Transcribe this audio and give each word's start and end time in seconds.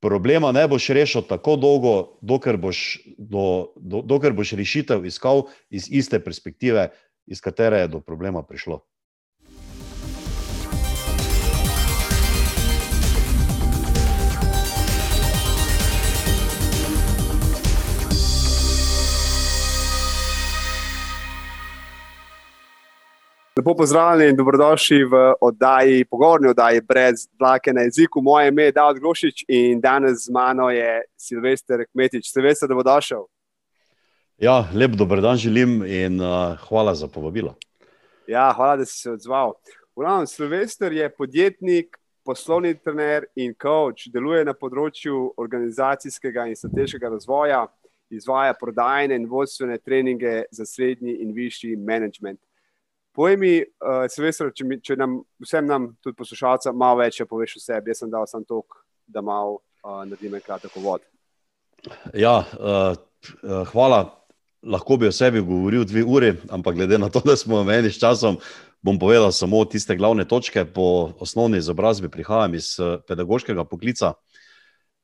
problema 0.00 0.52
ne 0.52 0.66
boš 0.68 0.88
rešil 0.94 1.22
tako 1.28 1.56
dolgo, 1.56 1.94
dokler 2.20 2.56
boš, 2.56 2.98
do, 3.18 3.72
do, 3.76 4.02
dokler 4.02 4.32
boš 4.32 4.52
rešitev 4.58 5.06
iskal 5.06 5.46
iz 5.70 5.88
iste 5.90 6.20
perspektive, 6.24 6.88
iz 7.26 7.40
katere 7.40 7.84
je 7.84 7.88
do 7.88 8.00
problema 8.00 8.42
prišlo. 8.42 8.84
Lepo 23.58 23.74
pozdravljeni 23.74 24.30
in 24.30 24.36
dobrodošli 24.36 25.04
v 25.04 25.34
oddaji, 25.40 26.04
pogovorni 26.04 26.48
oddaji 26.48 26.80
brez 26.80 27.28
dlake 27.38 27.72
na 27.72 27.80
jeziku. 27.80 28.20
Moje 28.22 28.48
ime 28.48 28.62
je 28.62 28.72
David 28.72 29.02
Grošič 29.02 29.44
in 29.48 29.80
danes 29.80 30.26
z 30.26 30.30
mano 30.30 30.70
je 30.70 31.02
Silvester 31.16 31.82
Kmetič. 31.92 32.30
Silvester, 32.32 32.68
da 32.68 32.74
bo 32.74 32.82
došel. 32.86 33.24
Ja, 34.38 34.68
lep 34.74 34.90
dobrodan 34.90 35.36
želim 35.36 35.82
in 35.82 36.20
uh, 36.20 36.54
hvala 36.68 36.94
za 36.94 37.08
povabilo. 37.08 37.56
Ja, 38.26 38.52
hvala, 38.56 38.76
da 38.76 38.84
si 38.84 38.98
se 38.98 39.10
odzval. 39.10 39.52
Uravno, 39.96 40.26
Silvester 40.26 40.92
je 40.92 41.10
podjetnik, 41.10 41.98
poslovni 42.24 42.74
trener 42.74 43.24
in 43.34 43.54
coach, 43.62 44.06
deluje 44.12 44.44
na 44.44 44.54
področju 44.54 45.32
organizacijskega 45.36 46.46
in 46.46 46.54
strateškega 46.56 47.10
razvoja, 47.10 47.66
izvaja 48.10 48.54
prodajne 48.54 49.18
in 49.18 49.26
vodstvene 49.26 49.78
treninge 49.78 50.44
za 50.50 50.66
srednji 50.66 51.18
in 51.24 51.34
višji 51.34 51.76
management. 51.76 52.38
Povej 53.18 53.36
mi, 53.36 53.52
uh, 53.58 54.06
Silvestr, 54.06 54.52
če, 54.54 54.62
če 54.78 54.94
nam 54.94 55.16
vsem, 55.42 55.66
nam, 55.66 55.88
tudi 55.98 56.14
poslušalcem, 56.20 56.76
malo 56.78 57.00
več 57.00 57.18
poveš 57.26 57.56
o 57.58 57.62
sebi. 57.64 57.90
Jaz 57.90 58.04
sem 58.04 58.12
dal 58.12 58.28
samo 58.30 58.46
to, 58.46 58.60
da 59.10 59.24
malo 59.26 59.56
uh, 59.58 60.04
naredim 60.06 60.36
kratek 60.38 60.76
uvod. 60.78 61.02
Ja, 62.14 62.44
uh, 62.54 62.94
uh, 63.42 63.66
hvala. 63.72 64.04
Lahko 64.62 65.00
bi 65.02 65.10
o 65.10 65.14
sebi 65.14 65.42
govoril 65.42 65.82
dve 65.86 66.06
uri, 66.06 66.32
ampak 66.54 66.78
glede 66.78 66.98
na 66.98 67.10
to, 67.10 67.18
da 67.26 67.34
smo 67.38 67.58
omejeni 67.64 67.90
s 67.90 67.98
časom, 67.98 68.38
bom 68.86 69.02
povedal 69.02 69.34
samo 69.34 69.64
tiste 69.66 69.98
glavne 69.98 70.22
točke. 70.22 70.62
Po 70.70 71.10
osnovni 71.18 71.58
izobrazbi 71.58 72.10
prihajam 72.14 72.54
iz 72.54 72.76
pedagoškega 73.10 73.66
poklica. 73.66 74.14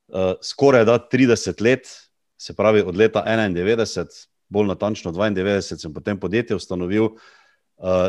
Uh, 0.06 0.36
skoraj 0.38 0.86
da 0.86 1.00
30 1.02 1.66
let, 1.66 1.90
se 2.38 2.54
pravi 2.54 2.86
od 2.86 2.94
leta 2.94 3.26
91, 3.26 4.28
bolj 4.46 4.70
natančno 4.70 5.10
92, 5.10 5.82
sem 5.82 5.94
potem 5.94 6.20
podjetje 6.20 6.62
ustanovil. 6.62 7.10
Eh, 7.10 7.32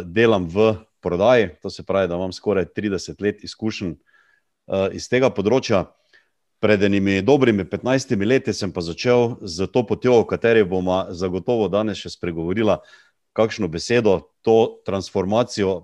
delam 0.06 0.46
v 0.48 0.74
prodaji, 1.06 1.50
to 1.62 1.70
se 1.70 1.84
pravi, 1.84 2.08
da 2.08 2.16
imam 2.16 2.34
skoraj 2.34 2.66
30 2.66 3.22
let 3.22 3.44
izkušenj 3.44 3.92
uh, 3.92 4.90
iz 4.94 5.06
tega 5.10 5.30
področja. 5.30 5.86
Pred 6.64 6.82
enimi 6.88 7.20
dobrimi 7.22 7.66
15 7.70 8.16
leti 8.26 8.54
sem 8.56 8.72
pa 8.74 8.82
začel 8.82 9.36
z 9.46 9.68
to 9.70 9.84
potjo, 9.86 10.22
o 10.24 10.26
kateri 10.26 10.64
bomo 10.66 11.04
zagotovo 11.14 11.68
danes 11.70 12.02
še 12.02 12.16
spregovorili, 12.16 12.80
kakšno 13.38 13.70
besedo, 13.70 14.32
to 14.42 14.82
transformacijo 14.88 15.84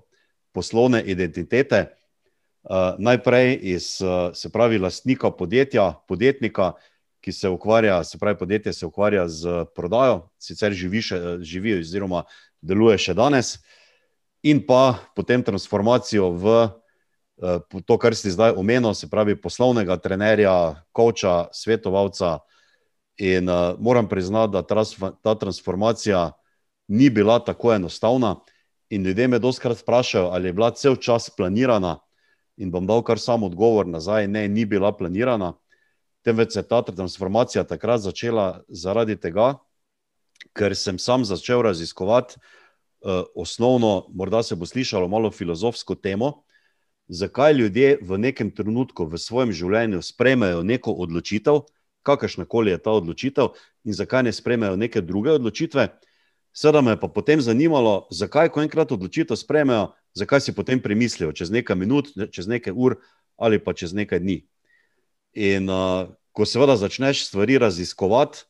poslovne 0.56 1.02
identitete. 1.06 1.92
Uh, 2.62 2.98
najprej 2.98 3.58
iz, 3.74 3.98
se 4.34 4.50
pravi, 4.50 4.78
lastnika 4.82 5.30
podjetja, 5.30 5.92
podjetnika, 6.08 6.72
ki 7.22 7.30
se 7.30 7.50
ukvarja, 7.50 8.02
se 8.02 8.18
pravi, 8.18 8.38
podjetje 8.38 8.72
se 8.74 8.86
ukvarja 8.86 9.28
z 9.28 9.64
prodajo, 9.76 10.24
sicer 10.42 10.74
živi, 10.74 11.02
še, 11.06 11.20
živi 11.46 11.76
oziroma 11.78 12.24
deluje 12.62 12.98
še 12.98 13.14
danes. 13.18 13.58
In 14.42 14.62
pa 14.66 14.98
potem 15.14 15.42
transformacijo 15.42 16.30
v 16.34 16.46
uh, 16.62 17.82
to, 17.86 17.98
kar 17.98 18.14
si 18.18 18.32
zdaj 18.32 18.56
omenil, 18.58 18.94
se 18.94 19.10
pravi 19.10 19.36
poslovnega 19.38 19.98
trenerja, 20.02 20.82
koča, 20.94 21.52
svetovalca. 21.54 22.40
In 23.22 23.50
uh, 23.50 23.76
moram 23.78 24.08
priznati, 24.08 24.56
da 24.56 24.62
ta 25.22 25.34
transformacija 25.38 26.32
ni 26.88 27.10
bila 27.10 27.38
tako 27.38 27.74
enostavna. 27.74 28.40
In 28.90 29.04
ljudje 29.04 29.28
me 29.28 29.38
doskrat 29.38 29.78
sprašujejo, 29.78 30.28
ali 30.32 30.48
je 30.48 30.52
bila 30.52 30.70
cel 30.70 30.96
čas 30.96 31.30
planirana. 31.30 31.98
In 32.56 32.70
bom 32.70 32.86
dal 32.86 33.02
kar 33.02 33.18
sam 33.18 33.42
odgovor 33.42 33.86
nazaj, 33.86 34.28
ne, 34.28 34.48
ni 34.48 34.64
bila 34.64 34.92
planirana. 34.92 35.54
Temveč 36.22 36.52
se 36.52 36.60
je 36.60 36.68
ta 36.68 36.82
transformacija 36.82 37.64
takrat 37.64 38.00
začela 38.00 38.62
zaradi 38.68 39.16
tega, 39.16 39.54
ker 40.54 40.76
sem 40.76 40.98
sam 40.98 41.24
začel 41.24 41.62
raziskovati 41.62 42.36
uh, 42.36 43.22
osnovno, 43.34 44.08
morda 44.14 44.42
se 44.42 44.56
bo 44.56 44.66
slišalo 44.66 45.08
malo 45.08 45.30
filozofsko 45.30 45.94
temo, 45.94 46.42
zakaj 47.08 47.52
ljudje 47.52 47.98
v 48.02 48.18
nekem 48.18 48.50
trenutku 48.50 49.06
v 49.06 49.18
svojem 49.18 49.52
življenju 49.52 50.02
sprejmejo 50.02 50.62
neko 50.62 50.92
odločitev, 50.92 51.64
kakršna 52.02 52.44
koli 52.44 52.70
je 52.70 52.78
ta 52.82 52.94
odločitev, 52.98 53.54
in 53.84 53.94
zakaj 53.94 54.22
ne 54.22 54.32
sprejmejo 54.32 54.76
neke 54.76 55.00
druge 55.00 55.36
odločitve. 55.38 55.88
Sedaj 56.52 56.82
me 56.82 56.92
je 56.92 57.00
pa 57.00 57.08
potem 57.08 57.40
zanimalo, 57.40 58.08
zakaj, 58.12 58.50
ko 58.52 58.62
enkrat 58.62 58.92
odločitev 58.92 59.38
sprejmejo, 59.40 59.92
zakaj 60.14 60.40
si 60.40 60.54
potem 60.54 60.82
premislijo, 60.82 61.32
čez 61.32 61.50
nekaj 61.50 61.76
minut, 61.76 62.10
čez 62.30 62.46
nekaj 62.46 62.74
ur 62.76 62.98
ali 63.36 63.58
pa 63.58 63.72
čez 63.72 63.94
nekaj 63.96 64.20
dni. 64.20 64.42
In 65.32 65.70
uh, 65.72 66.12
ko 66.32 66.44
seveda 66.44 66.76
začneš 66.76 67.26
stvari 67.26 67.58
raziskovati, 67.58 68.44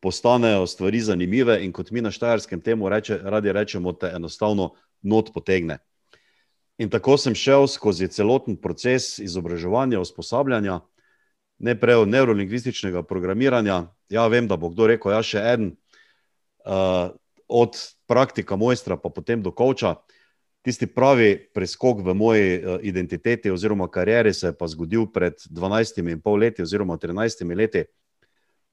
postanejo 0.00 0.66
stvari 0.66 1.00
zanimive, 1.00 1.58
in 1.64 1.72
kot 1.72 1.90
mi 1.90 2.00
na 2.00 2.10
Štajerskem 2.10 2.60
temu 2.60 2.88
reče, 2.88 3.18
radi 3.22 3.52
rečemo, 3.52 3.92
te 3.92 4.12
enostavno 4.14 4.70
not 5.02 5.32
potegne. 5.34 5.78
In 6.80 6.88
tako 6.88 7.18
sem 7.20 7.34
šel 7.36 7.66
skozi 7.68 8.08
celoten 8.08 8.56
proces 8.56 9.18
izobraževanja, 9.18 10.00
usposabljanja, 10.00 10.80
ne 11.58 11.74
prej 11.80 12.06
neurolingvističnega 12.06 13.02
programiranja. 13.02 13.82
Ja, 14.08 14.26
vem, 14.32 14.48
da 14.48 14.56
bo 14.56 14.70
kdo 14.72 14.88
rekel, 14.88 15.12
ja, 15.12 15.20
še 15.22 15.42
en, 15.52 15.66
uh, 16.64 17.12
od 17.48 17.76
praktika 18.08 18.56
mojstra, 18.56 18.96
pa 18.96 19.12
potem 19.12 19.42
do 19.44 19.52
koča. 19.52 19.98
Tisti 20.64 20.88
pravi 20.88 21.34
preskok 21.54 22.00
v 22.04 22.14
moji 22.16 22.48
uh, 22.56 22.80
identiteti 22.82 23.52
oziroma 23.52 23.88
karieri 23.92 24.32
se 24.32 24.48
je 24.48 24.56
pa 24.56 24.68
zgodil 24.68 25.06
pred 25.12 25.36
12 25.52 26.00
in 26.00 26.20
pol 26.20 26.40
leti 26.40 26.64
oziroma 26.64 26.96
13 26.96 27.44
leti 27.56 27.84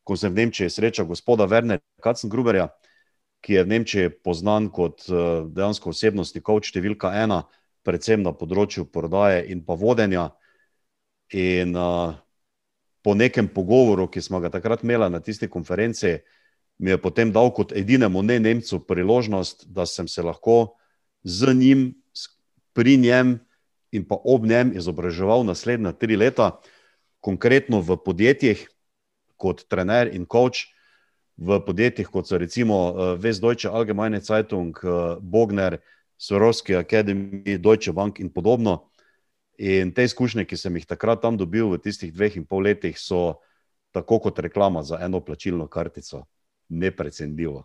ko 0.07 0.15
sem 0.15 0.31
v 0.31 0.47
Nemčiji 0.47 0.71
srečal 0.71 1.03
gospoda 1.03 1.43
Wernerja 1.51 1.83
Kacengruberja, 1.99 2.71
ki 3.43 3.59
je 3.59 3.63
v 3.63 3.71
Nemčiji 3.75 4.13
poznan 4.23 4.71
kot 4.71 5.03
eh, 5.11 5.43
dejansko 5.51 5.91
osebnostni 5.91 6.39
coach 6.39 6.71
številka 6.71 7.11
ena, 7.11 7.43
predvsem 7.83 8.23
na 8.23 8.31
področju 8.31 8.87
prodaje 8.87 9.43
in 9.51 9.67
pa 9.67 9.75
vodenja. 9.75 10.31
In 11.35 11.75
uh, 11.75 12.15
po 13.03 13.11
nekem 13.15 13.47
pogovoru, 13.51 14.07
ki 14.07 14.23
smo 14.23 14.39
ga 14.39 14.51
takrat 14.51 14.83
imeli 14.83 15.09
na 15.11 15.19
tisti 15.23 15.47
konferenci, 15.51 16.21
mi 16.79 16.91
je 16.91 16.99
potem 16.99 17.31
dal 17.35 17.51
kot 17.51 17.71
edinemu 17.75 18.23
ne 18.23 18.39
Nemcu 18.39 18.79
priložnost, 18.87 19.67
da 19.71 19.83
sem 19.87 20.07
se 20.07 20.23
lahko 20.23 20.77
z 21.23 21.51
njim, 21.55 21.81
pri 22.71 22.95
njem 22.95 23.39
in 23.91 24.03
pa 24.07 24.19
ob 24.23 24.45
njem 24.45 24.71
izobraževal 24.75 25.43
naslednja 25.47 25.91
tri 25.95 26.15
leta, 26.15 26.59
konkretno 27.19 27.81
v 27.81 27.97
podjetjih, 28.03 28.67
kot 29.37 29.63
trener 29.69 30.09
in 30.13 30.25
coach 30.25 30.67
v 31.37 31.59
podjetjih, 31.61 32.09
kot 32.09 32.27
so 32.27 32.37
recimo 32.37 33.15
Vesdeutsche 33.21 33.69
eh, 33.69 33.73
Allgemeine 33.73 34.21
Zeitung, 34.21 34.73
eh, 34.83 35.17
Bogner, 35.21 35.79
Sorovski 36.17 36.75
Academy, 36.75 37.57
Deutsche 37.57 37.93
Bank 37.93 38.19
in 38.19 38.33
podobno. 38.33 38.89
In 39.57 39.91
te 39.93 40.03
izkušnje, 40.05 40.45
ki 40.45 40.57
sem 40.57 40.75
jih 40.77 40.85
takrat 40.85 41.21
tam 41.21 41.37
dobil 41.37 41.69
v 41.69 41.81
tistih 41.81 42.13
dveh 42.13 42.37
in 42.37 42.45
pol 42.45 42.65
letih, 42.65 42.97
so 42.97 43.39
tako 43.93 44.19
kot 44.21 44.39
reklama 44.39 44.83
za 44.83 44.99
eno 45.01 45.21
plačilno 45.21 45.67
kartico, 45.67 46.25
neprecenljivo. 46.69 47.63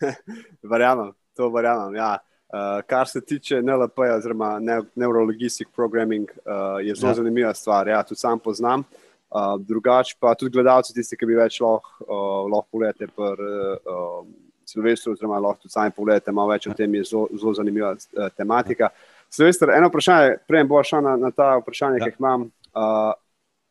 verjamem, 0.72 1.12
to 1.36 1.48
verjamem. 1.52 1.96
Ja. 1.96 2.18
Uh, 2.54 2.84
kar 2.86 3.08
se 3.08 3.20
tiče 3.20 3.62
NLP, 3.62 4.04
oziroma 4.14 4.58
neurologijskih 4.94 5.72
programming, 5.74 6.28
uh, 6.44 6.78
je 6.84 6.94
zelo 6.94 7.10
ja. 7.10 7.14
zanimiva 7.14 7.54
stvar. 7.54 7.88
Ja, 7.88 8.02
tudi 8.04 8.20
sam 8.20 8.38
poznam. 8.38 8.80
Uh, 8.80 9.03
Uh, 9.34 9.56
drugač 9.58 10.12
pa 10.22 10.36
tudi 10.38 10.54
gledalci, 10.54 10.94
tisti, 10.94 11.16
ki 11.18 11.26
bi 11.26 11.34
več 11.34 11.58
lahko 11.58 12.06
uh, 12.06 12.44
lahko 12.52 12.76
pogledali 12.76 13.10
pri 13.10 13.48
uh, 13.82 14.20
Silvestru, 14.64 15.16
oziroma 15.16 15.40
lahko 15.42 15.64
tudi 15.64 15.74
sami 15.74 15.90
pogledate, 15.96 16.32
malo 16.32 16.52
več 16.52 16.68
o 16.70 16.74
tem 16.78 16.94
je 17.00 17.08
zelo, 17.10 17.26
zelo 17.34 17.54
zanimiva 17.58 17.90
uh, 17.96 18.28
tematika. 18.36 18.92
Silvestr, 19.34 19.72
eno 19.74 19.90
vprašanje, 19.90 20.38
prej 20.46 20.64
bo 20.70 20.78
šel 20.86 21.02
na, 21.02 21.16
na 21.18 21.32
ta 21.34 21.56
vprašanja, 21.58 21.98
ja. 21.98 22.06
ki 22.06 22.14
jih 22.14 22.22
imam. 22.22 22.46
Uh, 22.74 23.10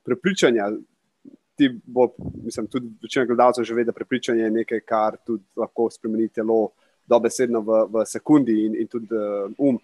prepričanja, 0.03 0.67
ti 1.55 1.69
bo, 1.85 2.09
mislim, 2.43 2.67
tudi 2.67 2.91
večina 3.01 3.25
gledalcev 3.25 3.63
že 3.63 3.73
ve, 3.73 3.83
da 3.83 3.91
prepričanje 3.91 4.43
je 4.43 4.51
nekaj, 4.51 4.79
kar 4.79 5.17
tudi 5.25 5.43
lahko 5.55 5.89
spremeni 5.89 6.27
telo 6.27 6.69
dobesedno 7.07 7.61
v, 7.61 7.85
v 7.93 8.05
sekundi 8.05 8.65
in, 8.65 8.75
in 8.79 8.87
tudi 8.87 9.07
uh, 9.15 9.51
um. 9.57 9.79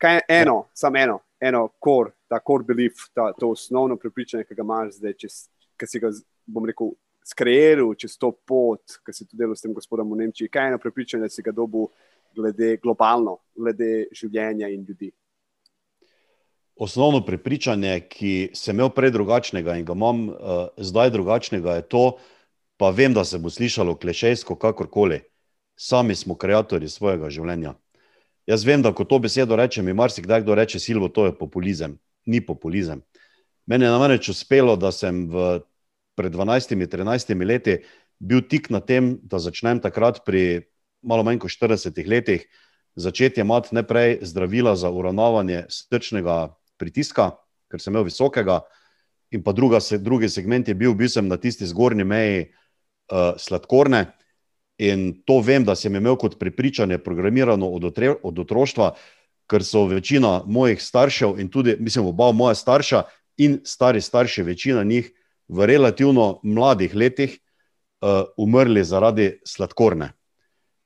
Kaj 0.00 0.14
je 0.14 0.20
eno, 0.28 0.54
ja. 0.54 0.70
samo 0.74 0.98
eno, 0.98 1.18
eno 1.40 1.68
kor, 1.78 2.10
ta 2.30 2.38
core 2.38 2.64
belief, 2.66 3.08
ta, 3.14 3.32
to 3.34 3.50
osnovno 3.56 3.98
prepričanje, 3.98 4.46
ki 4.46 4.54
ga 4.54 4.66
imaš 4.66 5.00
zdaj, 5.00 5.16
ki 5.18 5.88
si 5.90 6.02
ga, 6.02 6.12
bom 6.46 6.68
rekel, 6.68 6.94
skrejeval 7.26 7.90
čez 7.98 8.14
to 8.18 8.30
pot, 8.46 9.00
ki 9.04 9.14
si 9.14 9.26
tudi 9.26 9.42
delal 9.42 9.58
s 9.58 9.66
tem 9.66 9.74
gospodom 9.74 10.14
v 10.14 10.22
Nemčiji. 10.22 10.50
Kaj 10.50 10.68
je 10.68 10.74
eno 10.74 10.82
prepričanje, 10.82 11.26
da 11.26 11.34
si 11.34 11.44
ga 11.44 11.54
dobil 11.54 11.90
glede 12.36 12.76
globalno, 12.82 13.40
glede 13.58 14.06
življenja 14.14 14.70
in 14.70 14.86
ljudi? 14.86 15.10
osnovno 16.80 17.20
prepričanje, 17.20 18.00
ki 18.08 18.50
sem 18.56 18.76
imel 18.76 18.88
prej 18.96 19.10
drugačnega 19.12 19.74
in 19.76 19.84
ga 19.84 19.92
imam 19.92 20.28
uh, 20.28 20.36
zdaj 20.76 21.10
drugačnega, 21.12 21.74
je 21.76 21.82
to, 21.82 22.04
pa 22.80 22.88
vem, 22.90 23.12
da 23.12 23.24
se 23.24 23.38
bo 23.38 23.50
slišalo 23.52 23.98
klešejsko, 24.00 24.56
kakorkoli. 24.56 25.20
Sami 25.76 26.14
smo 26.16 26.34
ustvarjalci 26.34 26.88
svojega 26.88 27.28
življenja. 27.30 27.74
Jaz 28.46 28.64
vem, 28.64 28.82
da 28.82 28.94
ko 28.96 29.04
to 29.04 29.18
besedo 29.18 29.56
rečem, 29.56 29.84
mi 29.84 29.92
marsikdaj 29.92 30.40
kdo 30.40 30.54
reče, 30.54 30.80
Silvo, 30.80 31.08
to 31.08 31.26
je 31.26 31.36
populizem. 31.36 31.98
Ni 32.26 32.40
populizem. 32.44 33.02
Meni 33.66 33.86
je 33.86 33.90
namreč 33.90 34.28
uspelo, 34.32 34.76
da 34.76 34.92
sem 34.92 35.24
v, 35.30 35.60
pred 36.18 36.34
12-13 36.34 37.46
leti 37.46 37.78
bil 38.20 38.42
tik 38.44 38.68
na 38.70 38.80
tem, 38.80 39.16
da 39.22 39.40
začnem 39.40 39.80
takrat 39.80 40.24
pri 40.26 40.66
malo 41.00 41.24
manj 41.24 41.40
kot 41.40 41.54
40 41.54 41.96
letih 42.08 42.44
začeti 42.94 43.40
imati 43.40 43.74
najprej 43.74 44.18
zdravila 44.22 44.76
za 44.76 44.90
uravnavanje 44.90 45.64
srčnega 45.68 46.56
pritiska, 46.76 47.30
ker 47.70 47.80
sem 47.80 47.94
imel 47.94 48.04
visokega, 48.08 48.60
in 49.30 49.42
pa 49.42 49.52
druga, 49.52 49.78
drugi 49.98 50.28
segment 50.28 50.68
je 50.68 50.74
bil, 50.74 50.94
bil 50.94 51.08
sem 51.08 51.28
na 51.28 51.36
tisti 51.36 51.66
zgornji 51.66 52.04
meji 52.04 52.40
uh, 52.42 53.38
sladkorne. 53.38 54.06
In 54.80 55.22
to 55.28 55.40
vem, 55.44 55.64
da 55.64 55.76
sem 55.76 55.94
imel 55.94 56.16
kot 56.16 56.38
prepričanje 56.40 56.98
programirano 56.98 57.68
od, 57.68 57.84
otre, 57.84 58.14
od 58.22 58.38
otroštva, 58.38 58.94
ker 59.50 59.64
so 59.66 59.84
večina 59.90 60.42
mojih 60.46 60.82
staršev 60.82 61.40
in 61.40 61.50
tudi, 61.50 61.76
mislim, 61.80 62.06
oba 62.06 62.30
moja 62.32 62.54
starša 62.54 63.02
in 63.36 63.60
stari 63.64 64.00
starši, 64.00 64.42
večina 64.42 64.84
njih 64.84 65.10
v 65.48 65.66
relativno 65.66 66.40
mladih 66.42 66.94
letih 66.94 67.38
uh, 68.00 68.30
umrli 68.38 68.84
zaradi 68.84 69.40
sladkorne. 69.46 70.12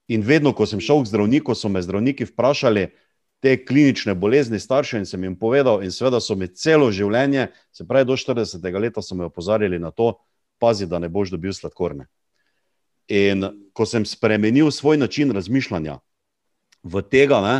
In 0.09 0.23
vedno, 0.23 0.53
ko 0.53 0.67
sem 0.67 0.81
šel 0.81 1.03
k 1.03 1.09
zdravniku, 1.13 1.55
so 1.55 1.69
me 1.69 1.83
zdravniki 1.83 2.25
vprašali 2.29 2.89
te 3.45 3.57
klinične 3.65 4.15
bolezni 4.15 4.61
staršev 4.61 5.03
in 5.03 5.07
sem 5.07 5.25
jim 5.25 5.37
povedal, 5.37 5.83
in 5.85 5.93
seveda 5.93 6.21
so 6.21 6.37
mi 6.37 6.49
celo 6.49 6.91
življenje, 6.93 7.51
se 7.73 7.85
pravi 7.85 8.09
do 8.09 8.17
40. 8.17 8.81
leta, 8.81 9.03
so 9.03 9.15
me 9.15 9.29
opozarjali 9.29 9.79
na 9.79 9.91
to, 9.91 10.15
pazi, 10.59 10.87
da 10.87 10.99
ne 10.99 11.09
boš 11.09 11.35
dobil 11.35 11.53
sladkorne. 11.53 12.07
In 13.13 13.45
ko 13.77 13.85
sem 13.85 14.07
spremenil 14.09 14.71
svoj 14.73 14.97
način 14.97 15.33
razmišljanja 15.37 15.99
v 16.85 17.03
tega, 17.03 17.41
ne, 17.45 17.57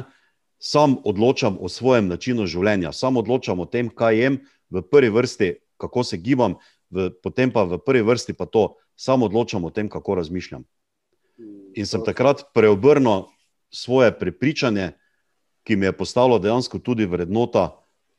sam 0.59 0.97
odločam 1.05 1.59
o 1.61 1.69
svojem 1.69 2.09
načinu 2.09 2.47
življenja, 2.47 2.93
sam 2.93 3.17
odločam 3.17 3.61
o 3.61 3.67
tem, 3.67 3.91
kaj 3.91 4.19
jem, 4.19 4.39
v 4.71 4.83
prvi 4.83 5.11
vrsti, 5.13 5.51
kako 5.81 6.05
se 6.05 6.17
gibam, 6.17 6.57
v, 6.91 7.11
potem 7.23 7.53
pa 7.53 7.65
v 7.69 7.79
prvi 7.79 8.03
vrsti 8.03 8.35
pa 8.35 8.47
to, 8.47 8.75
sam 8.97 9.23
odločam 9.27 9.65
o 9.65 9.71
tem, 9.75 9.89
kako 9.91 10.19
razmišljam. 10.23 10.65
In 11.75 11.87
sem 11.87 12.05
takrat 12.07 12.47
preobrnil 12.55 13.27
svoje 13.75 14.13
prepričanje, 14.15 14.95
ki 15.67 15.77
mi 15.77 15.87
je 15.89 15.97
postalo 15.97 16.39
dejansko 16.39 16.79
tudi 16.79 17.07
vrednota, 17.07 17.75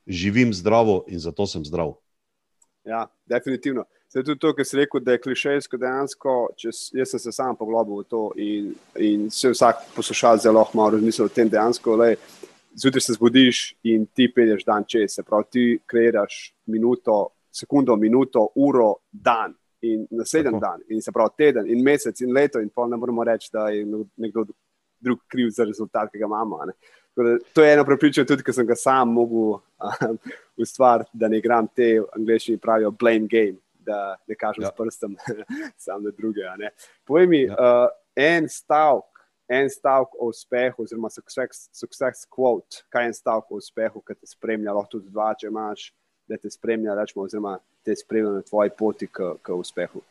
živim 0.07 0.53
zdravo 0.53 1.05
in 1.07 1.19
zato 1.19 1.47
sem 1.47 1.65
zdrav. 1.65 1.95
Ja, 2.85 3.07
definitivno. 3.25 3.85
Zdaj, 4.10 4.24
tudi 4.24 4.40
to, 4.40 4.54
kar 4.56 4.66
si 4.66 4.78
rekel, 4.78 5.02
da 5.04 5.16
je 5.16 5.22
klišejsko 5.24 5.78
dejansko, 5.78 6.34
če 6.56 6.72
jaz 7.00 7.12
sem 7.12 7.19
se 7.19 7.31
sam 7.36 7.56
poglobil 7.60 8.00
v 8.00 8.10
to 8.10 8.22
in, 8.40 8.69
in 9.02 9.30
se 9.34 9.52
vsak 9.52 9.88
poslušal 9.96 10.40
zelo 10.44 10.63
malo 10.74 10.96
razmislil 10.96 11.28
o 11.28 11.34
tem 11.34 11.50
dejansko. 11.52 11.98
Le, 12.00 12.16
zjutraj 12.75 13.02
se 13.02 13.16
zbudiš 13.18 13.66
in 13.84 14.06
ti 14.06 14.30
pelješ 14.31 14.63
dan 14.66 14.86
čez, 14.88 15.18
se 15.18 15.24
pravi, 15.24 15.50
ti 15.52 15.66
kreiraš 15.86 16.54
minuto, 16.66 17.30
sekundo, 17.52 17.96
minuto, 17.96 18.50
uro, 18.56 18.94
dan 19.12 19.56
in 19.81 20.07
naslednji 20.12 20.60
dan, 20.62 20.81
in 20.90 21.02
se 21.02 21.12
pravi 21.12 21.36
teden, 21.38 21.68
in 21.69 21.84
mesec, 21.84 22.22
in 22.22 22.34
leto, 22.34 22.60
in 22.60 22.69
pa 22.69 22.88
ne 22.88 22.98
moremo 22.98 23.24
reči, 23.24 23.50
da 23.54 23.69
je 23.69 23.86
nekdo 24.18 24.46
drug 25.00 25.19
kriv 25.28 25.50
za 25.54 25.63
rezultat, 25.63 26.12
ki 26.12 26.19
ga 26.19 26.25
imamo. 26.25 26.60
Da, 26.66 27.38
to 27.54 27.63
je 27.63 27.74
eno 27.74 27.86
prepričanje, 27.86 28.28
tudi 28.28 28.44
ker 28.44 28.56
sem 28.56 28.68
ga 28.68 28.75
sam 28.75 29.13
mogel 29.13 29.60
um, 29.60 30.18
ustvariti, 30.63 31.12
da 31.13 31.28
ne 31.28 31.38
igram 31.38 31.68
te 31.68 32.00
angliški 32.16 32.57
pravijo 32.57 32.92
blame 32.92 33.30
game, 33.31 33.60
da 33.85 34.15
ne 34.27 34.35
kažem 34.35 34.65
ja. 34.65 34.71
s 34.71 34.77
prstom, 34.77 35.17
samo 35.85 36.07
na 36.07 36.13
druge. 36.17 36.47
Povej 37.05 37.27
mi 37.27 37.41
ja. 37.43 37.53
uh, 37.53 37.89
en 38.15 38.49
stavek. 38.49 39.11
En 39.47 39.69
stavek 39.69 40.15
o 40.17 40.31
uspehu, 40.33 40.81
oziroma 40.81 41.09
success, 41.13 41.67
success 41.69 42.25
quote, 42.25 42.81
kaj 42.89 43.03
je 43.03 43.11
en 43.11 43.13
stavek 43.13 43.51
o 43.53 43.59
uspehu, 43.61 44.01
ki 44.01 44.15
te 44.17 44.25
spremlja, 44.25 44.73
lahko 44.73 44.97
tudi 44.97 45.11
dva, 45.13 45.35
če 45.37 45.51
imaš, 45.51 45.91
da 46.25 46.39
te 46.41 46.49
spremlja, 46.49 46.95
rečemo, 46.97 47.27
oziroma 47.27 47.59
te 47.85 47.93
spremlja 47.93 48.39
na 48.39 48.41
tvoji 48.41 48.73
poti 48.73 49.05
k, 49.05 49.35
k 49.45 49.53
uspehu. 49.53 50.01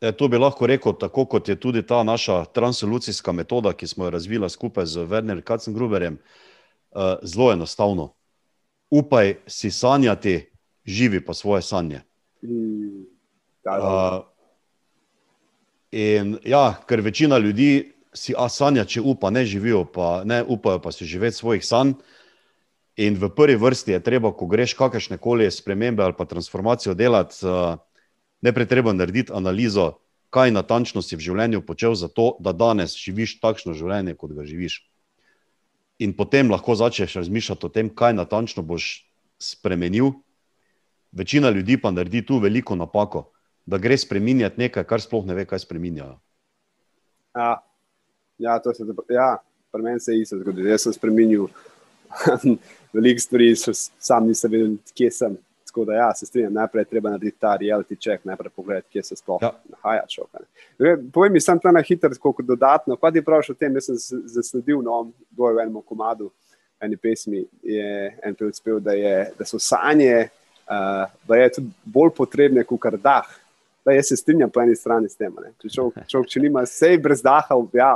E, 0.00 0.12
to 0.16 0.28
bi 0.28 0.38
lahko 0.38 0.66
rekel, 0.66 0.94
tako 0.96 1.26
kot 1.26 1.48
je 1.48 1.58
tudi 1.60 1.82
ta 1.86 2.02
naša 2.02 2.44
transolucijska 2.44 3.32
metoda, 3.32 3.72
ki 3.72 3.86
smo 3.86 4.06
jo 4.06 4.10
razvili 4.10 4.50
skupaj 4.50 4.86
z 4.86 5.04
Wernerjem 5.04 5.42
Kacengruberjem, 5.42 6.16
e, 6.16 7.16
zelo 7.22 7.52
enostavno. 7.52 8.14
Upaj 8.90 9.34
si 9.46 9.70
sanjati, 9.70 10.52
živi 10.84 11.24
pa 11.24 11.34
svoje 11.34 11.62
sanje. 11.62 12.00
Uh, 12.42 14.22
in, 15.90 16.36
ja, 16.44 16.78
ker 16.88 17.00
večina 17.04 17.38
ljudi 17.38 17.92
si 18.14 18.34
sanja, 18.50 18.84
če 18.84 19.02
upa, 19.04 19.30
ne 19.30 19.44
živijo, 19.46 19.84
pa 19.84 20.22
ne 20.24 20.42
upajo 20.42 20.80
pa 20.82 20.92
si 20.92 21.06
živeti 21.06 21.36
svojih 21.36 21.64
sanj. 21.64 21.98
In 22.98 23.14
v 23.14 23.30
prvi 23.30 23.54
vrsti 23.54 23.94
je 23.94 24.02
treba, 24.02 24.32
ko 24.34 24.48
greš 24.50 24.74
kakršne 24.74 25.20
koli 25.22 25.46
spremembe 25.50 26.02
ali 26.02 26.16
pa 26.18 26.26
transformacijo 26.26 26.94
delati, 26.98 27.46
eh, 27.46 27.76
najprej 28.42 28.66
treba 28.66 28.92
narediti 28.92 29.32
analizo, 29.32 30.00
kaj 30.30 30.50
natančno 30.50 31.02
si 31.02 31.16
v 31.16 31.22
življenju 31.22 31.62
počel 31.62 31.94
za 31.94 32.08
to, 32.08 32.36
da 32.40 32.52
danes 32.52 32.96
živiš 32.98 33.38
takšno 33.40 33.72
življenje, 33.72 34.16
kot 34.18 34.34
ga 34.34 34.42
živiš. 34.44 34.82
In 35.98 36.12
potem 36.14 36.50
lahko 36.50 36.74
začneš 36.74 37.14
razmišljati 37.22 37.66
o 37.66 37.68
tem, 37.68 37.88
kaj 37.90 38.14
natančno 38.18 38.62
boš 38.62 39.06
spremenil. 39.38 40.18
Večina 41.12 41.50
ljudi 41.50 41.80
pa 41.80 41.90
naredi 41.90 42.26
tu 42.26 42.38
veliko 42.38 42.76
napako, 42.76 43.30
da 43.66 43.78
gre 43.78 43.96
spremenjati 43.98 44.60
nekaj, 44.60 44.84
kar 44.84 45.00
sploh 45.00 45.26
ne 45.26 45.34
ve, 45.34 45.44
kaj 45.44 45.58
spremenjajo. 45.58 46.18
Ja, 47.36 47.50
ja, 48.38 48.58
to 48.58 48.74
se 48.74 48.84
ja, 49.08 49.36
pri 49.72 49.82
meni 49.82 50.00
se 50.00 50.12
je 50.12 50.20
isto 50.20 50.38
zgodilo. 50.38 50.68
Jaz 50.68 50.82
sem 50.82 50.92
spremenil 50.92 51.46
veliko 52.96 53.20
stvari, 53.20 53.54
sam 53.98 54.26
nisem 54.26 54.50
vedel, 54.50 54.76
kje 54.94 55.10
sem. 55.10 55.36
Tako 55.68 55.84
da, 55.84 55.94
ja, 55.94 56.14
se 56.14 56.26
strinjam, 56.26 56.52
najprej 56.52 56.84
treba 56.84 57.10
narediti 57.10 57.36
ta 57.40 57.56
reality 57.60 57.96
check, 58.00 58.24
najprej 58.24 58.50
pogledati, 58.56 58.88
kje 58.92 59.02
se 59.02 59.16
sploh 59.16 59.42
ja. 59.42 59.52
nahaja. 59.68 60.06
Povej 61.12 61.30
mi, 61.30 61.40
sem 61.40 61.60
tam 61.60 61.76
na 61.76 61.82
hitro, 61.84 62.10
kot 62.22 62.40
dodatno. 62.44 62.96
Kaj 62.96 63.12
ti 63.12 63.22
praviš 63.24 63.50
o 63.52 63.54
tem? 63.54 63.76
Jaz 63.76 63.90
sem 63.90 64.22
zasledil 64.24 64.80
no, 64.82 65.10
v 65.36 65.52
enem 65.60 65.82
komadu, 65.84 66.30
eni 66.80 66.96
pesmi, 66.96 67.44
je 67.62 67.90
en 68.24 68.34
pevec 68.38 68.56
spel, 68.56 68.80
da, 68.80 68.96
da 69.36 69.44
so 69.44 69.60
sanje, 69.60 70.30
uh, 70.68 71.08
da 71.28 71.36
je 71.36 71.52
tudi 71.58 71.70
bolj 71.84 72.12
potrebne 72.16 72.64
kot 72.64 72.80
kar 72.80 72.96
dah. 73.00 73.28
Da, 73.84 73.94
jaz 73.96 74.10
se 74.10 74.18
strinjam 74.20 74.50
po 74.50 74.60
eni 74.60 74.76
strani 74.76 75.08
s 75.08 75.16
tem. 75.16 75.32
Če 75.62 75.70
človek, 75.72 76.04
človek 76.10 76.28
če 76.28 76.42
nima 76.44 76.64
sej 76.68 76.98
brez 77.00 77.22
daha, 77.24 77.56
ja, 77.72 77.94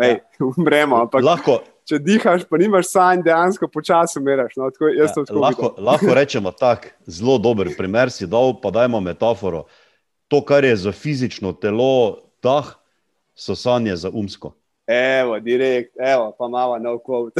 ja. 0.00 0.16
umremo. 0.56 1.02
Ampak, 1.04 1.24
lahko, 1.24 1.58
če 1.88 1.98
dihaš, 2.00 2.46
pa 2.48 2.60
nimaš 2.60 2.88
sanj, 2.92 3.24
dejansko 3.26 3.68
počasi 3.72 4.20
umiraš. 4.20 4.56
No, 4.56 4.70
tako, 4.72 4.92
ja, 4.94 5.10
lahko, 5.36 5.74
lahko 5.78 6.16
rečemo 6.16 6.52
tako, 6.56 6.94
zelo 7.10 7.36
dober 7.42 7.72
primer 7.76 8.12
si 8.14 8.28
dal, 8.30 8.54
pa 8.62 8.72
dajmo 8.74 9.02
metaforo. 9.04 9.66
To, 10.30 10.40
kar 10.46 10.64
je 10.64 10.76
za 10.86 10.94
fizično 10.94 11.52
telo, 11.58 12.22
dah, 12.42 12.72
so 13.34 13.56
sanje 13.58 13.96
za 13.98 14.12
umsko. 14.14 14.54
Evo, 14.90 15.36
direkt, 15.42 15.96
evo, 15.98 16.30
pa 16.38 16.48
malo 16.48 16.78
na 16.78 16.94
okol. 16.96 17.30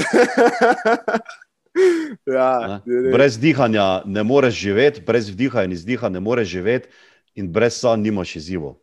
ja, 2.26 2.80
brez 3.12 3.38
dihanja 3.38 4.02
ne 4.06 4.22
moreš 4.22 4.54
živeti, 4.54 5.02
brez 5.06 5.30
vdiha 5.30 5.64
in 5.64 5.72
izdiha 5.72 6.08
ne 6.08 6.20
moreš 6.20 6.48
živeti, 6.48 6.88
in 7.34 7.52
brez 7.52 7.78
sanj 7.78 8.02
nimaš 8.02 8.36
izzivov. 8.36 8.76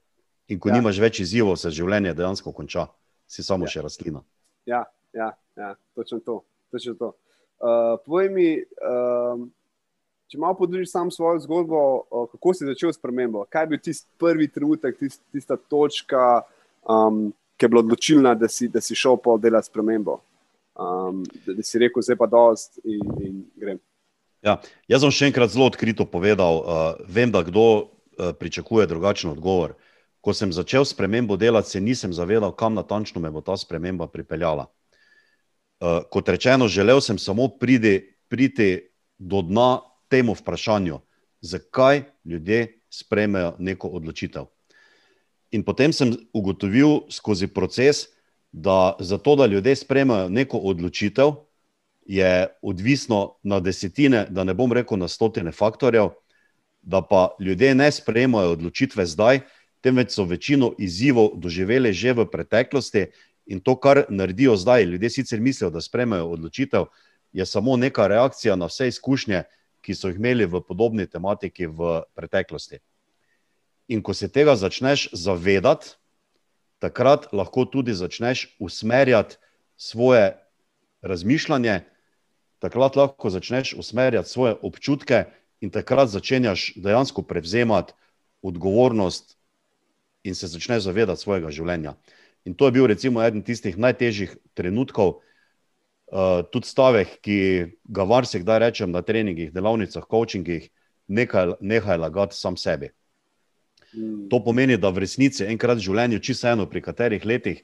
In 0.48 0.60
ko 0.60 0.72
ja. 0.72 0.78
nimaš 0.80 1.00
več 1.04 1.20
izzivov, 1.20 1.58
se 1.60 1.72
življenje 1.76 2.14
dejansko 2.16 2.54
konča, 2.56 2.88
si 3.28 3.44
samo 3.44 3.68
ja. 3.68 3.74
še 3.74 3.84
rastlina. 3.84 4.24
Ja, 4.68 4.86
ja, 5.16 5.34
ja, 5.60 5.74
točno 5.96 6.20
to. 6.24 6.42
Točno 6.72 6.96
to. 7.00 7.14
Uh, 7.58 7.98
povej 8.06 8.30
mi, 8.32 8.48
um, 8.86 9.48
če 10.30 10.40
malo 10.40 10.56
podeliš 10.60 10.92
sam 10.92 11.12
svojo 11.12 11.42
zgodbo, 11.44 11.82
uh, 12.06 12.28
kako 12.32 12.54
si 12.54 12.68
začel 12.68 12.94
s 12.94 13.02
premembo? 13.02 13.46
Kaj 13.50 13.66
je 13.66 13.72
bil 13.72 13.82
tisti 13.82 14.08
prvi 14.22 14.48
trenutek, 14.52 14.98
tist, 15.00 15.24
tista 15.34 15.58
točka, 15.58 16.44
um, 16.88 17.32
ki 17.58 17.66
je 17.66 17.72
bila 17.74 17.84
odločilna, 17.84 18.36
da 18.38 18.48
si, 18.52 18.70
da 18.72 18.84
si 18.84 18.96
šel 18.96 19.18
po 19.24 19.36
dela 19.42 19.64
s 19.64 19.74
premembo? 19.74 20.20
Um, 20.78 21.24
da, 21.46 21.54
da 21.58 21.64
si 21.66 21.80
rekel, 21.82 22.04
zdaj 22.06 22.20
pa 22.20 22.28
dost 22.30 22.78
in, 22.86 23.02
in 23.26 23.38
grem. 23.58 23.80
Ja, 24.46 24.60
jaz 24.86 25.02
sem 25.02 25.14
še 25.14 25.30
enkrat 25.32 25.50
zelo 25.50 25.66
odkrito 25.72 26.06
povedal, 26.06 26.62
uh, 26.62 27.00
vem, 27.10 27.32
da 27.34 27.42
kdo 27.42 27.66
uh, 27.66 28.34
pričakuje 28.38 28.86
drugačen 28.88 29.32
odgovor. 29.34 29.74
Ko 30.22 30.36
sem 30.38 30.54
začel 30.54 30.86
s 30.86 30.94
premembo 30.94 31.38
delati, 31.38 31.74
se 31.74 31.82
nisem 31.82 32.14
zavedal, 32.14 32.54
kam 32.54 32.78
natančno 32.78 33.22
me 33.24 33.32
bo 33.34 33.42
ta 33.42 33.58
sprememba 33.58 34.06
pripeljala. 34.12 34.68
Uh, 35.82 36.06
kot 36.14 36.30
rečeno, 36.30 36.70
želel 36.70 37.02
sem 37.02 37.18
samo 37.18 37.50
pridi, 37.58 38.14
priti 38.30 38.94
do 39.18 39.42
dna 39.42 39.82
temu 40.14 40.38
vprašanju, 40.38 41.00
zakaj 41.42 42.04
ljudje 42.26 42.82
sprejmejo 42.90 43.56
neko 43.60 43.90
odločitev. 43.98 44.46
In 45.52 45.64
potem 45.64 45.94
sem 45.94 46.14
ugotovil 46.36 47.08
skozi 47.10 47.48
proces, 47.48 48.08
da 48.62 48.96
za 49.00 49.18
to, 49.18 49.36
da 49.36 49.46
ljudje 49.46 49.76
sprejmejo 49.76 50.30
neko 50.30 50.58
odločitev, 50.58 51.32
je 52.06 52.48
odvisno 52.62 53.36
na 53.44 53.60
desetine, 53.60 54.26
da 54.30 54.44
ne 54.44 54.54
bom 54.54 54.74
rekel 54.74 54.98
na 54.98 55.08
stotine 55.08 55.52
faktorjev, 55.52 56.10
da 56.82 57.02
pa 57.02 57.36
ljudje 57.40 57.76
ne 57.76 57.92
sprejemajo 57.92 58.52
odločitve 58.56 59.06
zdaj, 59.06 59.40
temveč 59.82 60.16
so 60.16 60.24
večino 60.24 60.72
izzivov 60.80 61.36
doživeli 61.36 61.94
že 61.94 62.14
v 62.14 62.26
preteklosti 62.32 63.06
in 63.46 63.60
to, 63.60 63.76
kar 63.76 64.06
naredijo 64.10 64.56
zdaj, 64.56 64.84
ljudje 64.84 65.10
sicer 65.10 65.40
mislijo, 65.40 65.70
da 65.70 65.82
sprejmejo 65.82 66.26
odločitev, 66.28 66.86
je 67.34 67.46
samo 67.46 67.78
neka 67.78 68.08
reakcija 68.08 68.56
na 68.56 68.66
vse 68.66 68.88
izkušnje, 68.88 69.44
ki 69.82 69.96
so 69.96 70.08
jih 70.08 70.18
imeli 70.18 70.46
v 70.46 70.62
podobni 70.68 71.08
tematiki 71.08 71.68
v 71.68 72.02
preteklosti. 72.16 72.80
In 73.88 74.02
ko 74.04 74.14
se 74.14 74.28
tega 74.28 74.56
začneš 74.56 75.10
zavedati, 75.14 75.96
takrat 76.80 77.28
lahko 77.34 77.66
tudi 77.66 77.94
začneš 77.94 78.56
usmerjati 78.60 79.38
svoje 79.78 80.38
razmišljanje, 81.02 81.82
takrat 82.60 82.96
lahko 82.96 83.30
začneš 83.30 83.74
usmerjati 83.74 84.30
svoje 84.30 84.56
občutke 84.62 85.24
in 85.62 85.70
takrat 85.70 86.10
začenjaš 86.10 86.74
dejansko 86.76 87.22
prevzemati 87.22 87.94
odgovornost 88.42 89.38
in 90.24 90.36
se 90.36 90.48
začneš 90.48 90.84
zavedati 90.84 91.22
svojega 91.22 91.52
življenja. 91.52 91.96
In 92.46 92.54
to 92.56 92.66
je 92.66 92.72
bil 92.72 92.88
recimo 92.88 93.24
eden 93.24 93.44
tistih 93.44 93.78
najtežjih 93.78 94.38
trenutkov, 94.56 95.20
uh, 96.12 96.44
tudi 96.52 96.68
stavek, 96.68 97.18
ki 97.22 97.40
ga 97.84 98.06
varsik 98.08 98.46
daj 98.48 98.60
rečem 98.64 98.92
na 98.92 99.02
treningih, 99.02 99.52
delavnicah, 99.54 100.06
coachingih, 100.08 100.70
nekaj, 101.08 101.58
nekaj 101.60 101.98
lagati 101.98 102.38
sam 102.38 102.58
sebi. 102.58 102.92
Mm. 103.94 104.28
To 104.30 104.44
pomeni, 104.44 104.78
da 104.78 104.90
v 104.92 105.06
resnici 105.06 105.46
enkrat 105.48 105.80
v 105.80 105.86
življenju, 105.88 106.20
čisto 106.20 106.50
eno, 106.52 106.68
pri 106.68 106.82
katerih 106.84 107.24
letih, 107.26 107.64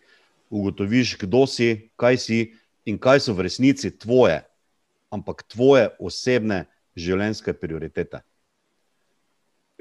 ugotoviš, 0.53 1.17
kdo 1.25 1.43
si, 1.49 1.89
kaj 1.99 2.19
si 2.21 2.39
in 2.87 2.99
kaj 2.99 3.25
so 3.25 3.35
v 3.35 3.47
resnici 3.47 3.91
tvoje, 3.91 4.43
ampak 5.11 5.43
tvoje 5.51 5.89
osebne 5.99 6.65
življenjske 6.95 7.55
prioritete. 7.57 8.21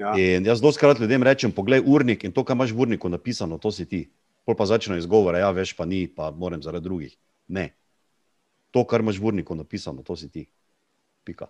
Ja. 0.01 0.15
In 0.19 0.43
jaz 0.49 0.59
doskrat 0.59 0.99
ljudem 0.99 1.23
rečem: 1.23 1.53
Poglej, 1.53 1.83
urnik 1.85 2.25
in 2.25 2.33
to, 2.33 2.43
kar 2.43 2.57
imaš 2.57 2.73
v 2.73 2.87
urniku 2.87 3.11
napisano, 3.11 3.61
to 3.61 3.71
si 3.71 3.85
ti. 3.85 4.09
Pol 4.43 4.57
pa 4.59 4.67
začne 4.67 4.97
izgovore, 4.99 5.39
ja, 5.39 5.51
veš, 5.55 5.71
pa 5.77 5.87
ni, 5.87 6.09
pa 6.11 6.33
moram 6.35 6.59
zaradi 6.59 6.83
drugih. 6.83 7.13
Ne. 7.47 7.69
To, 8.75 8.83
kar 8.83 8.99
imaš 8.99 9.21
v 9.21 9.29
urniku 9.31 9.55
napisano, 9.55 10.03
to 10.03 10.17
si 10.19 10.27
ti. 10.27 10.43
Pika. 11.23 11.47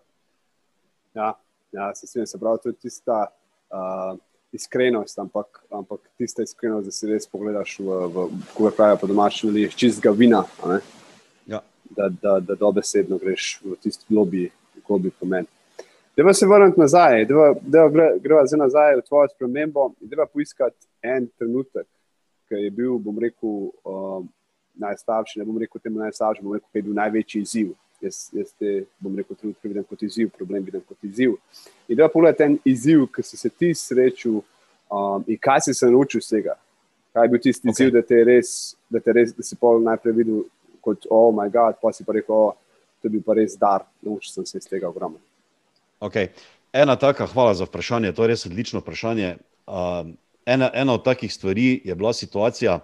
Ja, 1.17 1.33
ja 1.73 1.89
se 1.97 2.05
strinjam, 2.05 2.29
se 2.29 2.37
pravi, 2.37 2.61
to 2.61 2.69
je 2.69 2.77
tista. 2.85 3.25
Uh 3.73 4.21
iskrenost, 4.53 5.19
ampak, 5.19 5.63
ampak 5.69 5.99
tista 6.17 6.43
iskrenost, 6.43 6.85
da 6.85 6.91
si 6.91 7.07
res 7.09 7.25
pogledaš 7.27 7.79
v, 7.79 7.97
v 8.13 8.25
kako 8.53 8.71
pravijo 8.77 8.99
po 9.01 9.09
domačem, 9.09 9.49
ali 9.49 9.65
je 9.65 9.69
čistega 9.69 10.13
vina. 10.13 10.43
Ja. 11.47 11.61
Da, 11.89 12.09
da, 12.09 12.39
da 12.39 12.55
dobesedno 12.55 13.17
greš 13.17 13.59
v 13.63 13.77
tisti 13.81 14.05
globi, 14.09 14.49
globi 14.87 15.11
pomen. 15.19 15.49
Deva 16.17 16.33
se 16.33 16.45
vrniti 16.45 16.79
nazaj, 16.79 17.25
da 17.25 17.87
greva 18.21 18.45
zdaj 18.45 18.59
nazaj 18.59 18.95
v 18.99 19.05
tvojo 19.07 19.31
spremembo 19.33 19.89
in 20.01 20.09
deva 20.09 20.27
poiskati 20.29 20.85
en 21.01 21.27
trenutek, 21.37 21.87
ki 22.47 22.61
je 22.61 22.71
bil, 22.71 22.99
bom 23.01 23.17
rekel, 23.19 23.71
um, 23.89 24.27
najslabši, 24.77 25.39
ne 25.39 25.45
bom 25.45 25.57
rekel 25.57 25.81
temu 25.81 26.03
najslabši, 26.05 26.45
bom 26.45 26.53
rekel, 26.53 26.69
ki 26.69 26.81
je 26.81 26.85
bil 26.85 26.99
največji 27.01 27.41
izziv 27.41 27.73
jaz, 28.03 28.29
jaz 28.35 28.51
te, 28.59 28.83
bom 28.99 29.15
rekel, 29.17 29.37
trenutke 29.39 29.69
vidim 29.69 29.85
kot 29.87 30.03
izziv, 30.05 30.29
problem 30.37 30.65
vidim 30.65 30.83
kot 30.87 30.97
izziv. 31.07 31.37
In 31.87 31.99
da 31.99 32.09
pogledaj 32.11 32.37
ten 32.41 32.57
izziv, 32.67 33.05
ki 33.13 33.25
si 33.25 33.39
se 33.39 33.49
ti 33.49 33.73
srečal 33.77 34.39
um, 34.39 35.25
in 35.27 35.39
kaj 35.41 35.67
si 35.67 35.77
se 35.77 35.89
naučil 35.91 36.23
iz 36.23 36.29
tega. 36.29 36.57
Kaj 37.13 37.27
je 37.27 37.33
bil 37.33 37.43
tisti 37.43 37.67
okay. 37.67 37.75
izziv, 37.75 37.93
da 37.93 38.01
te 38.01 38.23
res, 38.27 38.49
da 38.89 39.01
te 39.03 39.15
res, 39.15 39.35
da 39.37 39.45
si 39.45 39.57
pol 39.59 39.83
najprej 39.85 40.17
videl 40.17 40.43
kot, 40.83 41.07
oh, 41.09 41.29
moj 41.35 41.51
bog, 41.53 41.79
pa 41.81 41.93
si 41.95 42.05
pa 42.05 42.15
rekel, 42.17 42.35
oh, 42.35 42.57
to 43.01 43.07
je 43.07 43.13
bil 43.15 43.23
pa 43.25 43.37
res 43.37 43.55
dar, 43.59 43.85
naučil 44.01 44.33
sem 44.33 44.49
se 44.49 44.59
iz 44.59 44.67
tega 44.67 44.89
ogromno. 44.89 45.21
Okay. 46.03 46.33
Ena 46.73 46.95
taka, 46.97 47.27
hvala 47.29 47.53
za 47.53 47.67
vprašanje, 47.69 48.15
to 48.17 48.25
je 48.25 48.33
res 48.33 48.47
odlično 48.49 48.81
vprašanje. 48.81 49.35
Um, 49.69 50.15
ena, 50.45 50.71
ena 50.73 50.95
od 50.97 51.03
takih 51.05 51.33
stvari 51.33 51.81
je 51.85 51.95
bila 51.95 52.13
situacija, 52.13 52.79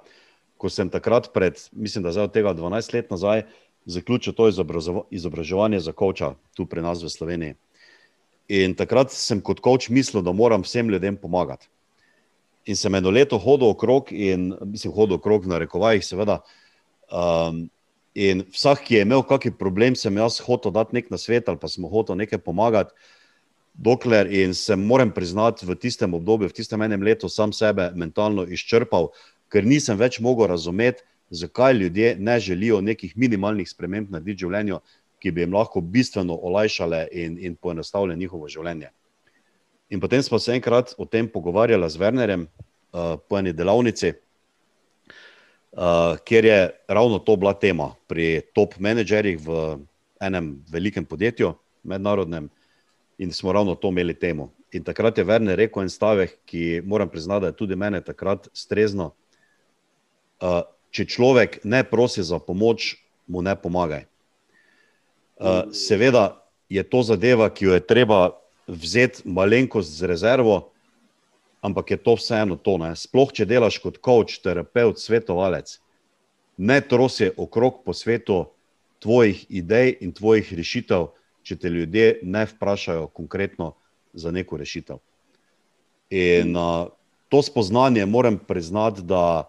ko 0.60 0.70
sem 0.70 0.92
takrat, 0.94 1.32
pred, 1.34 1.58
mislim, 1.72 2.04
da 2.04 2.12
zdaj 2.12 2.30
od 2.30 2.36
tega 2.36 2.54
12 2.54 2.94
let 2.94 3.10
nazaj, 3.12 3.44
zaključil 3.86 4.34
to 4.34 4.50
izobraževanje 5.12 5.80
za 5.80 5.92
koča 5.92 6.34
tu 6.56 6.66
pri 6.66 6.82
nas 6.82 7.04
v 7.04 7.10
Sloveniji. 7.10 7.56
In 8.50 8.74
takrat 8.74 9.12
sem 9.14 9.42
kot 9.46 9.60
koč 9.62 9.90
mislil, 9.94 10.24
da 10.26 10.34
moram 10.34 10.64
vsem 10.66 10.90
ljudem 10.90 11.18
pomagati. 11.18 11.70
In 12.66 12.76
sem 12.76 12.96
eno 12.96 13.12
leto 13.14 13.38
hodil 13.38 13.70
okrog, 13.70 14.12
in 14.12 14.54
mislim, 14.66 14.94
hodil 14.94 15.20
okrog 15.20 15.46
na 15.48 15.58
rekovajih, 15.62 16.06
seveda. 16.06 16.40
Um, 17.10 17.68
in 18.14 18.44
vsak, 18.54 18.84
ki 18.88 18.96
je 18.96 19.06
imel 19.06 19.24
kakšen 19.24 19.56
problem, 19.58 19.96
sem 19.96 20.18
jaz 20.18 20.40
hotel 20.46 20.74
dati 20.74 20.98
nek 20.98 21.10
na 21.14 21.18
svet 21.18 21.50
ali 21.50 21.62
pa 21.62 21.70
sem 21.70 21.86
hotel 21.86 22.18
nekaj 22.18 22.42
pomagati. 22.42 22.94
Dokler 23.74 24.28
in 24.34 24.54
se 24.54 24.76
moram 24.76 25.14
priznati, 25.14 25.66
v 25.66 25.78
tistem 25.78 26.14
obdobju, 26.14 26.50
v 26.50 26.58
tistem 26.58 26.82
enem 26.82 27.06
letu, 27.06 27.30
sam 27.30 27.54
sebe 27.54 27.92
mentalno 27.96 28.44
izčrpal, 28.44 29.14
ker 29.50 29.66
nisem 29.66 29.98
več 29.98 30.20
mogel 30.20 30.50
razumeti, 30.50 31.06
zakaj 31.30 31.74
ljudje 31.74 32.16
ne 32.20 32.40
želijo 32.40 32.82
nekih 32.82 33.18
minimalnih 33.18 33.70
sprememb 33.70 34.10
na 34.10 34.22
življenju, 34.26 34.80
ki 35.20 35.32
bi 35.32 35.42
jim 35.42 35.54
lahko 35.54 35.82
bistveno 35.82 36.36
olajšale 36.36 37.08
in, 37.12 37.38
in 37.38 37.56
poenostavile 37.56 38.16
njihovo 38.16 38.48
življenje. 38.48 38.90
In 39.90 40.00
potem 40.00 40.24
smo 40.24 40.40
se 40.40 40.54
enkrat 40.54 40.94
o 40.98 41.06
tem 41.06 41.28
pogovarjali 41.28 41.90
z 41.90 41.98
Wernerjem 41.98 42.46
uh, 42.46 43.18
po 43.30 43.38
eni 43.40 43.54
delavnici, 43.54 44.14
uh, 45.72 46.18
kjer 46.26 46.46
je 46.46 46.60
ravno 46.88 47.20
to 47.20 47.36
bila 47.36 47.54
tema 47.54 47.96
pri 48.08 48.42
top 48.54 48.78
menedžerjih 48.80 49.40
v 49.42 49.80
enem 50.22 50.64
velikem 50.70 51.06
podjetju, 51.06 51.54
mednarodnem, 51.84 52.50
in 53.18 53.32
smo 53.34 53.52
ravno 53.52 53.76
to 53.76 53.90
imeli 53.90 54.14
temo. 54.14 54.52
In 54.72 54.84
takrat 54.84 55.18
je 55.18 55.26
Werner 55.26 55.58
rekel 55.58 55.84
en 55.84 55.90
stavek, 55.90 56.38
ki 56.46 56.82
moram 56.86 57.10
priznati, 57.10 57.42
da 57.42 57.48
je 57.48 57.58
tudi 57.58 57.76
mene 57.76 58.02
takrat 58.02 58.48
strezno. 58.54 59.14
Uh, 60.40 60.62
če 60.92 61.06
človek 61.06 61.60
ne 61.64 61.84
prosi 61.84 62.24
za 62.26 62.40
pomoč, 62.40 62.98
mu 63.30 63.42
ne 63.46 63.54
pomagaj. 63.56 64.06
Uh, 65.40 65.70
seveda 65.72 66.42
je 66.70 66.84
to 66.84 67.04
zadeva, 67.06 67.50
ki 67.50 67.70
jo 67.70 67.78
je 67.78 67.86
treba 67.86 68.20
vzeti 68.68 69.24
malenkost 69.26 69.90
z 69.98 70.10
rezervo, 70.10 70.70
ampak 71.62 71.92
je 71.92 71.98
to 71.98 72.16
vseeno 72.18 72.58
to. 72.58 72.78
Ne? 72.82 72.94
Sploh, 72.96 73.32
če 73.34 73.48
delaš 73.50 73.80
kot 73.84 74.02
coach, 74.04 74.42
terapeut, 74.44 75.00
svetovalec, 75.00 75.78
ne 76.58 76.80
trosi 76.82 77.32
okrog 77.38 77.84
po 77.86 77.96
svetu 77.96 78.50
tvojih 79.00 79.46
idej 79.50 79.96
in 80.04 80.12
tvojih 80.12 80.52
rešitev, 80.54 81.14
če 81.44 81.56
te 81.56 81.72
ljudje 81.72 82.20
ne 82.24 82.44
vprašajo 82.46 83.08
konkretno 83.16 83.74
za 84.14 84.32
neko 84.32 84.60
rešitev. 84.60 85.00
In 86.10 86.58
uh, 86.58 86.90
to 87.30 87.42
spoznanje 87.46 88.06
moram 88.06 88.38
priznati, 88.38 89.02
da 89.02 89.48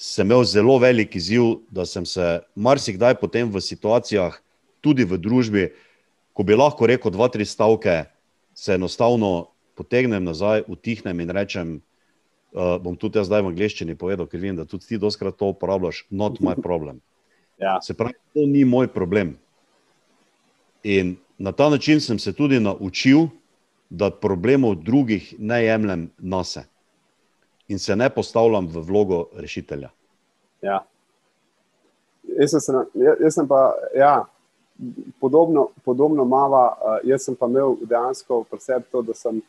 sem 0.00 0.26
imel 0.26 0.44
zelo 0.48 0.78
velik 0.80 1.16
izziv, 1.16 1.60
da 1.68 1.84
sem 1.84 2.06
se 2.08 2.40
marsikdaj 2.56 3.18
potem 3.20 3.50
v 3.52 3.60
situacijah, 3.60 4.38
tudi 4.80 5.04
v 5.04 5.18
družbi, 5.20 5.64
ko 6.32 6.46
bi 6.46 6.56
lahko 6.56 6.88
rekel 6.88 7.12
dva, 7.12 7.28
tri 7.28 7.44
stavke, 7.44 8.06
se 8.56 8.78
enostavno 8.80 9.52
potegnem 9.76 10.24
nazaj, 10.24 10.64
utihnem 10.72 11.20
in 11.20 11.34
rečem. 11.36 11.68
Uh, 12.50 12.80
bom 12.82 12.96
tudi 12.98 13.20
jaz 13.20 13.28
zdaj 13.28 13.44
v 13.44 13.52
angleščini 13.52 13.94
povedal, 13.94 14.26
ker 14.26 14.40
vem, 14.40 14.56
da 14.58 14.64
tudi 14.66 14.88
ti 14.88 14.98
doskrat 14.98 15.36
to 15.38 15.52
uporabljaš, 15.52 16.06
not 16.10 16.40
my 16.40 16.56
problem. 16.56 16.98
Ja. 17.60 17.74
Se 17.84 17.92
pravi, 17.92 18.16
to 18.32 18.46
ni 18.48 18.62
moj 18.64 18.86
problem. 18.88 19.34
In 20.80 21.18
na 21.36 21.52
ta 21.52 21.66
način 21.68 22.00
sem 22.00 22.16
se 22.18 22.32
tudi 22.32 22.56
naučil, 22.56 23.26
da 23.90 24.08
problemov 24.08 24.78
drugih 24.80 25.34
ne 25.36 25.58
jemljem 25.66 26.06
na 26.16 26.40
sebe 26.40 26.69
in 27.70 27.78
se 27.78 27.96
ne 27.96 28.10
postavljam 28.10 28.66
v 28.66 28.82
vlogo 28.82 29.24
rešitelja. 29.36 29.88
Ja. 30.62 30.80
Jaz, 32.22 32.54
sem, 32.58 32.76
jaz 33.20 33.34
sem 33.34 33.46
pa, 33.48 33.60
ja, 33.94 34.24
podobno, 35.20 35.68
podobno 35.84 36.24
mava, 36.24 36.64
jaz 37.04 37.28
sem 37.28 37.36
pa 37.38 37.46
imel 37.46 37.76
dejansko 37.86 38.42
preseb 38.50 38.88
to, 38.90 39.02
da 39.06 39.14
sem 39.14 39.40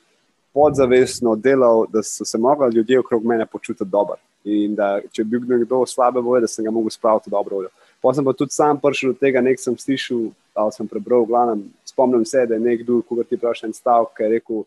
podzavestno 0.53 1.35
delal, 1.35 1.85
da 1.89 2.03
so 2.03 2.25
se 2.25 2.37
mogli 2.37 2.75
ljudje 2.75 2.99
okrog 2.99 3.25
mene 3.25 3.45
počutiti 3.45 3.89
dobro. 3.89 4.19
In 4.43 4.75
da 4.75 4.99
če 5.11 5.23
bi 5.23 5.39
bil 5.39 5.57
nekdo 5.57 5.83
slabe 5.85 6.21
volje, 6.21 6.45
da 6.45 6.49
sem 6.49 6.65
ga 6.65 6.71
mogel 6.73 6.93
spraviti 6.93 7.29
v 7.29 7.31
dobro 7.31 7.55
voljo. 7.55 7.69
Pa 8.01 8.13
sem 8.13 8.25
pa 8.25 8.33
tudi 8.33 8.53
sam 8.53 8.79
prišel 8.81 9.13
do 9.13 9.19
tega, 9.21 9.41
nek 9.41 9.61
sem 9.61 9.77
slišal, 9.77 10.29
ali 10.57 10.75
sem 10.77 10.87
prebral, 10.89 11.25
glavnem, 11.25 11.67
spomnim 11.85 12.25
se, 12.25 12.45
da 12.49 12.57
je 12.57 12.65
nekdo, 12.65 13.01
ko 13.07 13.23
ti 13.23 13.37
vprašaj 13.37 13.69
en 13.69 13.75
stavek, 13.77 14.13
ki 14.17 14.23
je 14.23 14.31
rekel, 14.35 14.63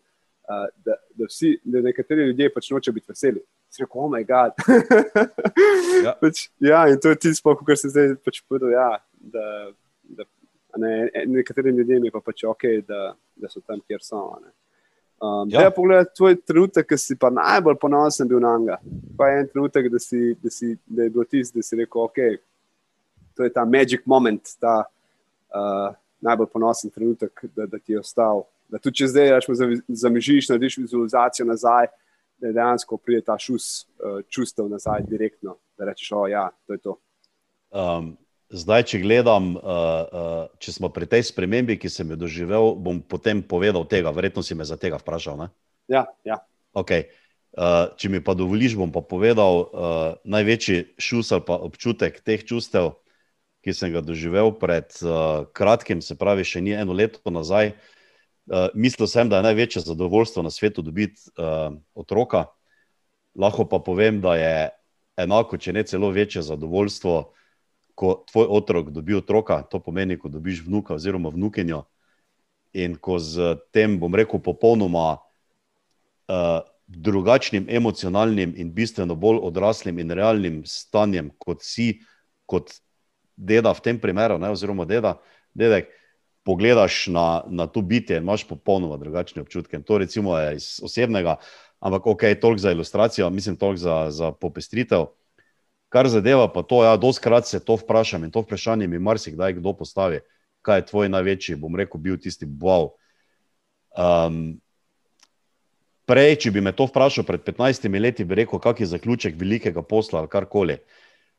uh, 0.48 0.66
da, 0.84 0.96
da, 1.14 1.28
vsi, 1.28 1.58
da 1.64 1.80
nekateri 1.80 2.28
ljudje 2.30 2.52
pač 2.54 2.70
noče 2.70 2.92
biti 2.92 3.12
veseli. 3.12 3.42
Rekel, 3.80 4.00
oh, 4.00 4.10
moj 4.10 4.24
bog. 4.28 4.60
ja. 6.04 6.14
pač, 6.22 6.48
ja, 6.62 6.84
in 6.88 7.00
to 7.02 7.10
je 7.10 7.20
tisto, 7.26 7.56
kar 7.66 7.78
se 7.78 7.90
zdaj 7.90 8.14
pač 8.24 8.42
povedal. 8.48 8.70
Ja, 8.74 8.88
da, 9.18 9.46
da, 10.04 10.26
ne, 10.78 11.10
nekaterim 11.26 11.76
ljudem 11.78 12.04
je 12.04 12.12
pa 12.14 12.22
pač 12.22 12.44
ok, 12.46 12.68
da, 12.86 13.14
da 13.36 13.50
so 13.50 13.62
tam, 13.64 13.82
kjer 13.82 14.04
so. 14.04 14.22
Um, 15.24 15.48
ja. 15.50 15.70
Poglej, 15.74 16.04
tvoj 16.16 16.36
trenutek, 16.44 16.86
ki 16.90 16.98
si 17.00 17.16
pa 17.18 17.30
najbolj 17.32 17.78
ponosen 17.80 18.28
bil 18.28 18.42
na 18.42 18.54
njega. 18.58 18.78
Pa 19.18 19.30
je 19.30 19.42
en 19.42 19.50
trenutek, 19.50 19.90
da, 19.90 20.02
si, 20.02 20.34
da, 20.42 20.52
si, 20.52 20.74
da 20.86 21.06
je 21.06 21.14
bil 21.14 21.26
tisti, 21.26 21.58
da 21.58 21.66
si 21.66 21.78
rekel, 21.80 22.02
ok, 22.04 22.18
to 23.34 23.46
je 23.46 23.52
ta 23.54 23.64
magic 23.66 24.04
moment, 24.06 24.56
ta, 24.60 24.82
uh, 25.54 25.94
najbolj 26.24 26.50
ponosen 26.52 26.92
trenutek, 26.94 27.46
da, 27.56 27.66
da 27.66 27.78
ti 27.78 27.94
je 27.94 28.02
ostal. 28.02 28.44
Da 28.72 28.80
tudi 28.80 29.02
če 29.02 29.10
zdaj 29.12 29.30
rečemo, 29.34 29.56
zamižiš, 29.88 30.48
narediš 30.50 30.78
vizualizacijo 30.82 31.46
nazaj, 31.46 31.90
da 32.42 32.52
dejansko 32.52 32.98
pride 32.98 33.24
ta 33.26 33.36
šus 33.40 33.84
uh, 33.84 34.20
čustev 34.28 34.68
nazaj 34.68 35.04
direktno, 35.08 35.58
da 35.78 35.88
rečeš, 35.90 36.12
o 36.16 36.26
ja, 36.28 36.48
to 36.66 36.76
je 36.76 36.82
to. 36.82 36.96
Um, 37.74 38.14
zdaj, 38.50 38.86
če 38.90 39.02
gledam, 39.04 39.54
uh, 39.56 39.60
uh, 39.60 40.32
če 40.62 40.74
smo 40.78 40.90
pri 40.94 41.08
tej 41.10 41.26
spremembi, 41.30 41.78
ki 41.80 41.92
sem 41.92 42.10
jo 42.14 42.18
doživel, 42.24 42.74
bom 42.74 43.00
potem 43.02 43.42
povedal 43.42 43.86
tega, 43.90 44.14
verjetno 44.14 44.42
si 44.42 44.56
me 44.58 44.66
za 44.66 44.78
tega 44.80 44.98
vprašal. 45.00 45.38
Ne? 45.44 45.48
Ja, 45.90 46.06
ja. 46.26 46.40
Okay. 46.74 47.08
Uh, 47.54 47.94
če 47.94 48.10
mi 48.10 48.18
pa 48.18 48.34
dovoliš, 48.34 48.74
bom 48.74 48.90
pa 48.90 48.98
povedal 49.06 49.60
uh, 49.62 49.66
največji 50.26 50.98
šus 50.98 51.30
ali 51.36 51.44
pa 51.46 51.54
občutek 51.62 52.18
teh 52.26 52.42
čustev, 52.42 52.96
ki 53.62 53.72
sem 53.72 53.94
ga 53.94 54.02
doživel 54.02 54.50
pred 54.58 54.90
uh, 55.06 55.46
kratkim, 55.54 56.02
se 56.02 56.18
pravi, 56.18 56.42
še 56.42 56.60
ni 56.60 56.74
eno 56.74 56.96
leto 56.98 57.22
nazaj. 57.30 57.70
Uh, 57.70 57.93
mislil 58.74 59.06
sem, 59.08 59.28
da 59.28 59.36
je 59.36 59.42
največje 59.42 59.82
zadovoljstvo 59.82 60.42
na 60.42 60.50
svetu 60.50 60.82
dobiti 60.82 61.20
uh, 61.38 61.74
otroka, 61.94 62.44
lahko 63.34 63.64
pa 63.68 63.78
povem, 63.78 64.20
da 64.20 64.36
je 64.36 64.68
enako, 65.16 65.58
če 65.58 65.72
ne 65.72 65.84
celo 65.86 66.10
večje 66.10 66.42
zadovoljstvo, 66.42 67.32
ko 67.94 68.24
tvoj 68.30 68.46
otrok 68.50 68.90
dobi 68.90 69.14
otroka, 69.14 69.62
to 69.70 69.78
pomeni, 69.78 70.18
ko 70.18 70.28
dobiš 70.28 70.64
vnuka 70.66 70.94
oziroma 70.94 71.30
vnukinjo. 71.30 71.84
In 72.74 72.96
ko 72.98 73.20
z 73.22 73.54
tem, 73.72 73.98
bom 74.02 74.14
rekel, 74.14 74.42
popolnoma 74.42 75.14
uh, 75.14 76.60
drugačnim 76.86 77.68
emocionalnim 77.70 78.54
in 78.58 78.72
bistveno 78.74 79.14
bolj 79.14 79.38
odraslim 79.46 79.98
in 80.02 80.10
realnim 80.10 80.62
stanjem, 80.66 81.30
kot 81.38 81.62
si, 81.62 82.00
kot 82.50 82.74
deda 83.36 83.72
v 83.74 83.80
tem 83.82 84.00
primeru, 84.00 84.38
ne, 84.42 84.50
oziroma 84.50 84.84
deda, 84.84 85.16
dedek, 85.54 85.88
pogledaš 86.44 87.06
na, 87.06 87.42
na 87.46 87.66
to 87.66 87.80
bitje 87.80 88.16
imaš 88.16 88.44
popolnoma 88.48 88.96
drugačne 88.96 89.42
občutke. 89.42 89.80
To 89.82 89.98
recimo 89.98 90.38
je 90.38 90.56
iz 90.56 90.80
osebnega, 90.82 91.36
ampak 91.80 92.06
ok, 92.06 92.22
toliko 92.40 92.58
za 92.58 92.70
ilustracijo, 92.70 93.30
mislim, 93.30 93.56
toliko 93.56 93.80
za, 93.80 94.06
za 94.10 94.32
popestritev. 94.32 95.06
Kar 95.88 96.08
zadeva 96.08 96.48
pa 96.52 96.62
to, 96.62 96.84
ja, 96.84 96.96
doskrat 96.96 97.46
se 97.46 97.64
to 97.64 97.76
vprašam 97.76 98.24
in 98.24 98.30
to 98.30 98.40
vprašanje 98.40 98.86
mi 98.86 98.98
marsikdaj 98.98 99.52
kdo 99.52 99.72
postavi, 99.72 100.20
kaj 100.62 100.78
je 100.78 100.86
tvoj 100.86 101.08
največji, 101.08 101.56
bom 101.56 101.76
rekel, 101.76 102.00
bil 102.00 102.18
tisti 102.18 102.46
wow. 102.46 102.90
Um, 103.96 104.60
Prej, 106.04 106.34
če 106.36 106.50
bi 106.52 106.60
me 106.60 106.74
to 106.76 106.84
vprašal 106.84 107.24
pred 107.24 107.40
15 107.40 107.88
leti, 108.00 108.26
bi 108.28 108.36
rekel, 108.36 108.60
kak 108.60 108.82
je 108.82 108.90
zaključek 108.90 109.38
velikega 109.40 109.80
posla 109.80 110.20
ali 110.20 110.28
karkoli. 110.28 110.76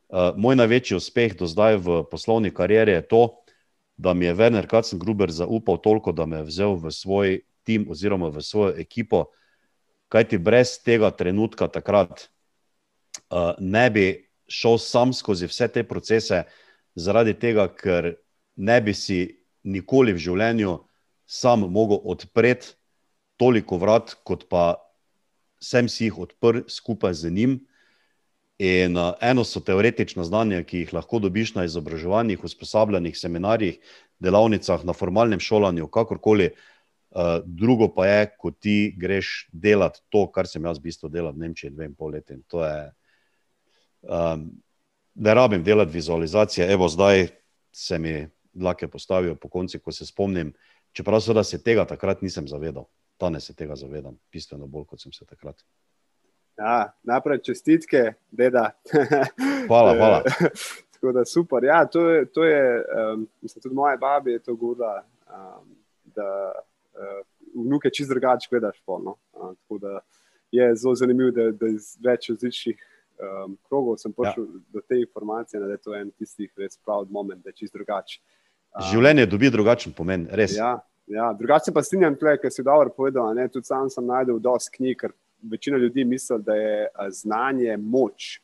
Uh, 0.10 0.34
moj 0.42 0.58
največji 0.58 0.98
uspeh 0.98 1.36
do 1.38 1.46
zdaj 1.46 1.78
v 1.86 2.02
poslovni 2.10 2.50
karieri 2.50 2.96
je 2.96 3.04
to, 3.06 3.22
da 3.98 4.14
mi 4.14 4.25
je 4.25 4.36
Werner 4.36 4.68
Katzengruber 4.68 5.32
zaupal 5.32 5.78
toliko, 5.78 6.12
da 6.12 6.25
me 6.25 6.38
je 6.38 6.50
vzel 6.50 6.75
v 6.75 6.92
svoj 6.92 7.40
tim 7.64 7.88
oziroma 7.90 8.30
v 8.30 8.42
svojo 8.42 8.75
ekipo, 8.78 9.25
kajti 10.10 10.38
brez 10.38 10.78
tega 10.84 11.10
trenutka 11.12 11.68
takrat 11.68 12.28
uh, 13.32 13.56
ne 13.60 13.90
bi 13.90 14.06
šel 14.48 14.78
sam 14.78 15.14
skozi 15.14 15.48
vse 15.50 15.68
te 15.68 15.84
procese, 15.84 16.44
zaradi 16.96 17.34
tega, 17.34 17.68
ker 17.68 18.14
ne 18.56 18.82
bi 18.82 18.94
si 18.94 19.40
nikoli 19.64 20.14
v 20.14 20.22
življenju 20.22 20.78
sam 21.25 21.66
mogel 21.72 22.00
odpreti 22.06 22.75
toliko 23.38 23.80
vrat, 23.82 24.14
kot 24.24 24.46
pa 24.50 24.78
sem 25.60 25.90
si 25.90 26.08
jih 26.08 26.20
odprl 26.28 26.68
skupaj 26.70 27.14
z 27.14 27.32
njim. 27.34 27.58
In 28.60 28.96
uh, 28.98 29.14
eno 29.22 29.44
so 29.44 29.60
teoretična 29.60 30.24
znanja, 30.24 30.62
ki 30.64 30.86
jih 30.86 30.94
lahko 30.96 31.20
dobiš 31.20 31.56
na 31.58 31.66
izobraževanjih, 31.68 32.44
usposabljanjih, 32.44 33.18
seminarjih, 33.20 33.80
delavnicah, 34.24 34.86
na 34.88 34.94
formalnem 34.96 35.40
šolanju, 35.44 35.90
kakorkoli. 35.92 36.54
Uh, 37.16 37.40
drugo 37.46 37.90
pa 37.96 38.08
je, 38.08 38.30
ko 38.40 38.52
ti 38.52 38.94
greš 38.98 39.48
delati 39.52 40.02
to, 40.10 40.26
kar 40.32 40.48
sem 40.48 40.64
jaz 40.64 40.80
v 40.80 40.88
bistvu 40.88 41.10
delal 41.12 41.36
v 41.36 41.44
Nemčiji 41.46 41.72
dve 41.72 41.90
in 41.90 41.96
pol 41.96 42.16
leti. 42.16 42.36
To 42.52 42.64
je, 42.64 42.80
um, 44.08 44.50
ne 45.15 45.36
rabim 45.36 45.63
delati 45.63 45.96
vizualizacije, 45.96 46.68
evo 46.72 46.89
zdaj 46.91 47.28
se 47.72 48.00
mi 48.00 48.28
dlake 48.54 48.88
postavijo 48.88 49.36
po 49.36 49.50
konci, 49.50 49.80
ko 49.80 49.91
se 49.91 50.06
spomnim, 50.06 50.54
čeprav 50.91 51.22
se 51.22 51.63
tega 51.63 51.86
takrat 51.86 52.22
nisem 52.22 52.48
zavedal 52.48 52.88
danes 53.20 53.46
se 53.46 53.54
tega 53.54 53.76
zavedam, 53.76 54.18
bistveno 54.32 54.68
bolj 54.68 54.86
kot 54.86 55.02
sem 55.02 55.13
se 55.13 55.26
takrat. 55.26 55.63
Ja, 56.58 56.91
najprej 57.04 57.41
čestitke, 57.44 58.13
da. 58.32 58.72
hvala, 59.70 59.96
hvala. 59.96 60.24
Tako 60.94 61.12
da 61.12 61.26
super. 61.26 61.63
Ja, 61.63 61.86
to 61.86 62.10
je, 62.10 62.26
to 62.26 62.44
je 62.44 62.84
um, 63.13 63.28
mislim, 63.41 63.62
tudi 63.62 63.76
moja 63.76 63.98
baba 63.98 64.30
je 64.30 64.39
to 64.39 64.56
govorila, 64.56 65.04
um, 65.28 65.76
da 66.15 66.52
uh, 66.56 67.26
vnuke 67.65 67.89
čist 67.89 68.10
drugače 68.10 68.48
gledaš. 68.52 68.82
No? 68.88 69.15
Uh, 69.34 69.56
tako 69.62 69.78
da 69.78 70.00
je 70.52 70.76
zelo 70.76 70.96
zanimivo, 70.96 71.32
da, 71.32 71.52
da 71.52 71.68
iz 71.68 71.98
več 72.00 72.30
različnih 72.30 72.80
um, 73.20 73.58
krogov 73.68 73.98
sem 73.98 74.13
prišel 74.13 74.44
ja. 74.44 74.63
do 74.74 74.82
te 74.88 75.00
informacije, 75.00 75.60
da 75.60 75.72
je 75.72 75.78
to 75.78 75.96
en 75.96 76.12
tistih 76.12 76.52
res 76.58 76.78
pravi 76.78 77.12
moment, 77.12 77.44
da 77.44 77.52
je 77.52 77.60
čist 77.60 77.74
drugače. 77.74 78.22
Um, 78.76 78.88
Življenje 78.91 79.26
dobi 79.26 79.52
drugačen 79.52 79.94
pomen, 79.94 80.30
res. 80.32 80.56
Ja, 80.56 80.78
Ja, 81.08 81.34
drugače 81.38 81.70
pa 81.74 81.84
strinjam, 81.86 82.15
kar 82.18 82.50
si 82.52 82.63
dobro 82.63 82.89
povedal. 82.89 83.36
Ne? 83.38 83.48
Tudi 83.54 83.68
sam 83.70 83.89
sem 83.94 84.06
najdel 84.06 84.39
dosti 84.41 84.72
knjig, 84.78 84.98
ker 85.04 85.12
večina 85.51 85.77
ljudi 85.77 86.05
misli, 86.05 86.38
da 86.43 86.55
je 86.55 86.88
znanje 87.10 87.77
moč. 87.77 88.41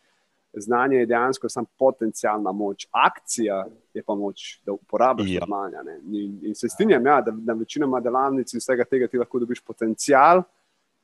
Znanje 0.53 0.97
je 0.97 1.05
dejansko 1.05 1.49
samo 1.49 1.67
potencijalna 1.79 2.51
moč, 2.51 2.87
akcija 2.91 3.65
je 3.93 4.03
pa 4.03 4.15
moč, 4.15 4.59
da 4.65 4.71
uporabiš 4.71 5.31
ja. 5.31 5.45
znanje. 5.45 5.77
In, 6.11 6.39
in 6.43 6.55
se 6.55 6.69
strinjam, 6.69 7.05
ja, 7.05 7.21
da 7.21 7.31
na 7.31 7.53
večinoma 7.53 7.99
delavnic 7.99 8.53
in 8.53 8.59
vsega 8.59 8.83
tega 8.83 9.07
ti 9.07 9.17
lahko 9.17 9.39
dobiš 9.39 9.61
potencijal 9.61 10.43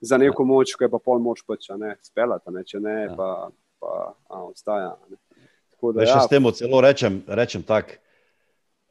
za 0.01 0.17
neko 0.17 0.43
ja. 0.43 0.47
moč, 0.47 0.75
ki 0.75 0.83
je 0.83 0.91
pa 0.91 0.99
pol 0.99 1.19
moč 1.19 1.45
pač, 1.47 1.69
ne, 1.79 1.95
spelata, 2.03 2.51
ne, 2.51 2.63
če 2.63 2.79
ne, 2.83 2.97
ja. 3.05 3.15
pa, 3.15 3.29
pa 3.79 3.93
a, 4.27 4.43
ostaja. 4.43 4.97
Da, 5.81 6.03
ja. 6.03 6.19
S 6.21 6.29
tem 6.29 6.51
celo 6.53 6.81
rečem, 6.81 7.21
rečem 7.27 7.63
tako, 7.63 7.97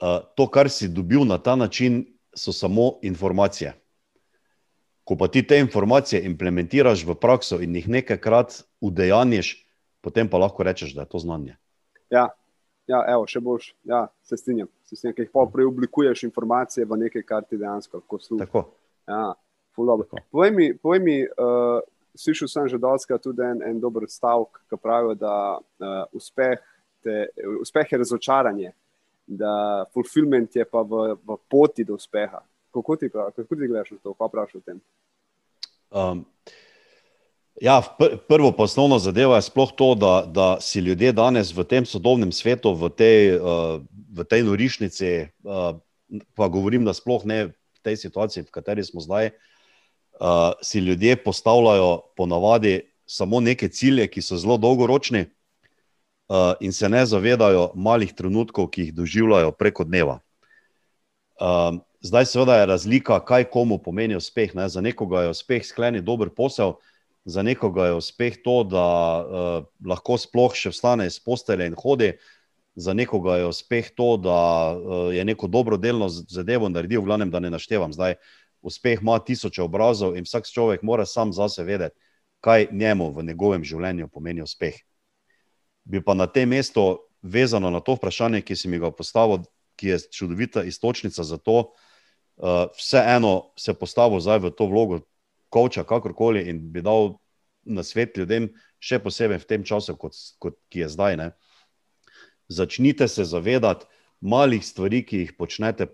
uh, 0.00 0.22
to, 0.38 0.48
kar 0.48 0.70
si 0.70 0.88
dobil 0.88 1.26
na 1.28 1.38
ta 1.38 1.56
način, 1.56 2.04
so 2.36 2.52
samo 2.52 2.98
informacije. 3.02 3.72
Ko 5.06 5.14
pa 5.18 5.28
ti 5.30 5.44
te 5.46 5.58
informacije 5.62 6.24
implementiraš 6.26 7.04
v 7.06 7.14
prakso 7.14 7.60
in 7.62 7.76
jih 7.78 7.86
nekajkrat 7.88 8.58
udejanjiš, 8.82 9.52
potem 10.02 10.28
pa 10.30 10.40
lahko 10.42 10.66
rečeš, 10.66 10.96
da 10.96 11.04
je 11.04 11.12
to 11.12 11.20
znanje. 11.22 11.54
Ja, 12.10 12.26
ja 12.90 13.02
evo, 13.14 13.26
še 13.30 13.40
boš, 13.40 13.70
ja, 13.86 14.06
se 14.26 14.38
strinjam. 14.40 14.70
Se 14.86 14.98
strinjam, 14.98 15.16
ker 15.16 15.26
jih 15.26 15.34
pa 15.34 15.46
preoblikuješ 15.52 16.24
informacije 16.26 16.86
v 16.86 16.98
nekaj, 17.06 17.22
kar 17.26 17.46
ti 17.46 17.58
dejansko 17.58 18.02
lahko 18.02 18.18
služi. 18.18 18.42
Tako. 18.42 18.64
Ja, 19.06 19.34
povej 19.76 20.50
mi, 20.50 20.72
povej 20.74 21.04
mi 21.04 21.20
uh, 21.22 21.78
slišal 22.18 22.50
sem 22.50 22.66
že 22.72 22.80
dolžka 22.82 23.20
tudi 23.22 23.44
en, 23.46 23.62
en 23.62 23.78
dober 23.80 24.08
stavek, 24.10 24.64
ki 24.66 24.80
pravijo, 24.82 25.14
da 25.14 25.36
uh, 25.60 26.02
uspeh, 26.16 26.58
te, 27.06 27.28
uspeh 27.62 27.94
je 27.94 28.02
razočaranje 28.02 28.74
da 29.26 29.84
fulfillment 29.92 30.56
je 30.56 30.64
pa 30.64 30.82
v, 30.82 31.16
v 31.18 31.36
poti 31.50 31.84
do 31.84 31.94
uspeha. 31.94 32.40
Kako 32.76 32.96
ti, 32.96 33.08
kako 33.10 33.54
ti 33.56 33.66
gledaš 33.66 33.90
na 33.90 33.98
to, 34.02 34.12
kaj 34.14 34.28
praviš 34.32 34.54
o 34.54 34.60
tem? 34.60 34.80
Um, 35.90 36.24
ja, 37.60 37.80
pr 37.98 38.18
prvo 38.28 38.52
pa 38.52 38.66
osnovno 38.68 38.98
zadeva 38.98 39.38
je 39.40 39.46
sploh 39.48 39.72
to, 39.76 39.94
da, 39.94 40.14
da 40.28 40.48
si 40.60 40.84
ljudje 40.84 41.12
danes 41.16 41.54
v 41.56 41.64
tem 41.64 41.86
sodobnem 41.88 42.32
svetu, 42.32 42.74
v 42.76 42.90
tej, 42.92 43.20
uh, 43.40 43.80
v 44.12 44.26
tej 44.28 44.44
norišnici, 44.44 45.12
uh, 45.46 45.80
pa 46.36 46.48
govorim, 46.52 46.84
da 46.84 46.92
sploh 46.92 47.24
ne 47.24 47.40
v 47.48 47.78
tej 47.80 47.96
situaciji, 47.96 48.44
v 48.44 48.52
kateri 48.52 48.84
smo 48.84 49.00
zdaj, 49.00 49.32
uh, 49.32 50.52
si 50.60 50.84
ljudje 50.84 51.16
postavljajo 51.16 52.12
ponavadi 52.16 52.92
samo 53.06 53.40
neke 53.40 53.72
cilje, 53.72 54.04
ki 54.10 54.20
so 54.20 54.36
zelo 54.36 54.60
dolgoročni. 54.60 55.30
Uh, 56.26 56.58
in 56.60 56.72
se 56.74 56.88
ne 56.90 57.04
zavedajo 57.06 57.70
malih 57.78 58.10
trenutkov, 58.10 58.66
ki 58.74 58.88
jih 58.88 58.94
doživljajo 58.94 59.52
preko 59.54 59.84
dneva. 59.86 60.18
Uh, 61.38 61.78
zdaj, 62.06 62.26
seveda, 62.30 62.56
je 62.60 62.66
razlika, 62.66 63.18
kaj 63.24 63.44
komu 63.50 63.78
pomeni 63.82 64.16
uspeh. 64.16 64.54
Ne? 64.54 64.68
Za 64.68 64.80
nekoga 64.80 65.26
je 65.26 65.34
uspeh 65.34 65.66
skleniti 65.66 66.04
dober 66.04 66.30
posel, 66.30 66.76
za 67.24 67.42
nekoga 67.42 67.86
je 67.86 67.98
uspeh 67.98 68.38
to, 68.44 68.62
da 68.64 68.86
uh, 69.18 69.66
lahko 69.86 70.18
sploh 70.18 70.54
še 70.54 70.70
vstane 70.70 71.06
iz 71.10 71.18
postelje 71.20 71.66
in 71.66 71.74
hodi, 71.78 72.12
za 72.76 72.94
nekoga 72.94 73.40
je 73.40 73.46
uspeh 73.50 73.90
to, 73.96 74.16
da 74.16 74.40
uh, 74.72 75.14
je 75.14 75.24
neko 75.24 75.48
dobro 75.50 75.76
delno 75.76 76.08
zadevo 76.08 76.68
naredil, 76.68 77.02
v 77.02 77.10
glavnem, 77.10 77.30
da 77.30 77.40
ne 77.40 77.50
naštevam. 77.50 77.92
Zdaj, 77.92 78.18
uspeh 78.62 79.02
ima 79.02 79.18
tisoče 79.18 79.62
obrazov 79.64 80.16
in 80.16 80.26
vsak 80.28 80.46
človek 80.46 80.82
mora 80.82 81.06
sam 81.06 81.32
zase 81.32 81.64
vedeti, 81.64 81.98
kaj 82.40 82.68
njemu 82.70 83.10
v 83.16 83.24
njegovem 83.26 83.64
življenju 83.64 84.08
pomeni 84.08 84.42
uspeh 84.42 84.78
bi 85.86 86.02
pa 86.02 86.14
na 86.14 86.26
tem 86.26 86.48
mestu, 86.50 86.98
vezano 87.22 87.70
na 87.70 87.80
to 87.80 87.94
vprašanje, 87.94 88.42
ki 88.42 88.56
si 88.58 88.68
mi 88.68 88.78
ga 88.82 88.90
postavil, 88.90 89.46
ki 89.78 89.88
je 89.88 89.98
čudovita 90.18 90.64
istočnica 90.66 91.22
za 91.22 91.38
to, 91.38 91.58
uh, 91.58 91.85
vseeno 92.76 93.52
se 93.56 93.74
postavil 93.74 94.20
zdaj 94.20 94.38
v 94.38 94.50
to 94.50 94.66
vlogo, 94.66 95.00
koča, 95.48 95.84
kakorkoli, 95.84 96.44
in 96.50 96.60
bi 96.72 96.82
dal 96.82 97.16
na 97.64 97.82
svet 97.82 98.16
ljudem, 98.16 98.50
še 98.78 98.98
posebej 99.02 99.40
v 99.42 99.48
tem 99.48 99.62
času, 99.64 99.96
kot, 99.96 100.14
kot 100.38 100.58
ki 100.70 100.84
je 100.84 100.88
zdaj. 100.92 101.16
Ne. 101.16 101.28
Začnite 102.48 103.08
se 103.08 103.24
zavedati, 103.24 103.86
malih 104.20 104.64
stvari, 104.64 105.02
ki 105.06 105.24
jih 105.24 105.32
počnete 105.38 105.88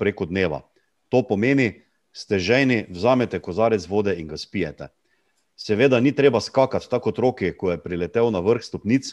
preko 0.00 0.26
dneva. 0.26 0.62
To 1.10 1.22
pomeni, 1.26 1.82
ste 2.12 2.38
ženi, 2.38 2.86
vzamete 2.90 3.40
kozarec 3.40 3.86
vode 3.88 4.14
in 4.18 4.28
ga 4.30 4.38
spijete. 4.38 4.90
Seveda 5.56 6.00
ni 6.00 6.12
treba 6.16 6.40
skakati 6.40 6.88
tako 6.90 7.12
roke, 7.16 7.52
ko 7.56 7.70
je 7.70 7.82
priletel 7.82 8.30
na 8.30 8.40
vrh 8.40 8.62
stopnic, 8.64 9.12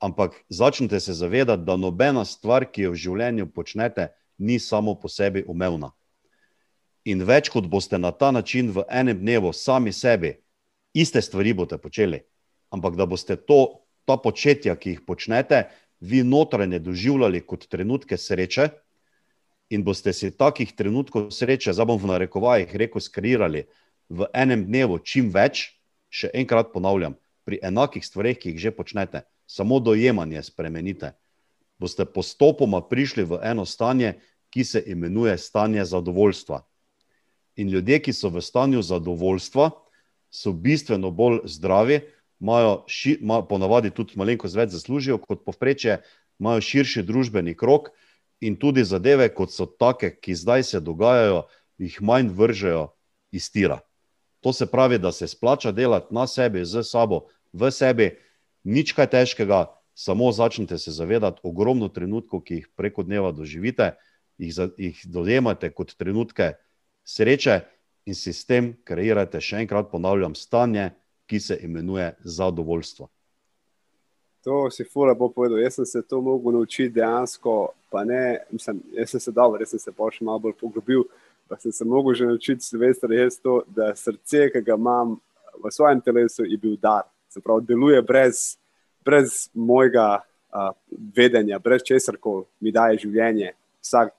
ampak 0.00 0.38
začnite 0.48 1.00
se 1.00 1.12
zavedati, 1.12 1.64
da 1.64 1.76
nobena 1.76 2.24
stvar, 2.24 2.64
ki 2.64 2.88
jo 2.88 2.94
v 2.94 3.00
življenju 3.00 3.50
počnete, 3.52 4.08
ni 4.38 4.58
samo 4.58 4.94
po 4.94 5.08
sebi 5.08 5.44
umevna. 5.46 5.92
In 7.04 7.22
več 7.22 7.48
kot 7.54 7.68
boste 7.70 7.98
na 7.98 8.10
ta 8.10 8.30
način 8.30 8.70
v 8.74 8.82
enem 8.90 9.18
dnevu 9.20 9.52
sami 9.52 9.92
sebi, 9.92 10.34
iste 10.94 11.22
stvari 11.22 11.54
boste 11.54 11.78
počeli, 11.78 12.20
ampak 12.70 12.96
da 12.96 13.06
boste 13.06 13.36
to, 13.36 13.86
ta 14.04 14.16
početja, 14.16 14.74
ki 14.76 14.96
jih 14.96 15.04
počnete, 15.06 15.68
vi 16.00 16.22
notranje 16.22 16.78
doživljali 16.78 17.40
kot 17.46 17.68
trenutke 17.70 18.18
sreče, 18.18 18.68
in 19.70 19.82
boste 19.82 20.12
si 20.12 20.30
takih 20.30 20.72
trenutkov 20.76 21.30
sreče, 21.34 21.74
zdaj 21.74 21.86
bom 21.86 21.98
v 21.98 22.10
narekovajih 22.12 22.74
rekel, 22.74 23.02
skreirali 23.02 23.66
v 24.08 24.28
enem 24.34 24.66
dnevu 24.66 24.98
čim 25.02 25.30
več, 25.34 25.74
še 26.10 26.30
enkrat 26.34 26.70
ponavljam, 26.74 27.16
pri 27.46 27.58
enakih 27.62 28.02
stvareh, 28.02 28.38
ki 28.38 28.54
jih 28.54 28.60
že 28.60 28.70
počnete, 28.74 29.22
samo 29.46 29.78
dojemanje 29.80 30.42
spremenite. 30.42 31.14
Boste 31.78 32.04
postopoma 32.04 32.80
prišli 32.80 33.24
v 33.24 33.40
eno 33.42 33.66
stanje, 33.66 34.16
ki 34.50 34.64
se 34.64 34.82
imenuje 34.86 35.38
stanje 35.38 35.84
zadovoljstva. 35.84 36.62
In 37.56 37.68
ljudje, 37.68 38.00
ki 38.02 38.12
so 38.12 38.28
v 38.28 38.40
stanju 38.40 38.82
zadovoljstva, 38.82 39.70
so 40.30 40.52
bistveno 40.52 41.10
bolj 41.10 41.40
zdravi, 41.44 42.00
imajo, 42.40 42.84
ši, 42.86 43.18
imajo 43.20 43.46
ponavadi 43.48 43.90
tudi 43.90 44.16
malenkost 44.16 44.56
več 44.56 44.72
zaslužijo 44.76 45.18
kot 45.18 45.44
povprečje, 45.44 46.00
imajo 46.40 46.60
širši 46.60 47.02
družbeni 47.02 47.56
krok 47.56 47.90
in 48.40 48.56
tudi 48.60 48.84
zadeve, 48.84 49.28
kot 49.32 49.52
so 49.52 49.66
take, 49.66 50.12
ki 50.20 50.36
zdaj 50.36 50.62
se 50.62 50.80
dogajajo, 50.80 51.46
jih 51.78 51.96
manj 52.02 52.32
vržejo 52.36 52.90
iz 53.32 53.48
tira. 53.52 53.80
To 54.40 54.52
se 54.52 54.66
pravi, 54.66 54.98
da 54.98 55.12
se 55.12 55.28
splača 55.28 55.72
delati 55.72 56.14
na 56.14 56.26
sebi, 56.26 56.64
z 56.64 56.84
sabo, 56.84 57.26
v 57.52 57.70
sebi, 57.72 58.10
nič 58.64 58.92
kaj 58.92 59.08
težkega, 59.12 59.64
samo 59.96 60.32
začnite 60.32 60.78
se 60.78 60.90
zavedati 60.90 61.40
ogromno 61.42 61.88
trenutkov, 61.88 62.42
ki 62.44 62.60
jih 62.60 62.68
preko 62.76 63.02
dneva 63.02 63.32
doživite, 63.32 63.94
jih, 64.38 64.52
za, 64.54 64.68
jih 64.76 65.00
dojemate 65.08 65.70
kot 65.72 65.94
trenutke 65.96 66.52
sreče 67.04 67.60
in 68.06 68.14
si 68.14 68.32
s 68.32 68.44
tem 68.44 68.74
kreirate, 68.84 69.40
še 69.40 69.64
enkrat 69.64 69.88
ponavljam, 69.90 70.34
stanje, 70.36 70.90
ki 71.26 71.40
se 71.40 71.56
imenuje 71.64 72.12
zadovoljstvo. 72.20 73.08
To 74.44 74.68
si 74.70 74.84
fura 74.84 75.14
bo 75.14 75.26
povedal. 75.32 75.58
Jaz 75.58 75.80
sem 75.80 75.86
se 75.86 76.02
to 76.02 76.20
mogel 76.20 76.52
naučiti 76.52 76.92
dejansko, 76.94 77.72
pa 77.90 78.04
ne, 78.04 78.44
mislim, 78.50 78.82
jaz 78.94 79.10
sem 79.10 79.20
se 79.20 79.32
dal, 79.32 79.56
res 79.58 79.72
sem 79.72 79.80
se 79.80 79.94
pa 79.96 80.10
še 80.12 80.28
malo 80.28 80.44
bolj 80.44 80.54
poglobil, 80.60 81.02
pa 81.48 81.56
sem 81.58 81.72
se 81.72 81.88
mogel 81.88 82.14
že 82.14 82.28
naučiti, 82.28 82.62
Silvestre, 82.62 83.16
jaz 83.16 83.40
to, 83.42 83.62
da 83.66 83.94
srce, 83.96 84.50
ki 84.52 84.62
ga 84.62 84.76
imam 84.76 85.16
v 85.64 85.72
svojem 85.72 86.04
telesu, 86.04 86.44
je 86.44 86.60
bil 86.60 86.76
dar. 86.76 87.08
Se 87.32 87.40
pravi, 87.40 87.66
deluje 87.66 87.98
brez, 88.06 88.54
brez 89.06 89.48
mojega 89.54 90.20
uh, 90.50 90.72
vedenja, 91.16 91.58
brez 91.62 91.86
česar, 91.86 92.18
ko 92.20 92.44
mi 92.60 92.74
daje 92.74 92.98
življenje. 93.06 93.54
Vsak, 93.84 94.14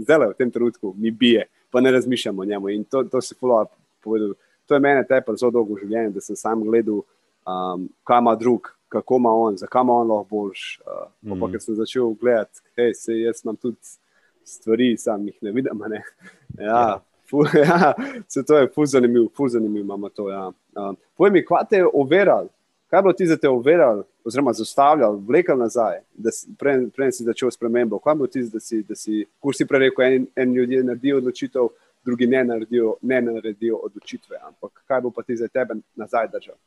zdaj 0.00 0.30
v 0.30 0.36
tem 0.38 0.50
trenutku 0.50 0.94
mi 0.96 1.12
bije, 1.12 1.46
pa 1.70 1.80
ne 1.84 1.92
razmišljam 1.92 2.38
o 2.38 2.48
njemu. 2.48 2.72
In 2.72 2.84
to, 2.84 3.04
to 3.04 3.20
si 3.20 3.36
fura 3.36 3.66
povedal 4.00 4.32
to 4.70 4.74
je 4.74 4.80
meni 4.80 5.02
tepel 5.02 5.34
zelo 5.34 5.50
dolgo 5.50 5.74
življenje, 5.80 6.12
da 6.14 6.22
sem 6.22 6.36
sam 6.38 6.60
gledal, 6.62 7.00
um, 7.50 7.88
kaj 8.06 8.20
ima 8.22 8.36
drug, 8.38 8.68
kako 8.90 9.16
ima 9.18 9.32
on, 9.34 9.56
zakaj 9.58 9.82
ima 9.82 9.96
on 9.98 10.12
lahko 10.12 10.28
boljš. 10.30 10.60
Uh, 10.84 11.08
mm 11.22 11.32
-hmm. 11.32 11.50
Ker 11.50 11.62
sem 11.62 11.74
začel 11.74 12.12
gledati, 12.20 12.62
hej, 12.78 12.94
se 12.94 13.16
jaz 13.18 13.40
imam 13.44 13.56
tudi 13.56 13.96
stvari, 14.44 14.96
sam 14.96 15.26
jih 15.26 15.42
ne 15.42 15.52
vidim. 15.52 15.82
Ne? 15.88 16.02
Ja, 16.58 16.64
ja. 16.66 17.00
Fu, 17.30 17.42
ja, 17.66 17.94
se 18.28 18.44
to 18.44 18.58
je 18.58 18.68
fuz 18.74 18.92
zanimivo, 18.92 19.28
fuz 19.36 19.52
zanimivo 19.52 19.84
imamo 19.84 20.08
to. 20.08 20.28
Ja. 20.30 20.52
Um, 20.76 20.96
Povej 21.16 21.32
mi, 21.32 21.44
kaj 21.44 21.66
te 21.70 21.76
je 21.76 21.90
overal? 21.92 22.46
Kaj 22.90 23.02
bilo 23.02 23.12
ti 23.12 23.26
za 23.26 23.36
te 23.36 23.48
overal, 23.48 24.02
oziroma 24.24 24.52
zaustavljal, 24.52 25.20
vlekel 25.26 25.58
nazaj, 25.58 26.00
da 26.14 26.32
si 26.34 26.48
prej, 26.58 26.88
prej 26.90 27.12
si 27.12 27.24
začel 27.24 27.50
s 27.50 27.58
premembo? 27.58 28.00
Kaj 28.02 28.16
bilo 28.18 28.26
ti, 28.26 28.42
da 28.50 28.60
si, 28.60 28.82
si, 28.98 29.22
kur 29.38 29.54
si 29.54 29.66
prej 29.66 29.84
rekel, 29.84 30.04
en, 30.04 30.26
en 30.36 30.54
ljudje 30.54 30.82
naredijo 30.88 31.20
odločitev, 31.22 31.68
drugi 32.04 32.26
ne 32.26 32.42
naredijo, 32.44 32.96
ne 33.02 33.20
naredijo 33.22 33.78
odločitve. 33.86 34.40
Ampak 34.42 34.82
kaj 34.90 35.04
bo 35.06 35.14
pa 35.14 35.22
ti 35.22 35.36
za 35.36 35.48
tebe 35.48 35.78
nazaj 35.94 36.28
držal? 36.34 36.58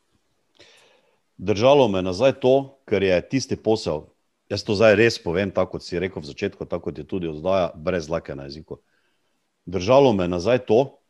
Držalo 1.37 1.89
me 1.91 2.01
nazaj 2.01 2.37
to, 2.39 2.55
ker 2.87 3.03
je 3.03 3.19
tisti 3.27 3.59
posel. 3.59 4.05
Jaz 4.49 4.63
to 4.63 4.79
zdaj 4.79 4.95
res 4.95 5.19
povem, 5.19 5.51
tako 5.51 5.75
kot 5.75 5.83
si 5.83 5.99
rekel 5.99 6.23
v 6.23 6.31
začetku, 6.31 6.65
tako 6.65 6.87
kot 6.87 7.03
je 7.03 7.07
tudi 7.07 7.27
oddaja, 7.27 7.73
brez 7.75 8.07
lake 8.07 8.35
na 8.35 8.47
jeziku. 8.47 8.79
Držalo 9.65 10.13
me 10.15 10.27
nazaj 10.31 10.63
to, 10.71 11.01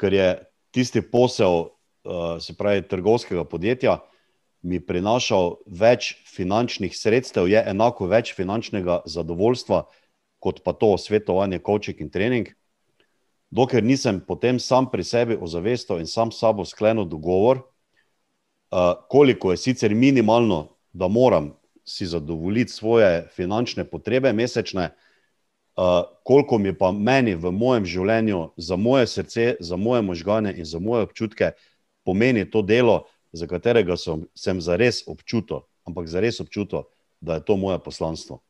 ker 0.00 0.16
je 0.16 0.28
tisti 0.72 1.04
posel, 1.04 1.72
uh, 2.08 2.36
se 2.40 2.56
pravi, 2.56 2.88
trgovskega 2.88 3.44
podjetja, 3.44 4.00
mi 4.62 4.80
prinašal 4.80 5.56
več 5.66 6.14
finančnih 6.30 6.94
sredstev, 6.96 7.48
je 7.48 7.62
enako 7.70 8.08
več 8.10 8.32
finančnega 8.36 9.02
zadovoljstva, 9.06 9.84
kot 10.42 10.62
pa 10.64 10.72
to 10.72 10.94
svetovanje, 10.98 11.60
coaching 11.64 12.00
in 12.00 12.10
trening. 12.10 12.50
Dokler 13.50 13.84
nisem 13.84 14.20
potem 14.20 14.58
sam 14.60 14.90
pri 14.90 15.04
sebi 15.06 15.36
ozavestil 15.40 16.00
in 16.02 16.06
sam 16.10 16.32
s 16.32 16.40
sabo 16.42 16.64
sklenil 16.66 17.06
dogovor, 17.06 17.62
uh, 17.62 18.94
koliko 19.08 19.52
je 19.52 19.62
sicer 19.62 19.94
minimalno, 19.94 20.76
da 20.92 21.08
moram 21.08 21.52
si 21.84 22.06
zadovoljiti 22.06 22.72
svoje 22.72 23.28
finančne 23.36 23.84
potrebe 23.84 24.32
mesečne, 24.32 24.90
uh, 25.76 26.02
koliko 26.24 26.58
mi 26.58 26.72
pa 26.78 26.90
meni 26.92 27.34
v 27.34 27.52
mojem 27.52 27.84
življenju, 27.86 28.50
za 28.56 28.76
moje 28.76 29.06
srce, 29.06 29.56
za 29.60 29.76
moje 29.76 30.02
možgane 30.02 30.54
in 30.56 30.64
za 30.64 30.78
moje 30.78 31.06
občutke 31.06 31.52
pomeni 32.04 32.50
to 32.50 32.62
delo, 32.62 33.04
za 33.32 33.46
katerega 33.46 33.96
sem, 33.96 34.26
sem 34.34 34.60
zares 34.60 35.02
občutil, 35.08 35.64
ampak 35.84 36.08
zares 36.08 36.40
občutil, 36.40 36.86
da 37.20 37.38
je 37.38 37.44
to 37.44 37.56
moje 37.56 37.78
poslanstvo. 37.78 38.40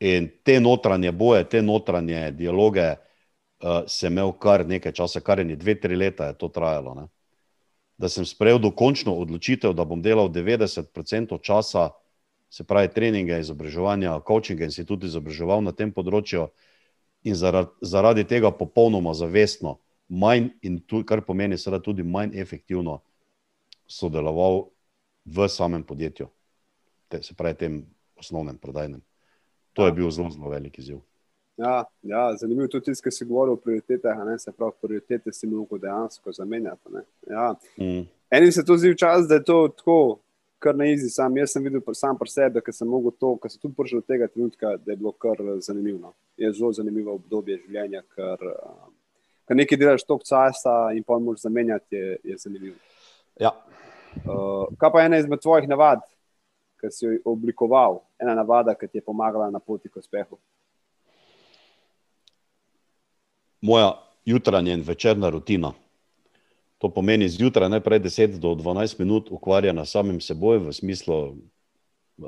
In 0.00 0.28
te 0.44 0.60
notranje 0.60 1.12
boje, 1.12 1.44
te 1.48 1.62
notranje 1.62 2.30
dialoge, 2.30 2.92
uh, 2.92 3.14
uh, 3.64 3.84
sem 3.86 4.12
imel 4.12 4.32
kar 4.38 4.66
nekaj 4.66 4.92
časa, 4.92 5.20
kar 5.20 5.40
je 5.40 5.56
dve, 5.56 5.74
tri 5.80 5.96
leta 5.96 6.28
je 6.30 6.38
to 6.38 6.48
trajalo. 6.48 6.94
Ne? 6.94 7.06
Da 7.98 8.08
sem 8.08 8.26
sprejel 8.26 8.58
dokončno 8.58 9.14
odločitev, 9.14 9.74
da 9.74 9.84
bom 9.84 10.02
delal 10.02 10.28
90% 10.28 11.38
časa, 11.42 11.90
se 12.50 12.64
pravi, 12.64 12.90
treninge, 12.94 13.38
izobraževanja, 13.40 14.20
coachinga 14.26 14.64
in 14.64 14.70
se 14.70 14.84
tudi 14.86 15.06
izobraževal 15.06 15.62
na 15.62 15.72
tem 15.72 15.90
področju, 15.92 16.48
in 17.24 17.34
zaradi, 17.34 17.70
zaradi 17.82 18.24
tega 18.28 18.50
popolnoma 18.52 19.14
zavestno, 19.14 19.78
manj 20.08 20.50
in 20.62 20.78
tu, 20.86 21.00
kar 21.06 21.24
pomeni, 21.24 21.58
seveda 21.58 21.82
tudi 21.82 22.04
manj 22.04 22.36
efektivno 22.38 23.00
sodeloval 23.86 24.68
v 25.24 25.48
samem 25.48 25.82
podjetju, 25.84 26.28
te, 27.08 27.22
se 27.22 27.34
pravi, 27.34 27.58
tem 27.58 27.82
osnovnem 28.16 28.58
prodajnem. 28.58 29.02
To 29.74 29.86
je 29.86 29.92
bil 29.92 30.10
zelo, 30.10 30.30
zelo 30.30 30.50
velik 30.50 30.78
izziv. 30.78 31.00
Ja, 31.56 31.84
ja, 32.02 32.36
zanimivo 32.36 32.66
je 32.66 32.68
tudi, 32.68 32.94
ker 33.02 33.12
si 33.14 33.26
govoril 33.26 33.54
o 33.54 33.60
prioritetah. 33.62 34.18
Se 34.38 34.52
pravi, 34.52 34.74
prioritete 34.82 35.32
si 35.32 35.46
lahko 35.46 35.78
dejansko 35.78 36.32
zamenjati. 36.32 37.02
Ja. 37.30 37.54
Mm. 37.78 38.06
Enim 38.30 38.52
se 38.52 38.64
to 38.64 38.76
zdi 38.76 38.90
včasih, 38.94 39.28
da 39.28 39.34
je 39.34 39.44
to 39.44 39.58
tako, 39.76 39.98
kar 40.58 40.76
na 40.76 40.88
izi. 40.90 41.10
Sam 41.10 41.36
jaz 41.36 41.52
sem 41.54 41.62
videl 41.62 41.82
sam 41.94 42.18
pri 42.18 42.30
sebi, 42.30 42.60
da 42.60 42.72
sem 42.72 42.88
mogel 42.88 43.14
to, 43.20 43.34
ker 43.42 43.52
sem 43.52 43.60
tudi 43.62 43.76
prišel 43.78 44.02
do 44.02 44.08
tega 44.08 44.28
trenutka, 44.28 44.76
da 44.80 44.92
je 44.92 44.96
bilo 44.96 45.12
kar 45.12 45.38
zanimivo. 45.66 46.14
Je 46.36 46.50
zelo 46.52 46.72
zanimivo 46.72 47.14
obdobje 47.20 47.60
življenja, 47.66 48.02
ker, 48.16 48.42
ker 49.46 49.60
nekaj 49.60 49.78
delaš 49.78 50.06
toliko 50.08 50.26
časa 50.26 50.74
in 50.96 51.06
pa 51.06 51.18
moraš 51.18 51.46
zamenjati, 51.46 51.94
je, 51.94 52.18
je 52.32 52.38
zanimivo. 52.42 52.80
Ja. 53.40 53.50
Uh, 54.24 54.70
kaj 54.78 54.92
pa 54.92 55.04
ena 55.04 55.18
izmed 55.18 55.42
tvojih 55.42 55.68
navad, 55.68 56.04
ki 56.80 56.90
si 56.90 57.06
jo 57.06 57.34
oblikoval, 57.34 58.02
ena 58.20 58.34
navada, 58.34 58.76
ki 58.78 58.88
ti 58.88 59.00
je 59.00 59.06
pomagala 59.06 59.50
na 59.50 59.58
poti 59.58 59.88
k 59.88 59.98
uspehu? 59.98 60.38
moja 63.64 63.92
jutranja 64.24 64.72
in 64.72 64.82
večerna 64.82 65.30
rutina. 65.30 65.72
To 66.78 66.88
pomeni 66.88 67.28
zjutraj 67.28 67.68
najprej 67.68 68.00
10 68.00 68.38
do 68.38 68.48
12 68.48 68.98
minut 68.98 69.30
ukvarjanja 69.30 69.84
samim 69.84 70.20
seboj 70.20 70.58
v 70.58 70.72
smislu 70.72 71.16
eh, 71.24 72.24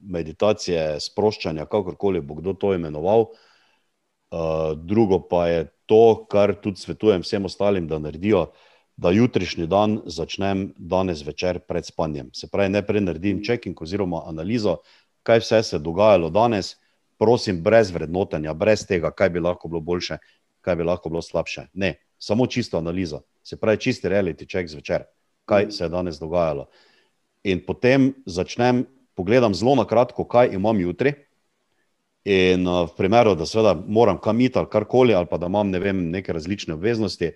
meditacije, 0.00 1.00
sproščanja, 1.00 1.64
kakorkoli 1.64 2.20
bo 2.20 2.34
kdo 2.34 2.52
to 2.52 2.74
imenoval. 2.74 3.30
Eh, 3.30 4.74
drugo 4.76 5.22
pa 5.28 5.46
je 5.48 5.64
to, 5.86 6.26
kar 6.28 6.52
tudi 6.60 6.84
svetujem 6.84 7.24
vsem 7.24 7.44
ostalim, 7.44 7.88
da 7.88 7.98
naredijo, 7.98 8.50
da 8.96 9.10
jutrišnji 9.10 9.66
dan 9.66 10.00
začnem 10.06 10.72
danes 10.76 11.26
večer 11.26 11.58
pred 11.58 11.86
spanjem. 11.86 12.30
Se 12.32 12.46
pravi, 12.46 12.68
najprej 12.68 13.00
naredim 13.00 13.42
checking 13.44 13.82
oziroma 13.82 14.22
analizo, 14.26 14.76
kaj 15.22 15.42
vse 15.42 15.62
se 15.62 15.76
je 15.76 15.80
dogajalo 15.80 16.30
danes, 16.30 16.76
prosim, 17.18 17.62
brez 17.62 17.90
vrednotenja, 17.90 18.54
brez 18.54 18.86
tega, 18.86 19.10
kaj 19.10 19.30
bi 19.30 19.40
lahko 19.40 19.68
bilo 19.68 19.80
boljše, 19.80 20.18
kaj 20.60 20.76
bi 20.76 20.86
lahko 20.86 21.10
bilo 21.10 21.22
slabše. 21.22 21.66
Ne, 21.72 21.94
samo 22.18 22.46
čisto 22.46 22.78
analiza, 22.78 23.20
se 23.42 23.56
pravi, 23.56 23.80
čisti 23.80 24.08
reality 24.08 24.50
check 24.50 24.70
zvečer, 24.70 25.04
kaj 25.44 25.70
se 25.70 25.84
je 25.84 25.88
danes 25.88 26.18
dogajalo. 26.18 26.68
In 27.44 27.60
potem 27.66 28.12
začnem, 28.26 28.86
pogledam 29.14 29.54
zelo 29.54 29.74
na 29.74 29.84
kratko, 29.84 30.24
kaj 30.24 30.54
imam 30.54 30.80
jutri, 30.80 31.14
In 32.24 32.64
uh, 32.64 32.88
v 32.88 32.96
primeru, 32.96 33.34
da 33.36 33.44
seveda 33.44 33.74
moram 33.76 34.16
kam 34.18 34.40
iti 34.40 34.58
ali 34.58 34.68
karkoli, 34.72 35.14
ali 35.14 35.26
pa 35.28 35.36
da 35.38 35.46
imam 35.46 35.68
ne 35.70 35.78
vem, 35.78 35.98
neke 36.10 36.32
različne 36.32 36.74
obveznosti, 36.74 37.34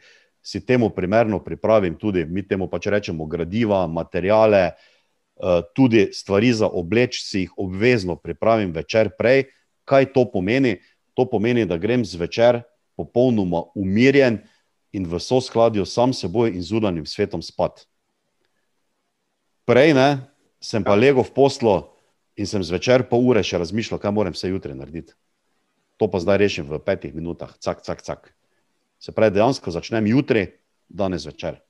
si 0.49 0.65
temu 0.65 0.89
primerno 0.91 1.43
pripravim 1.45 1.99
tudi, 2.01 2.25
mi 2.25 2.41
temu 2.41 2.71
pač 2.73 2.87
rečemo, 2.89 3.27
gradiva, 3.29 3.83
materijale, 3.87 4.71
uh, 4.73 5.61
tudi 5.77 6.09
stvari 6.13 6.53
za 6.57 6.71
obleč, 6.73 7.21
si 7.21 7.45
jih 7.45 7.53
obvezno 7.61 8.17
pripravim 8.17 8.73
večer 8.73 9.11
prej. 9.19 9.51
Kaj 9.85 10.13
to 10.17 10.25
pomeni? 10.33 10.79
To 11.13 11.27
pomeni, 11.29 11.67
da 11.69 11.77
grem 11.77 12.05
zvečer 12.05 12.63
popolnoma 12.97 13.67
umirjen 13.77 14.41
in 14.97 15.05
v 15.05 15.21
soskladju 15.21 15.85
sam 15.85 16.17
seboj 16.17 16.55
in 16.57 16.65
zunanjim 16.65 17.05
svetom 17.05 17.45
spat. 17.45 17.85
Prej 19.69 19.93
ne, 19.93 20.09
sem 20.65 20.81
pa 20.81 20.97
legel 20.97 21.29
v 21.29 21.35
poslo 21.37 21.77
in 22.41 22.49
sem 22.49 22.65
zvečer 22.65 23.05
pol 23.11 23.21
ure 23.29 23.45
še 23.45 23.61
razmišljal, 23.61 24.01
kaj 24.01 24.17
moram 24.17 24.33
se 24.33 24.49
jutri 24.49 24.73
narediti. 24.73 25.13
To 26.01 26.09
pa 26.09 26.25
zdaj 26.25 26.41
rešim 26.41 26.65
v 26.71 26.81
petih 26.81 27.13
minutah, 27.13 27.53
cak, 27.61 27.85
cak, 27.85 28.01
cak. 28.01 28.38
Se 28.99 29.13
pravi, 29.13 29.35
dejansko 29.35 29.71
začnem 29.71 30.07
jutri, 30.07 30.47
danes 30.89 31.27
večer. 31.27 31.61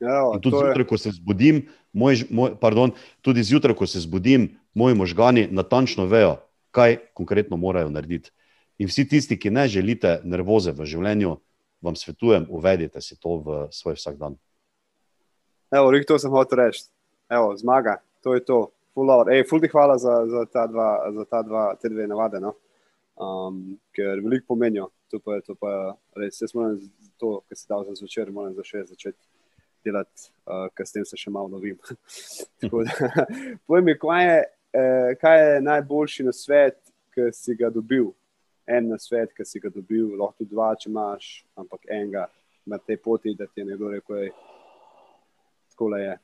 Ja, 0.00 0.32
In 0.34 0.40
tudi 0.40 0.56
zjutraj, 0.58 0.86
ko 0.86 0.98
se 0.98 1.12
zbudim, 1.14 1.66
moj, 1.92 2.24
moj, 2.30 2.54
pardon, 2.60 2.90
tudi 3.22 3.42
zjutraj, 3.46 3.76
ko 3.78 3.86
se 3.86 4.00
zbudim, 4.00 4.48
moji 4.74 4.94
možgani 4.98 5.46
natančno 5.50 6.06
vejo, 6.10 6.36
kaj 6.70 6.96
konkretno 7.14 7.56
morajo 7.56 7.90
narediti. 7.90 8.32
In 8.78 8.88
vsi 8.88 9.04
tisti, 9.08 9.38
ki 9.38 9.50
ne 9.50 9.68
želite 9.68 10.20
nervoze 10.24 10.72
v 10.72 10.88
življenju, 10.88 11.36
vam 11.82 11.96
svetujem, 11.96 12.48
uvedite 12.50 13.00
si 13.00 13.14
to 13.20 13.36
v 13.44 13.60
svoj 13.70 13.94
vsakdan. 13.94 14.34
Evo, 15.70 15.90
Rik, 15.90 16.08
to 16.08 16.18
sem 16.18 16.32
hotel 16.32 16.64
reči. 16.64 16.88
Evo, 17.30 17.54
zmaga, 17.56 18.00
to 18.24 18.34
je 18.34 18.44
to. 18.44 18.64
Ful, 18.92 19.08
Ej, 19.32 19.46
ful 19.48 19.62
ti 19.62 19.70
hvala 19.72 19.96
za, 19.96 20.18
za, 20.28 20.42
ta 20.52 20.66
dva, 20.68 20.88
za 21.14 21.24
ta 21.24 21.40
dva, 21.46 21.62
te 21.80 21.88
dve 21.88 22.04
navade, 22.10 22.42
no? 22.44 22.56
um, 23.16 23.78
ker 23.96 24.20
veliko 24.20 24.52
pomenijo. 24.52 24.90
To 25.12 25.18
pa 25.20 25.34
je, 25.34 25.42
to 25.44 25.54
pa 25.60 25.70
res. 26.16 26.40
Jaz 26.40 26.54
moram 26.56 26.78
to, 27.20 27.42
kar 27.44 27.58
si 27.58 27.66
dal 27.68 27.84
za 27.84 27.98
zvečer, 28.00 28.30
moram 28.32 28.54
za 28.56 28.64
še 28.64 28.86
začeti 28.88 29.20
delati, 29.84 30.30
uh, 30.48 30.70
ker 30.72 30.88
s 30.88 30.94
tem 30.94 31.04
se 31.04 31.18
še 31.20 31.28
malo 31.34 31.50
novim. 31.52 31.76
Povej 33.68 33.84
mi, 33.84 33.94
kaj 34.00 34.24
je, 34.24 34.40
eh, 34.78 35.12
kaj 35.20 35.38
je 35.42 35.60
najboljši 35.68 36.26
na 36.30 36.32
svet, 36.32 36.80
ki 37.12 37.28
si 37.36 37.58
ga 37.60 37.68
dobil? 37.74 38.08
En 38.64 38.88
na 38.88 38.96
svet, 38.96 39.34
ki 39.36 39.44
si 39.44 39.60
ga 39.60 39.68
dobil, 39.74 40.14
lahko 40.16 40.40
tudi 40.40 40.54
dva, 40.54 40.72
če 40.80 40.88
imaš, 40.88 41.30
ampak 41.60 41.84
enega 41.90 42.28
na 42.64 42.78
tej 42.80 43.02
poti, 43.04 43.34
da 43.36 43.50
ti 43.50 43.60
je 43.60 43.68
nekdo 43.68 43.90
rekel, 43.92 44.30
tako 45.74 45.92
je. 45.98 46.14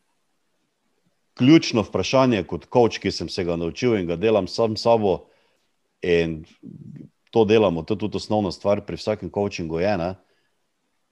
Ključno 1.39 1.85
vprašanje 1.85 2.47
kot 2.49 2.71
coach, 2.73 3.03
ki 3.03 3.13
sem 3.13 3.29
se 3.29 3.45
ga 3.45 3.59
naučil 3.59 3.99
in 3.99 4.09
ga 4.09 4.17
delam 4.17 4.49
sam 4.49 4.79
s 4.79 4.87
sabo, 4.87 5.19
in 6.03 6.45
to 7.31 7.45
delamo, 7.45 7.83
to 7.83 7.95
je 7.95 7.99
tudi 7.99 8.17
osnovna 8.17 8.53
stvar 8.53 8.85
pri 8.87 8.97
vsakem 8.97 9.31
coachingu, 9.31 9.81
je, 9.81 9.97
ne, 9.99 10.15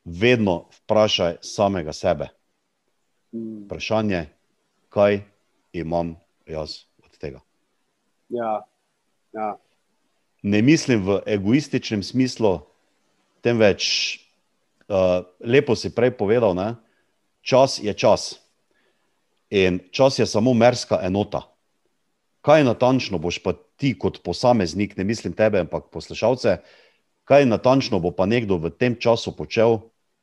vedno 0.04 0.68
vprašaj 0.72 1.36
samega 1.42 1.92
sebe. 1.92 2.28
Mm, 3.32 3.66
Vprašanje, 3.66 4.26
kaj 4.88 5.20
imam 5.72 6.16
jaz 6.46 6.86
od 7.04 7.18
tega. 7.18 7.40
ja, 8.28 8.62
ja, 9.32 9.56
ne 10.46 10.62
mislim 10.62 11.02
v 11.02 11.20
egoističnem 11.26 12.02
smislu, 12.06 12.60
temveč 13.42 13.82
uh, 14.86 15.26
lepo 15.42 15.74
si 15.74 15.90
prej 15.90 16.14
povedal, 16.14 16.54
ne? 16.54 16.74
čas 17.42 17.82
je 17.82 17.90
čas. 17.94 18.38
In 19.50 19.78
čas 19.90 20.18
je 20.18 20.26
samo 20.26 20.54
merska 20.54 20.98
enota. 21.02 21.42
Kaj 22.46 22.62
natančno 22.62 23.18
boš 23.18 23.42
pa 23.42 23.54
ti, 23.76 23.92
kot 23.98 24.22
posameznik, 24.24 24.96
ne 24.96 25.04
mislim 25.04 25.32
tebe, 25.36 25.60
ampak 25.60 25.90
poslušalce, 25.92 26.58
kaj 27.24 27.46
natančno 27.46 28.00
bo 28.00 28.10
pa 28.10 28.26
nekdo 28.26 28.56
v 28.56 28.70
tem 28.70 28.96
času 28.96 29.36
počel, 29.36 29.78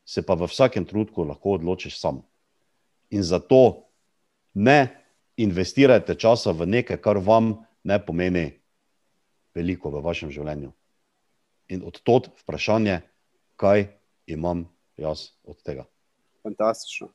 se 0.05 0.25
pa 0.25 0.35
v 0.35 0.49
vsakem 0.49 0.85
trenutku 0.85 1.23
lahko 1.23 1.55
odločiš 1.59 1.99
sam. 1.99 2.23
In 3.09 3.23
zato 3.23 3.87
ne 4.53 4.89
investirajte 5.37 6.15
časa 6.15 6.51
v 6.51 6.65
nekaj, 6.67 6.97
kar 6.97 7.17
vam 7.17 7.63
ne 7.83 7.99
pomeni 7.99 8.59
veliko 9.55 9.89
v 9.93 10.01
vašem 10.03 10.31
življenju. 10.33 10.73
In 11.69 11.83
od 11.85 12.01
tod 12.03 12.29
vprašanje, 12.43 13.01
kaj 13.55 13.87
imam 14.27 14.67
jaz 14.97 15.33
od 15.43 15.61
tega. 15.63 15.85
fantastično. 16.43 17.07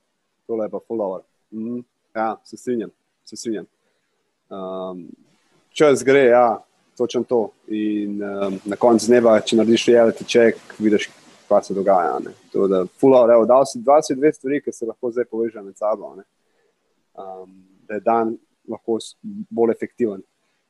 Tole 0.46 0.64
je 0.64 0.70
pa 0.70 0.80
follower. 0.88 1.22
Mm, 1.52 1.84
ja, 2.14 2.36
se 2.44 2.56
strinjam, 2.56 2.90
se 3.24 3.36
strinjam. 3.36 3.66
Um, 4.48 5.10
čas 5.78 6.02
gre, 6.04 6.24
ja, 6.32 6.58
točno 6.98 7.22
to. 7.24 7.50
In 7.68 8.22
um, 8.22 8.58
na 8.64 8.76
koncu 8.76 9.06
dneva, 9.06 9.36
če 9.40 9.60
narediš 9.60 9.86
reality 9.92 10.26
check, 10.26 10.74
vidiš, 10.82 11.08
kaj 11.48 11.68
se 11.68 11.76
dogaja. 11.76 12.18
To, 12.52 12.66
da, 12.70 12.82
follower, 13.00 13.36
evo, 13.36 13.46
dal 13.48 13.66
si 13.66 13.78
22 13.78 14.32
stvari, 14.34 14.62
ki 14.64 14.74
se 14.74 14.88
lahko 14.88 15.12
zdaj 15.14 15.28
povežejo 15.30 15.64
med 15.64 15.78
sabo. 15.78 16.14
Ne. 16.18 16.26
Um, 17.18 17.54
da 17.88 17.98
je 17.98 18.04
dan 18.04 18.34
lahko 18.68 18.98
bolj 19.50 19.72
efektiven. 19.76 20.20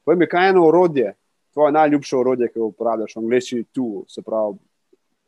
Povej 0.04 0.20
mi, 0.20 0.28
kaj 0.30 0.46
je 0.46 0.52
eno 0.54 0.66
orodje, 0.68 1.14
tvoje 1.52 1.72
najljubše 1.72 2.16
orodje, 2.16 2.50
ki 2.52 2.60
ga 2.60 2.68
uporabljaš, 2.68 3.16
v 3.16 3.24
angleščini 3.24 3.66
tu, 3.74 3.88
se 4.08 4.22
pravi, 4.22 4.60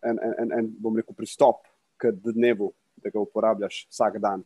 en, 0.07 0.21
en, 0.23 0.37
en, 0.45 0.53
en 0.59 0.71
bom 0.81 0.97
rekel, 0.97 1.17
pristop 1.17 1.65
k 2.01 2.13
dnevu, 2.15 2.71
da 3.01 3.11
ga 3.13 3.21
uporabljaš 3.21 3.83
vsak 3.91 4.21
dan. 4.23 4.45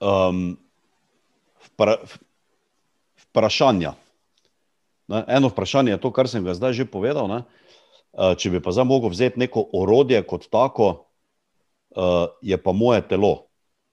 Um, 0.00 0.56
vpra, 1.68 1.96
vprašanja. 3.30 3.94
Ne, 5.10 5.24
eno 5.28 5.48
vprašanje 5.48 5.92
je 5.92 6.00
to, 6.00 6.12
kar 6.14 6.28
sem 6.28 6.44
ga 6.44 6.54
zdaj 6.54 6.72
že 6.72 6.86
povedal. 6.86 7.26
Ne? 7.30 7.42
Uh, 8.10 8.34
če 8.34 8.50
bi 8.50 8.62
pa 8.62 8.74
zdaj 8.74 8.86
mogel 8.86 9.10
vzeti 9.10 9.38
neko 9.38 9.64
orodje 9.74 10.22
kot 10.26 10.50
tako, 10.50 11.06
uh, 11.94 12.30
je 12.42 12.58
pa 12.58 12.74
moje 12.74 13.06
telo. 13.06 13.46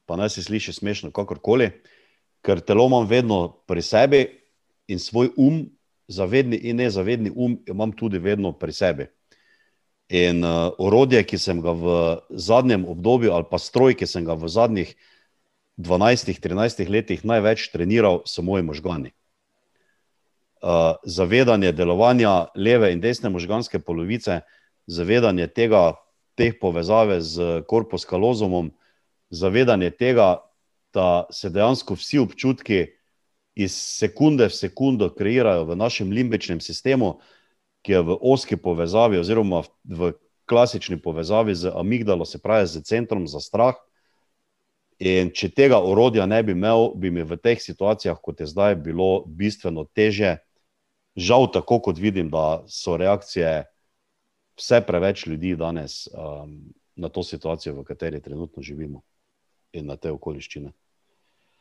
Pa 0.07 0.15
naj 0.17 0.37
se 0.37 0.43
sliši 0.43 0.73
smešno, 0.73 1.11
kakorkoli, 1.11 1.69
ker 2.41 2.61
telo 2.61 2.85
imam 2.87 3.05
vedno 3.05 3.59
pri 3.67 3.81
sebi 3.81 4.21
in 4.87 4.99
svoj 4.99 5.33
um, 5.37 5.65
zavedni 6.07 6.55
in 6.55 6.79
nezavedni 6.79 7.33
um, 7.35 7.57
imam 7.67 7.91
tudi 7.91 8.17
vedno 8.17 8.53
pri 8.53 8.73
sebi. 8.73 9.07
In 10.09 10.39
uh, 10.45 10.71
orodje, 10.79 11.19
ki 11.27 11.37
sem 11.37 11.59
ga 11.61 11.75
v 11.75 11.93
zadnjem 12.31 12.85
obdobju, 12.87 13.33
ali 13.35 13.45
pa 13.49 13.59
stroj, 13.59 13.97
ki 13.99 14.07
sem 14.07 14.23
ga 14.25 14.37
v 14.39 14.47
zadnjih 14.47 14.95
12-13 15.77 16.87
letih 16.89 17.25
največ 17.27 17.67
treniral, 17.73 18.23
so 18.25 18.41
moji 18.41 18.63
možgani. 18.63 19.11
Uh, 20.57 20.97
zavedanje 21.05 21.71
delovanja 21.71 22.47
leve 22.55 22.89
in 22.93 23.01
desne 23.01 23.29
možganske 23.29 23.79
polovice, 23.79 24.41
zavedanje 24.87 25.47
tega, 25.47 25.93
teh 26.37 26.55
povezave 26.61 27.21
z 27.21 27.61
korpus 27.69 28.05
kalozomom, 28.05 28.71
zavedanje 29.29 29.91
tega, 29.91 30.41
da 30.93 31.25
se 31.31 31.49
dejansko 31.49 31.93
vsi 31.93 32.19
občutki 32.19 32.85
iz 33.57 33.73
sekunde 33.73 34.47
v 34.49 34.53
sekundo 34.53 35.09
kreirajo 35.13 35.65
v 35.65 35.75
našem 35.75 36.11
limbičnem 36.11 36.61
sistemu, 36.61 37.19
ki 37.81 37.91
je 37.91 38.01
v 38.01 38.17
oski 38.21 38.57
povezavi, 38.57 39.17
oziroma 39.17 39.63
v 39.83 40.13
klasični 40.49 40.97
povezavi 41.01 41.55
z 41.55 41.71
amigdalo, 41.75 42.25
se 42.25 42.41
pravi 42.41 42.67
z 42.67 42.81
centrom 42.81 43.27
za 43.27 43.39
strah. 43.39 43.75
In 44.97 45.29
če 45.29 45.49
tega 45.53 45.77
orodja 45.77 46.25
ne 46.25 46.41
bi 46.43 46.55
imel, 46.57 46.93
bi 46.97 47.11
mi 47.13 47.21
v 47.21 47.37
teh 47.37 47.61
situacijah, 47.61 48.17
kot 48.21 48.41
je 48.41 48.49
zdaj, 48.49 48.75
bilo 48.81 49.25
bistveno 49.25 49.85
teže. 49.85 50.37
Žal, 51.17 51.47
tako 51.51 51.79
kot 51.81 51.97
vidim, 51.97 52.29
da 52.29 52.63
so 52.69 52.97
reakcije 52.97 53.65
vse 54.57 54.81
preveč 54.87 55.25
ljudi 55.27 55.55
danes 55.55 56.07
um, 56.13 56.59
na 56.95 57.09
to 57.09 57.23
situacijo, 57.23 57.73
v 57.79 57.83
kateri 57.83 58.21
trenutno 58.21 58.63
živimo 58.63 59.01
in 59.73 59.85
na 59.85 59.95
te 59.97 60.11
okoliščine. 60.11 60.71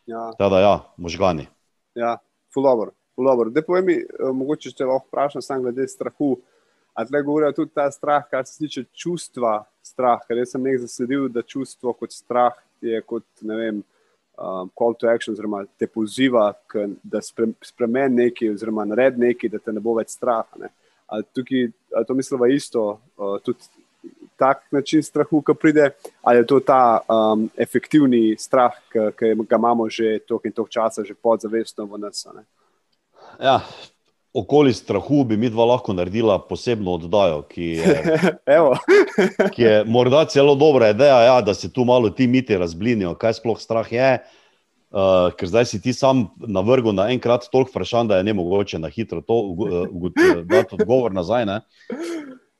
Ja, 0.07 0.31
Teda, 0.39 0.61
ja, 0.61 0.75
možgani. 0.97 1.49
ja 1.95 2.19
fulover. 2.55 2.93
fulover. 3.15 3.51
Da 3.51 3.63
povem 3.63 3.85
mi, 3.87 3.95
eh, 3.97 4.33
mogoče 4.33 4.71
če 4.71 4.77
te 4.77 4.85
lahko 4.85 5.09
vprašam 5.09 5.43
sam 5.43 5.63
glede 5.63 5.89
strahu. 5.89 6.37
A 6.95 7.05
tle 7.05 7.23
govorijo 7.23 7.53
tudi 7.53 7.73
ta 7.75 7.91
strah, 7.93 8.25
kar 8.31 8.47
se 8.47 8.59
tiče 8.59 8.85
čustva 8.93 9.65
strah, 9.83 10.21
ker 10.29 10.37
jaz 10.37 10.55
sem 10.55 10.63
nekaj 10.63 10.79
zasledil, 10.87 11.29
da 11.29 11.43
čustvo 11.43 11.93
kot 11.93 12.13
strah 12.13 12.55
je 12.81 13.01
kot, 13.03 13.25
ne 13.41 13.57
vem, 13.57 13.83
um, 14.39 14.71
call 14.79 14.95
to 14.95 15.09
action, 15.09 15.35
oziroma 15.35 15.65
te 15.79 15.87
poziva, 15.87 16.53
k, 16.67 16.87
da 17.03 17.23
spre, 17.23 17.49
spremeni 17.65 18.25
nekaj, 18.27 18.53
oziroma 18.55 18.85
naredi 18.85 19.21
nekaj, 19.21 19.51
da 19.51 19.59
te 19.59 19.73
ne 19.73 19.81
bo 19.81 19.97
več 19.99 20.15
strah. 20.17 20.47
Ne. 20.61 20.71
Ali 21.07 21.27
tukaj, 21.35 21.69
ali 21.95 22.09
to 22.09 22.15
mislimo 22.15 22.47
isto, 22.51 22.87
uh, 23.17 23.37
tudi 23.45 23.69
tak 24.37 24.67
način 24.71 25.03
strahu, 25.03 25.41
ki 25.43 25.55
pride, 25.61 25.91
ali 26.23 26.39
je 26.39 26.47
to 26.47 26.61
ta 26.61 27.01
um, 27.09 27.49
efektivni 27.57 28.37
strah, 28.39 28.75
ki, 28.93 29.33
ga 29.49 29.57
imamo 29.57 29.89
že 29.91 30.19
toliko 30.29 30.49
in 30.49 30.53
toliko 30.53 30.73
časa, 30.73 31.05
že 31.05 31.15
podzavestno 31.15 31.87
v 31.89 31.99
nas. 31.99 32.27
Ne? 32.35 32.45
Ja, 33.41 33.61
okoli 34.37 34.73
strahu 34.73 35.25
bi 35.25 35.37
mi 35.37 35.49
dva 35.51 35.65
lahko 35.65 35.95
naredila 35.97 36.39
posebno 36.49 36.99
oddajo, 36.99 37.43
ki 37.49 37.67
je, 37.81 38.19
ki 39.55 39.63
je 39.63 39.85
morda 39.85 40.25
celo 40.29 40.55
dobra 40.55 40.91
ideja, 40.93 41.21
ja, 41.23 41.37
da 41.41 41.55
se 41.55 41.73
tu 41.73 41.85
malo 41.85 42.11
ti 42.11 42.27
miti 42.27 42.57
razblinijo, 42.57 43.15
kaj 43.15 43.41
sploh 43.41 43.61
strah 43.61 43.93
je. 43.93 44.19
Uh, 44.97 45.33
ker 45.37 45.49
zdaj 45.51 45.65
si 45.67 45.81
ti 45.83 45.93
sam 45.93 46.29
na 46.39 46.63
vrhu 46.65 46.93
naenkrat 46.95 47.49
toliko 47.53 47.73
vprašanj, 47.73 48.07
da 48.09 48.21
je 48.21 48.25
ne 48.25 48.33
mogoče 48.39 48.79
na 48.79 48.89
hitro 48.89 49.21
to 49.21 49.41
dati 50.45 50.77
odgovor 50.79 51.13
nazaj. 51.13 51.45
Ne? 51.47 51.61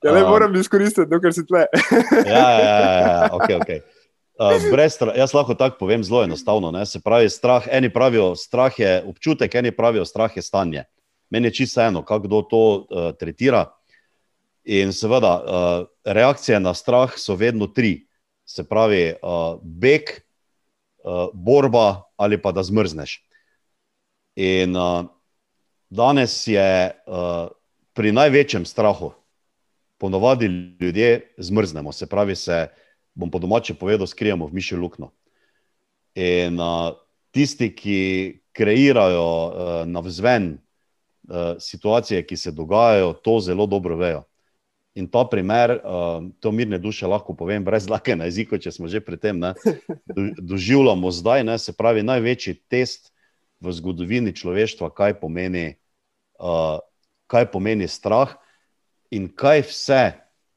Ja, 0.05 0.13
ne 0.13 0.25
moram 0.27 0.53
uh, 0.53 0.61
izkoristiti, 0.61 1.09
dokler 1.09 1.33
si 1.33 1.47
tle. 1.47 1.65
ja, 2.35 2.51
ja, 2.51 2.75
ja, 2.81 2.99
ja, 2.99 3.29
ok. 3.33 3.49
okay. 3.61 3.81
Uh, 4.37 4.59
brez, 4.73 4.99
jaz 5.17 5.33
lahko 5.33 5.55
tako 5.55 5.79
povem 5.79 6.05
zelo 6.05 6.25
enostavno. 6.25 6.75
Ne? 6.75 6.83
Se 6.87 7.01
pravi, 7.01 7.31
strah, 7.31 7.69
eni 7.73 7.93
pravijo, 7.93 8.35
strah 8.37 8.75
je 8.79 8.99
občutek, 9.07 9.55
eni 9.55 9.73
pravijo, 9.73 10.05
strah 10.05 10.37
je 10.37 10.43
stanje. 10.43 10.85
Meni 11.31 11.49
je 11.49 11.55
čisto 11.55 11.81
eno, 11.81 12.05
kako 12.05 12.43
to 12.43 12.59
uh, 12.59 13.11
tretira. 13.19 13.67
In 14.65 14.93
seveda, 14.93 15.33
uh, 15.35 15.87
reakcije 16.05 16.61
na 16.61 16.75
strah 16.75 17.13
so 17.17 17.35
vedno 17.35 17.67
tri. 17.67 18.07
Se 18.45 18.65
pravi, 18.69 19.15
uh, 19.23 19.59
beg, 19.63 20.03
uh, 21.05 21.29
borba 21.35 22.03
ali 22.17 22.39
pa 22.43 22.53
da 22.53 22.63
zmrzneš. 22.63 23.23
In 24.37 24.77
uh, 24.77 25.07
danes 25.91 26.47
je 26.47 26.91
uh, 27.07 27.49
pri 27.93 28.13
največjem 28.13 28.67
strahu, 28.67 29.13
ponovadi 29.99 30.47
ljudje 30.81 31.35
zmrznemo, 31.39 31.93
se 31.93 32.07
pravi, 32.07 32.37
se, 32.37 32.67
bom 33.15 33.31
po 33.31 33.39
domače 33.39 33.75
povedal, 33.75 34.07
skrijemo 34.07 34.47
v 34.47 34.55
mišjo 34.55 34.79
luknjo. 34.79 35.11
In 36.15 36.61
uh, 36.61 36.93
tisti, 37.31 37.71
ki 37.75 38.01
kreirajo 38.53 39.27
uh, 39.47 39.53
navzven 39.89 40.53
uh, 40.53 40.66
situacije, 41.59 42.23
ki 42.27 42.37
se 42.37 42.51
dogajajo, 42.53 43.13
to 43.13 43.41
zelo 43.41 43.67
dobro 43.67 43.97
vejo. 43.97 44.25
In 44.97 45.11
ta 45.13 45.27
primer, 45.29 45.77
uh, 45.85 46.25
to 46.41 46.53
mirne 46.53 46.79
duše 46.81 47.07
lahko 47.07 47.35
povem, 47.37 47.65
brez 47.65 47.85
lake 47.89 48.17
na 48.17 48.25
jeziku, 48.31 48.57
če 48.57 48.73
smo 48.73 48.89
že 48.89 49.03
pri 49.05 49.19
tem, 49.21 49.37
ne, 49.37 49.53
do, 50.17 50.31
doživljamo 50.41 51.11
zdaj, 51.13 51.45
ne, 51.45 51.59
se 51.61 51.77
pravi, 51.77 52.01
največji 52.01 52.55
test 52.73 53.13
v 53.61 53.77
zgodovini 53.77 54.33
človeštva, 54.33 54.89
kaj 54.97 55.19
pomeni, 55.21 55.77
uh, 56.41 56.81
kaj 57.29 57.51
pomeni 57.53 57.89
strah 57.93 58.39
in 59.13 59.29
kaj 59.29 59.67
vse 59.69 60.05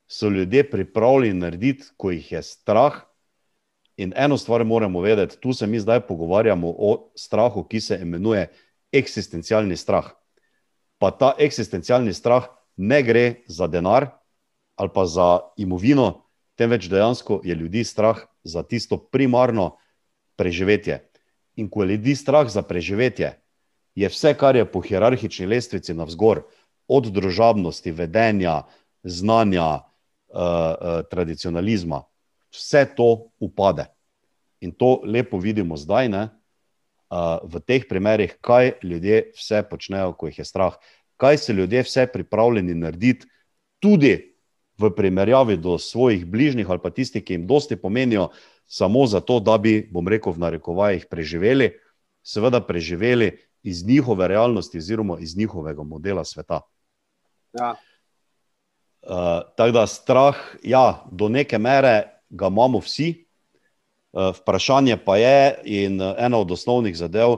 so 0.08 0.32
ljudje 0.32 0.64
pripravljeni 0.72 1.40
narediti, 1.44 1.92
ko 2.00 2.16
jih 2.16 2.32
je 2.32 2.44
strah. 2.44 3.04
In 4.00 4.16
eno 4.16 4.38
stvar 4.40 4.64
moramo 4.64 5.04
vedeti, 5.04 5.36
tu 5.44 5.52
se 5.54 5.68
mi 5.68 5.84
zdaj 5.84 6.00
pogovarjamo 6.08 6.72
o 6.72 7.12
strahu, 7.16 7.68
ki 7.68 7.82
se 7.84 8.00
imenuje 8.02 8.48
eksistencialni 8.96 9.76
strah. 9.76 10.16
Pa 11.00 11.12
ta 11.12 11.34
eksistencialni 11.40 12.14
strah 12.14 12.50
ne 12.78 13.02
gre 13.04 13.44
za 13.48 13.68
denar, 13.68 14.10
ali 14.76 14.90
pa 14.94 15.06
za 15.06 15.40
imovino, 15.58 16.26
temveč 16.56 16.88
dejansko 16.92 17.42
je 17.44 17.56
ljudi 17.56 17.84
strah 17.84 18.20
za 18.44 18.64
tisto 18.64 18.98
primarno 18.98 19.78
preživetje. 20.36 21.00
In 21.56 21.70
ko 21.70 21.84
je 21.84 21.96
ljudi 21.96 22.16
strah 22.16 22.48
za 22.48 22.62
preživetje, 22.62 23.34
je 23.96 24.08
vse, 24.08 24.34
kar 24.40 24.56
je 24.56 24.66
po 24.72 24.82
hierarhični 24.82 25.48
lestvici 25.48 25.94
navzgor, 25.94 26.44
od 26.88 27.12
družabnosti, 27.14 27.92
vedenja, 27.92 28.64
znanja, 29.04 29.68
uh, 29.76 30.40
uh, 30.40 31.02
tradicionalizma, 31.12 32.04
vse 32.52 32.86
to 32.96 33.30
upade. 33.40 33.86
In 34.62 34.72
to 34.72 35.02
lepo 35.04 35.38
vidimo 35.38 35.78
zdaj, 35.78 36.10
ne, 36.10 36.28
v 37.44 37.60
teh 37.66 37.86
primerih, 37.90 38.38
kaj 38.42 38.80
ljudje 38.84 39.32
vse 39.38 39.64
počnejo, 39.70 40.14
ko 40.14 40.30
jih 40.30 40.40
je 40.40 40.46
strah, 40.46 40.78
kaj 41.18 41.38
se 41.38 41.54
ljudje 41.54 41.84
vse 41.84 42.08
pripravljeni 42.14 42.76
narediti, 42.76 43.28
tudi 43.80 44.36
v 44.80 44.92
primerjavi 44.96 45.58
do 45.58 45.78
svojih 45.78 46.26
bližnjih 46.26 46.70
ali 46.70 46.80
pa 46.84 46.90
tistih, 46.90 47.24
ki 47.24 47.34
jim 47.34 47.48
dosti 47.48 47.76
pomenijo, 47.76 48.30
samo 48.66 49.06
zato, 49.08 49.40
da 49.40 49.58
bi, 49.58 49.90
bom 49.92 50.08
rekel, 50.08 50.34
v 50.34 50.46
narekovajih 50.46 51.08
preživeli, 51.10 51.72
seveda 52.24 52.62
preživeli 52.62 53.32
iz 53.64 53.84
njihove 53.88 54.28
realnosti, 54.28 54.78
oziroma 54.78 55.18
iz 55.20 55.38
njihovega 55.38 55.84
modela 55.84 56.24
sveta. 56.26 56.62
Ja. 57.54 57.76
Uh, 59.02 59.42
tako 59.58 59.72
da 59.72 59.88
strah, 59.88 60.38
ja, 60.64 61.06
do 61.12 61.30
neke 61.30 61.58
mere 61.58 62.22
ga 62.30 62.48
imamo 62.48 62.80
vsi, 62.80 63.26
vprašanje 64.14 64.98
pa 65.06 65.18
je, 65.18 65.56
in 65.64 66.02
ena 66.02 66.38
od 66.38 66.52
osnovnih 66.52 66.98
zadev 66.98 67.36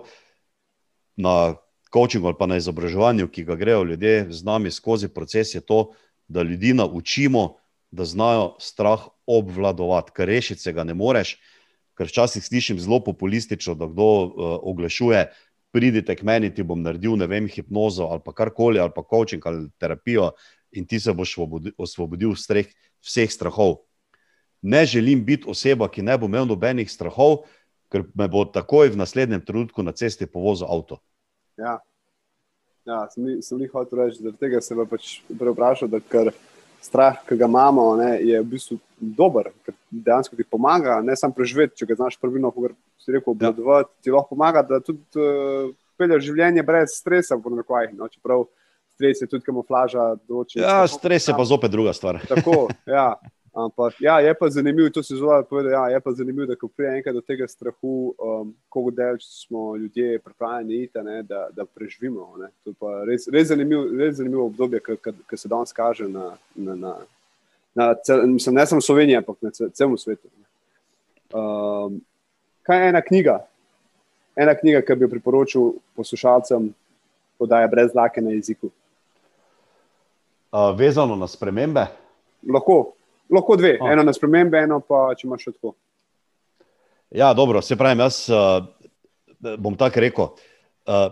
na 1.15 1.55
coachingu 1.93 2.27
ali 2.27 2.35
pa 2.39 2.47
na 2.47 2.57
izobraževanju, 2.57 3.27
ki 3.27 3.43
ga 3.43 3.55
grejo 3.55 3.83
ljudje 3.83 4.27
z 4.29 4.43
nami 4.43 4.71
skozi 4.71 5.09
proces, 5.09 5.55
je 5.55 5.61
to, 5.61 5.91
da 6.27 6.41
ljudi 6.41 6.73
naučimo, 6.73 7.57
da 7.91 8.05
znajo 8.05 8.55
strah 8.59 8.99
obvladovati, 9.27 10.11
ker 10.15 10.27
rešiti 10.27 10.61
se 10.61 10.73
ga 10.73 10.83
ne 10.83 10.93
moreš. 10.93 11.35
Ker 11.97 12.07
včasih 12.07 12.43
slišim 12.43 12.79
zelo 12.79 13.01
populistično, 13.03 13.75
da 13.75 13.87
kdo 13.87 14.03
uh, 14.03 14.31
oglašuje, 14.63 15.25
pridite 15.71 16.15
k 16.15 16.23
meni, 16.23 16.53
ti 16.55 16.63
bom 16.63 16.81
naredil 16.81 17.17
ne 17.19 17.27
vem, 17.27 17.49
hipnozo 17.51 18.07
ali 18.11 18.23
pa 18.25 18.33
karkoli, 18.33 18.79
ali 18.79 18.91
pa 18.95 19.03
coaching 19.03 19.43
ali 19.45 19.67
terapijo, 19.79 20.31
in 20.71 20.87
ti 20.87 20.99
se 20.99 21.13
boš 21.13 21.35
osvobodil 21.77 22.35
streh, 22.35 22.71
vseh 23.03 23.31
strahov. 23.31 23.81
Ne 24.61 24.85
želim 24.85 25.25
biti 25.25 25.49
oseba, 25.49 25.89
ki 25.89 26.03
ne 26.05 26.17
bo 26.17 26.29
imel 26.29 26.45
nobenih 26.45 26.89
strahov, 26.91 27.43
ker 27.91 28.05
me 28.15 28.27
bo 28.31 28.45
takoj 28.45 28.93
v 28.93 28.99
naslednjem 29.01 29.41
trenutku 29.45 29.83
na 29.83 29.91
cesti 29.91 30.25
povozil 30.25 30.69
avto. 30.69 31.01
Ja. 31.57 31.79
Ja, 32.85 33.03
sem 33.13 33.59
jih 33.61 33.73
hotel 33.73 33.99
reči, 33.99 34.23
da 34.25 34.31
tega 34.33 34.61
se 34.61 34.73
pač 34.89 35.19
preoprašal, 35.37 35.89
da 35.91 35.99
ker 36.01 36.31
strah, 36.81 37.19
ki 37.27 37.37
ga 37.37 37.45
imamo, 37.45 37.83
ne, 37.99 38.15
je 38.25 38.39
v 38.41 38.47
bistvu 38.55 38.77
dober, 38.97 39.51
ker 39.65 39.75
dejansko 39.91 40.37
ti 40.37 40.45
pomaga, 40.49 40.97
ne 41.05 41.13
samo 41.17 41.35
preživeti, 41.37 41.77
če 41.77 41.87
ga 41.91 41.99
znaš 41.99 42.17
pravilno, 42.21 42.49
kot 42.55 42.73
si 43.01 43.13
rekel, 43.13 43.35
ja. 43.35 43.35
obvladovati, 43.35 43.91
ja. 43.91 44.01
ti 44.01 44.15
lahko 44.15 44.33
pomaga, 44.33 44.63
da 44.65 44.81
tudi 44.81 45.21
uh, 45.21 45.69
pelješ 46.01 46.25
življenje 46.31 46.65
brez 46.65 46.97
stresa, 46.97 47.37
v 47.37 47.59
nekaj, 47.59 47.91
no, 47.97 48.09
čeprav 48.09 48.47
stres 48.97 49.21
je 49.21 49.29
tudi 49.29 49.45
kamuflaža. 49.45 50.15
Ja, 50.57 50.81
stres 50.89 51.29
je 51.29 51.37
pa 51.37 51.45
zopet 51.45 51.73
druga 51.73 51.93
stvar. 51.97 52.21
Tako, 52.29 52.65
ja. 52.89 53.13
Ampak 53.53 53.93
ja, 53.99 54.19
je 54.19 54.33
pa 54.33 54.49
zanimivo, 54.49 54.89
to 54.89 55.03
se 55.03 55.15
zelo 55.15 55.43
povedal. 55.43 55.71
Ja, 55.71 55.89
je 55.89 55.99
pa 55.99 56.11
zanimivo, 56.11 56.45
da 56.45 56.55
ko 56.55 56.67
pride 56.67 56.95
enkrat 56.97 57.15
do 57.15 57.21
tega 57.21 57.47
strahu, 57.47 58.13
um, 58.15 58.53
kako 58.71 58.91
delč 58.91 59.25
smo 59.27 59.75
ljudje 59.75 60.19
pripravljeni 60.19 60.83
iti, 60.83 60.99
ne, 61.03 61.23
da, 61.23 61.49
da 61.51 61.65
preživimo. 61.65 62.29
Ne. 62.39 62.47
To 62.63 62.91
je 62.91 63.05
res, 63.05 63.27
res, 63.27 63.47
zanimiv, 63.47 63.91
res 63.99 64.15
zanimivo 64.15 64.45
obdobje, 64.45 64.79
ki 65.29 65.37
se 65.37 65.51
danes 65.51 65.75
kaže 65.75 66.07
na, 66.07 66.37
na, 66.55 66.75
na, 66.75 66.93
na 67.75 67.89
cel, 68.03 68.23
mislim, 68.27 68.55
ne 68.55 68.65
samo 68.65 68.81
Sloveniji, 68.81 69.19
ampak 69.19 69.41
na 69.41 69.51
celem 69.51 69.97
svetu. 69.97 70.31
Um, 71.35 71.99
kaj 72.63 72.83
je 72.83 72.89
ena 72.89 73.01
knjiga? 73.01 73.37
Ena 74.35 74.55
knjiga, 74.55 74.79
ki 74.81 74.95
bi 74.95 75.05
jo 75.09 75.11
priporočil 75.11 75.67
poslušalcem, 75.99 76.71
podaja 77.39 77.67
brez 77.67 77.91
lake 77.95 78.23
na 78.23 78.31
jeziku. 78.31 78.71
Uh, 80.51 80.71
vezano 80.79 81.19
na 81.19 81.27
spremembe? 81.27 81.89
Lahko. 82.47 82.93
Lahko 83.31 83.55
dve, 83.55 83.77
oh. 83.79 83.91
eno 83.91 84.03
na 84.03 84.13
spremembe, 84.13 84.59
eno 84.59 84.81
pa 84.83 85.09
če 85.17 85.27
imaš 85.27 85.47
tako. 85.53 85.75
Ja, 87.11 87.33
dobro, 87.35 87.61
se 87.63 87.75
pravi, 87.75 87.99
jaz 87.99 88.25
uh, 88.31 88.63
bom 89.59 89.75
tako 89.79 90.03
rekel. 90.03 90.31
Uh, 90.87 91.07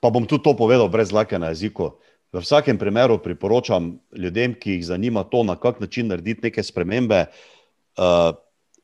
pa 0.00 0.10
bom 0.10 0.26
tudi 0.26 0.44
to 0.46 0.54
povedal, 0.58 0.88
brez 0.90 1.12
lake 1.14 1.38
na 1.38 1.52
jeziku. 1.54 1.92
V 2.30 2.42
vsakem 2.42 2.78
primeru 2.78 3.18
priporočam 3.18 3.96
ljudem, 4.14 4.54
ki 4.54 4.78
jih 4.78 4.84
zanima 4.86 5.24
to, 5.26 5.42
na 5.46 5.56
kak 5.58 5.80
način 5.82 6.10
narediti 6.10 6.46
neke 6.46 6.62
spremembe. 6.62 7.24
Uh, 7.98 8.34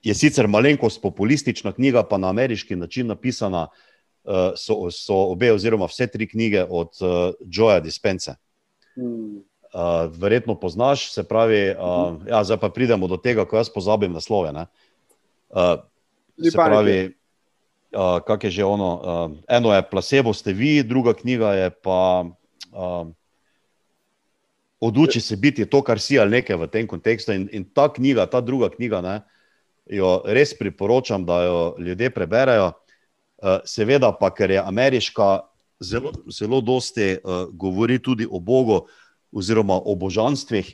je 0.02 0.14
sicer 0.14 0.46
malenkost 0.50 1.02
populistična 1.02 1.72
knjiga, 1.72 2.02
pa 2.06 2.18
na 2.18 2.30
ameriški 2.30 2.76
način 2.76 3.10
napisana. 3.10 3.68
Uh, 4.26 4.54
so, 4.58 4.88
so 4.90 5.14
obe, 5.30 5.52
oziroma 5.54 5.86
vse 5.86 6.08
tri 6.10 6.26
knjige 6.26 6.64
od 6.66 6.98
uh, 6.98 7.34
Joeja 7.46 7.80
Dispense. 7.80 8.34
Hmm 8.98 9.44
uh, 9.76 10.12
verjetno 10.16 10.54
poznaš, 10.54 11.12
se 11.12 11.24
pravi, 11.24 11.70
uh, 11.70 12.28
ja, 12.28 12.44
zdaj 12.44 12.56
pa 12.60 12.68
pridemo 12.68 13.08
do 13.08 13.16
tega, 13.16 13.44
ko 13.44 13.56
jaz 13.56 13.68
pozabim 13.72 14.12
naslove. 14.12 14.52
Uh, 14.52 15.76
se 16.40 16.56
pravi, 16.56 17.12
uh, 17.92 18.18
kak 18.26 18.44
je 18.44 18.50
že 18.50 18.64
ono. 18.64 18.90
Uh, 18.96 19.36
eno 19.48 19.74
je 19.74 19.82
Placebo, 19.90 20.32
ste 20.32 20.52
vi, 20.52 20.82
druga 20.82 21.14
knjiga 21.14 21.52
je 21.52 21.70
pa. 21.70 22.24
Uh, 22.72 23.12
Oduči 24.80 25.20
se 25.20 25.36
biti 25.36 25.64
to, 25.64 25.80
kar 25.82 25.96
si 25.98 26.18
ali 26.20 26.36
nekaj 26.36 26.56
v 26.56 26.66
tem 26.68 26.86
kontekstu. 26.86 27.32
In, 27.32 27.48
in 27.52 27.64
ta 27.64 27.88
knjiga, 27.88 28.26
ta 28.28 28.42
druga 28.44 28.68
knjiga, 28.68 29.00
ne, 29.00 29.14
jo 29.88 30.20
res 30.24 30.52
priporočam, 30.58 31.24
da 31.24 31.38
jo 31.44 31.60
ljudje 31.80 32.10
preberejo. 32.12 32.74
Seveda, 33.64 34.12
pa 34.12 34.28
ker 34.36 34.52
je 34.52 34.60
ameriška, 34.60 35.48
zelo, 35.80 36.12
zelo 36.28 36.60
dosti 36.60 37.16
uh, 37.16 37.48
govori 37.56 37.96
tudi 37.98 38.28
o 38.28 38.36
Bogu, 38.36 38.84
uh, 38.84 39.05
oziroma 39.36 39.76
o 39.76 39.94
božanstvih. 39.94 40.72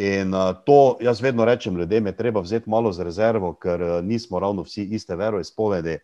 In 0.00 0.34
uh, 0.34 0.52
to 0.64 0.96
jaz 1.00 1.20
vedno 1.20 1.44
rečem 1.44 1.76
ljudem, 1.76 2.06
je 2.06 2.16
treba 2.16 2.40
vzeti 2.40 2.70
malo 2.70 2.92
za 2.92 3.04
rezervo, 3.04 3.52
ker 3.54 3.82
uh, 3.82 3.94
nismo 4.04 4.38
ravno 4.40 4.62
vsi 4.62 4.84
iste 4.96 5.16
veroizpovedi. 5.16 5.98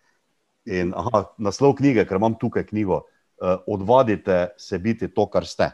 In 0.67 0.93
aha, 0.97 1.25
naslov 1.39 1.77
knjige, 1.79 2.05
ker 2.09 2.19
imam 2.19 2.35
tukaj 2.41 2.67
knjigo, 2.67 3.03
uh, 3.05 3.61
odvadite 3.67 4.49
se 4.59 4.79
biti 4.79 5.09
to, 5.09 5.29
kar 5.31 5.47
ste. 5.47 5.71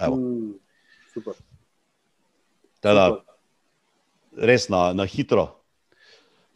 Mm, 0.00 0.54
teda, 2.80 3.08
res 4.36 4.68
na, 4.68 4.92
na 4.92 5.04
hitro. 5.04 5.48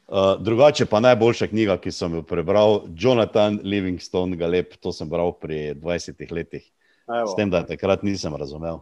Uh, 0.05 0.37
drugače 0.41 0.87
pa 0.87 1.01
najboljša 1.01 1.49
knjiga, 1.51 1.77
ki 1.81 1.91
sem 1.93 2.15
jo 2.15 2.23
prebral, 2.23 2.85
Jonathan 2.97 3.59
Livingstone, 3.65 4.37
Galep, 4.37 4.77
to 4.81 4.93
sem 4.93 5.09
bral 5.09 5.33
pri 5.41 5.75
20 5.75 6.33
letih. 6.33 6.65
Evo. 7.09 7.27
S 7.33 7.37
tem, 7.37 7.51
da 7.51 7.65
takrat 7.67 8.03
nisem 8.03 8.37
razumel. 8.37 8.81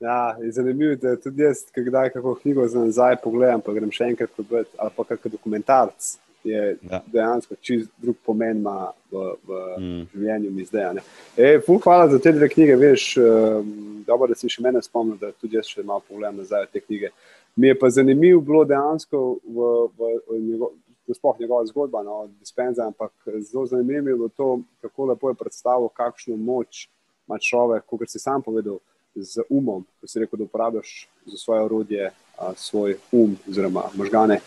Ja, 0.00 0.36
zanimivo 0.50 0.90
je, 0.90 0.96
da 0.96 1.16
tudi 1.16 1.42
jaz, 1.42 1.64
ki 1.74 1.82
kdaj 1.88 2.10
kako 2.14 2.34
knjigo 2.34 2.66
za 2.68 2.84
nazaj 2.84 3.16
pogledam, 3.22 3.60
pa 3.60 3.74
grem 3.74 3.90
še 3.90 4.12
enkrat 4.12 4.30
prebrati, 4.36 4.70
ali 4.78 4.94
pa 4.96 5.04
kakšen 5.04 5.32
dokumentarc, 5.34 6.10
je 6.46 6.76
ja. 6.90 7.00
dejansko 7.06 7.56
čist 7.60 7.90
drug 7.98 8.16
pomen 8.26 8.60
ima 8.62 8.92
v, 9.10 9.24
v 9.46 9.62
mm. 9.78 10.04
življenju 10.12 10.50
mi 10.54 10.66
zdaj. 10.66 11.00
E, 11.36 11.58
ful, 11.66 11.80
hvala 11.82 12.06
za 12.12 12.20
te 12.22 12.32
dve 12.32 12.46
knjige, 12.52 12.76
veš, 12.78 13.06
um, 13.18 13.72
dobro, 14.06 14.30
da 14.30 14.38
si 14.38 14.50
še 14.50 14.62
mene 14.62 14.82
spomnil, 14.82 15.18
da 15.18 15.32
tudi 15.34 15.58
jaz 15.58 15.70
še 15.70 15.82
malo 15.82 16.04
pogledam 16.06 16.38
nazaj 16.38 16.68
te 16.72 16.82
knjige. 16.84 17.10
Mi 17.58 17.72
je 17.72 17.78
pa 17.78 17.90
zanimivo 17.90 18.42
bilo 18.46 18.62
dejansko 18.68 19.24
v, 19.42 19.72
v, 19.98 20.12
v 20.28 20.38
njegov, 20.44 20.76
sploh 21.10 21.40
njegova 21.40 21.66
zgodba 21.66 22.04
no, 22.06 22.20
dispenza, 22.38 22.86
ampak 22.86 23.10
zelo 23.40 23.66
zanimivo 23.66 23.98
je 23.98 24.14
bilo 24.14 24.30
to, 24.30 24.48
kako 24.84 25.10
lepo 25.10 25.32
je 25.32 25.40
predstavil, 25.42 25.90
kakšno 25.90 26.36
moč 26.36 26.86
ima 27.28 27.38
človek, 27.38 27.84
kot 27.86 28.10
si 28.10 28.18
sam 28.18 28.42
povedal 28.42 28.78
z 29.14 29.42
umom, 29.50 29.84
ko 30.00 30.06
si 30.06 30.20
rekel, 30.20 30.38
da 30.38 30.44
uporabiš 30.44 31.08
za 31.26 31.36
svoje 31.36 31.62
orodje, 31.62 32.10
a, 32.38 32.52
svoj 32.56 32.96
um, 33.12 33.36
oziroma 33.48 33.90
možgane. 33.94 34.40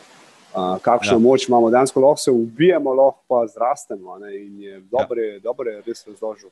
A, 0.54 0.80
kakšno 0.82 1.16
ja. 1.16 1.20
moč 1.20 1.48
imamo, 1.48 1.70
danes 1.70 1.96
lahko 1.96 2.18
se 2.18 2.32
ubijemo, 2.32 2.94
lahko 2.94 3.24
pa 3.28 3.48
zrastemo. 3.48 4.18
Ne, 4.20 4.36
in 4.36 4.62
je 4.62 4.80
dobro, 4.92 5.22
ja. 5.22 5.40
dobro 5.40 5.70
je 5.70 5.82
res 5.86 6.08
razložil. 6.08 6.50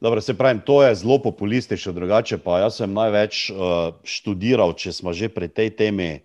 Dobro, 0.00 0.20
se 0.20 0.34
pravi, 0.38 0.60
to 0.64 0.82
je 0.82 0.94
zelo 0.94 1.18
populistično, 1.22 1.92
drugače 1.92 2.38
pa 2.38 2.58
jaz 2.58 2.76
sem 2.78 2.92
največ 2.92 3.50
uh, 3.50 3.56
študiral, 4.06 4.72
če 4.72 4.92
smo 4.92 5.12
že 5.12 5.28
pri 5.28 5.48
tej 5.48 5.70
temi, 5.74 6.20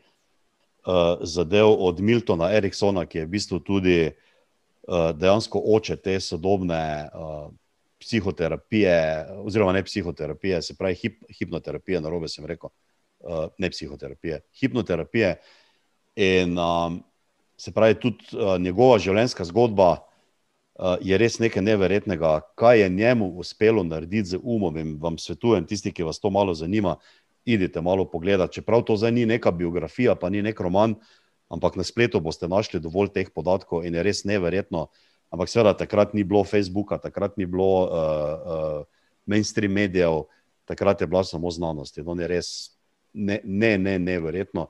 uh, 0.85 1.17
zadev 1.25 1.73
od 1.79 1.99
Miltona 1.99 2.51
Eriksona, 2.53 3.05
ki 3.05 3.17
je 3.17 3.25
v 3.25 3.33
bistvu 3.33 3.59
tudi 3.59 3.97
uh, 4.11 5.09
dejansko 5.17 5.57
oče 5.57 5.95
te 5.95 6.19
sodobne 6.19 7.09
uh, 7.09 7.49
psihoterapije, 8.03 8.95
oziroma 9.47 9.73
ne 9.73 9.83
psihoterapije, 9.83 10.61
se 10.61 10.75
pravi 10.77 10.95
hip, 10.99 11.23
hipnoterapije, 11.39 12.01
na 12.01 12.11
robe 12.11 12.27
sem 12.27 12.45
rekel, 12.45 12.69
uh, 13.23 13.47
ne 13.57 13.69
psihoterapije, 13.71 14.41
hipnoterapije. 14.59 15.35
In 16.15 16.57
um, 16.59 16.99
se 17.57 17.71
pravi, 17.71 17.95
tudi 17.99 18.35
uh, 18.35 18.57
njegova 18.61 18.99
življenjska 18.99 19.47
zgodba 19.49 19.89
uh, 19.95 20.95
je 21.01 21.17
res 21.17 21.39
nekaj 21.39 21.63
neverjetnega, 21.63 22.35
kaj 22.59 22.83
je 22.83 22.89
njemu 22.89 23.31
uspelo 23.39 23.83
narediti 23.87 24.35
z 24.35 24.41
umom. 24.43 24.77
In 24.77 24.95
vam 25.01 25.17
svetujem, 25.17 25.65
tisti, 25.69 25.93
ki 25.95 26.03
vas 26.03 26.19
to 26.19 26.29
malo 26.29 26.53
zanima, 26.53 26.97
idite 27.45 27.81
malo 27.81 28.05
pogledati. 28.09 28.59
Čeprav 28.59 28.83
to 28.83 28.97
zdaj 28.97 29.11
ni 29.11 29.25
neka 29.25 29.51
biografija, 29.51 30.15
pa 30.15 30.29
ni 30.29 30.41
nek 30.41 30.59
roman, 30.59 30.95
ampak 31.49 31.75
na 31.75 31.83
spletu 31.83 32.19
boste 32.19 32.47
našli 32.47 32.79
dovolj 32.79 33.13
teh 33.13 33.29
podatkov 33.29 33.85
in 33.85 33.95
je 33.95 34.03
res 34.03 34.23
neverjetno. 34.25 34.87
Ampak 35.33 35.49
seveda 35.49 35.73
takrat 35.73 36.13
ni 36.13 36.21
bilo 36.21 36.43
Facebooka, 36.45 36.99
takrat 37.01 37.37
ni 37.41 37.47
bilo 37.49 37.89
uh, 37.89 37.89
uh, 37.89 38.85
mainstream 39.25 39.73
medijev, 39.73 40.27
takrat 40.69 41.01
je 41.01 41.07
bila 41.09 41.23
samo 41.25 41.49
znanost. 41.51 41.97
To 41.97 42.15
je 42.19 42.27
res 42.29 42.77
ne, 43.13 43.39
ne, 43.43 43.77
ne, 43.77 43.97
neverjetno. 43.99 44.67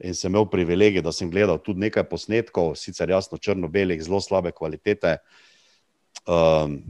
In 0.00 0.16
sem 0.16 0.32
imel 0.32 0.48
privilegij, 0.50 1.04
da 1.04 1.12
sem 1.12 1.30
gledal 1.30 1.60
tudi 1.62 1.84
nekaj 1.86 2.08
posnetkov, 2.10 2.74
sicer 2.74 3.10
jasno 3.10 3.38
črno-belih, 3.38 4.02
zelo 4.02 4.18
slabe 4.20 4.50
kvalitete. 4.50 5.20
Um, 6.26 6.80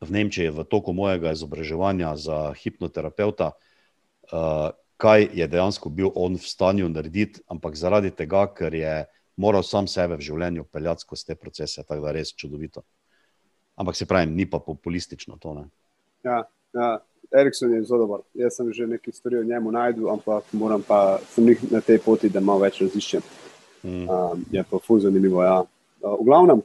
v 0.00 0.10
Nemčiji, 0.14 0.54
v 0.54 0.62
toku 0.64 0.94
mojega 0.94 1.34
izobraževanja 1.34 2.14
za 2.16 2.54
hipnoterapeuta, 2.54 3.52
uh, 4.30 4.70
kaj 4.96 5.28
je 5.34 5.46
dejansko 5.50 5.90
bil 5.90 6.14
on 6.14 6.38
v 6.38 6.46
stanju 6.46 6.88
narediti, 6.88 7.42
ampak 7.50 7.76
zaradi 7.76 8.14
tega, 8.14 8.46
ker 8.54 8.74
je 8.74 8.94
moral 9.38 9.62
sam 9.62 9.86
sebe 9.86 10.18
v 10.18 10.26
življenju 10.26 10.66
peljati 10.72 11.06
skozi 11.06 11.30
te 11.30 11.36
procese, 11.38 11.84
tako 11.86 12.02
da 12.06 12.14
res 12.16 12.34
čudovito. 12.34 12.82
Ampak 13.78 13.96
se 13.96 14.06
pravi, 14.10 14.26
ni 14.30 14.46
pa 14.50 14.58
populistično 14.58 15.38
to. 15.38 15.54
Ja, 16.26 16.42
ja. 16.74 16.98
Erikson 17.30 17.74
je 17.74 17.82
zelo 17.84 18.06
dober. 18.06 18.22
Jaz 18.34 18.56
sem 18.56 18.72
že 18.72 18.86
nekaj 18.88 19.12
stvari 19.12 19.38
o 19.38 19.44
njemu 19.44 19.72
najdel, 19.72 20.08
ampak 20.10 20.48
moram 20.52 20.82
pa 20.82 21.20
sem 21.28 21.52
na 21.70 21.80
tej 21.84 22.00
poti, 22.00 22.30
da 22.32 22.40
malo 22.40 22.64
več 22.64 22.80
raziščem. 22.80 23.22
Mm. 23.84 24.08
Um, 24.08 24.44
je 24.50 24.64
pa 24.64 24.80
fuz 24.82 25.04
zanimivo. 25.04 25.42
Ja. 25.44 25.60
Uh, 26.00 26.16
v 26.16 26.24
glavnem, 26.24 26.62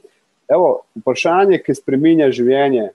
evo, 0.48 0.70
vprašanje, 1.02 1.60
ki 1.62 1.76
spremenja 1.76 2.30
življenje, 2.32 2.88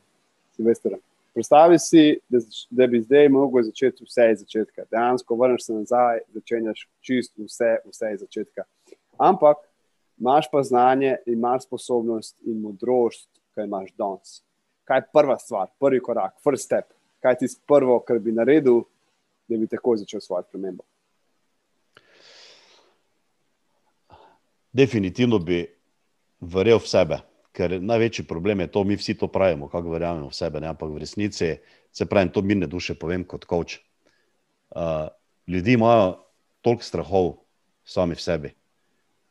Silvestra. 0.58 0.98
Predstavi 1.38 1.78
si, 1.80 2.04
da, 2.28 2.42
da 2.74 2.88
bi 2.90 3.04
zdaj 3.04 3.30
lahko 3.32 3.62
začel 3.64 3.94
vse 4.02 4.26
iz 4.34 4.42
začetka. 4.42 4.90
Dejansko 4.90 5.38
vrneš 5.40 5.70
se 5.70 5.78
nazaj, 5.78 6.24
začenjaš 6.36 6.88
čist 7.06 7.32
vse, 7.38 7.78
vse 7.86 8.14
iz 8.16 8.26
začetka. 8.26 8.66
Ampak 9.22 9.62
imaš 10.20 10.52
pa 10.52 10.64
znanje, 10.64 11.16
imaš 11.26 11.64
sposobnost 11.64 12.38
in 12.46 12.62
modrost, 12.62 13.30
kaj 13.56 13.66
imaš 13.66 13.90
danes. 13.98 14.42
Kaj 14.84 14.98
je 14.98 15.08
prva 15.14 15.38
stvar, 15.40 15.68
prvi 15.80 16.02
korak, 16.02 16.34
first 16.44 16.66
step, 16.66 16.86
kaj 17.20 17.38
ti 17.38 17.46
je 17.46 17.56
prvo, 17.68 18.00
kar 18.00 18.20
bi 18.20 18.32
naredil, 18.32 18.82
da 19.48 19.58
bi 19.58 19.68
tako 19.68 19.98
začel 19.98 20.20
svojo 20.20 20.44
premembo? 20.52 20.84
Definitivno 24.72 25.40
bi 25.40 25.66
verjel 26.40 26.80
v 26.80 26.88
sebe, 26.88 27.20
ker 27.52 27.80
največji 27.82 28.28
problem 28.28 28.60
je 28.60 28.72
to, 28.72 28.84
mi 28.84 28.96
vsi 28.96 29.18
to 29.18 29.28
pravimo, 29.28 29.70
kako 29.70 29.90
verjamemo 29.90 30.30
v 30.30 30.36
sebe, 30.36 30.60
ne? 30.60 30.70
ampak 30.70 30.90
v 30.90 31.02
resnici 31.02 31.56
se 31.92 32.06
pravi, 32.06 32.30
to 32.32 32.42
mirne 32.42 32.68
duše 32.68 32.94
povem 32.96 33.26
kot 33.26 33.46
coach. 33.50 33.80
Uh, 34.70 35.10
ljudi 35.48 35.74
imajo 35.74 36.20
toliko 36.62 36.84
strahov 36.84 37.34
sami 37.86 38.16
v 38.16 38.22
sebi 38.22 38.54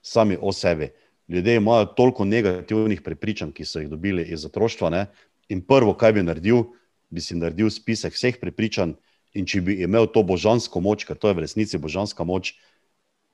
sami 0.09 0.39
o 0.41 0.53
sebi. 0.53 0.91
Ljudje 1.29 1.57
imajo 1.57 1.91
toliko 1.97 2.25
negativnih 2.25 3.03
prepričanj, 3.05 3.53
ki 3.53 3.65
so 3.65 3.83
jih 3.83 3.91
dobili 3.91 4.25
iz 4.33 4.47
otroštva. 4.49 4.91
Ne? 4.91 5.07
In 5.49 5.61
prvo, 5.61 5.93
kaj 5.95 6.13
bi 6.17 6.25
naredil, 6.25 6.65
bi 7.11 7.21
si 7.21 7.37
naredil 7.37 7.71
spisek 7.71 8.17
vseh 8.17 8.41
prepričanj, 8.41 8.97
in 9.37 9.47
če 9.47 9.61
bi 9.65 9.79
imel 9.85 10.09
to 10.13 10.23
božansko 10.27 10.81
moč, 10.81 11.05
ker 11.05 11.19
to 11.21 11.31
je 11.31 11.37
v 11.37 11.45
resnici 11.45 11.81
božanska 11.81 12.25
moč, 12.25 12.55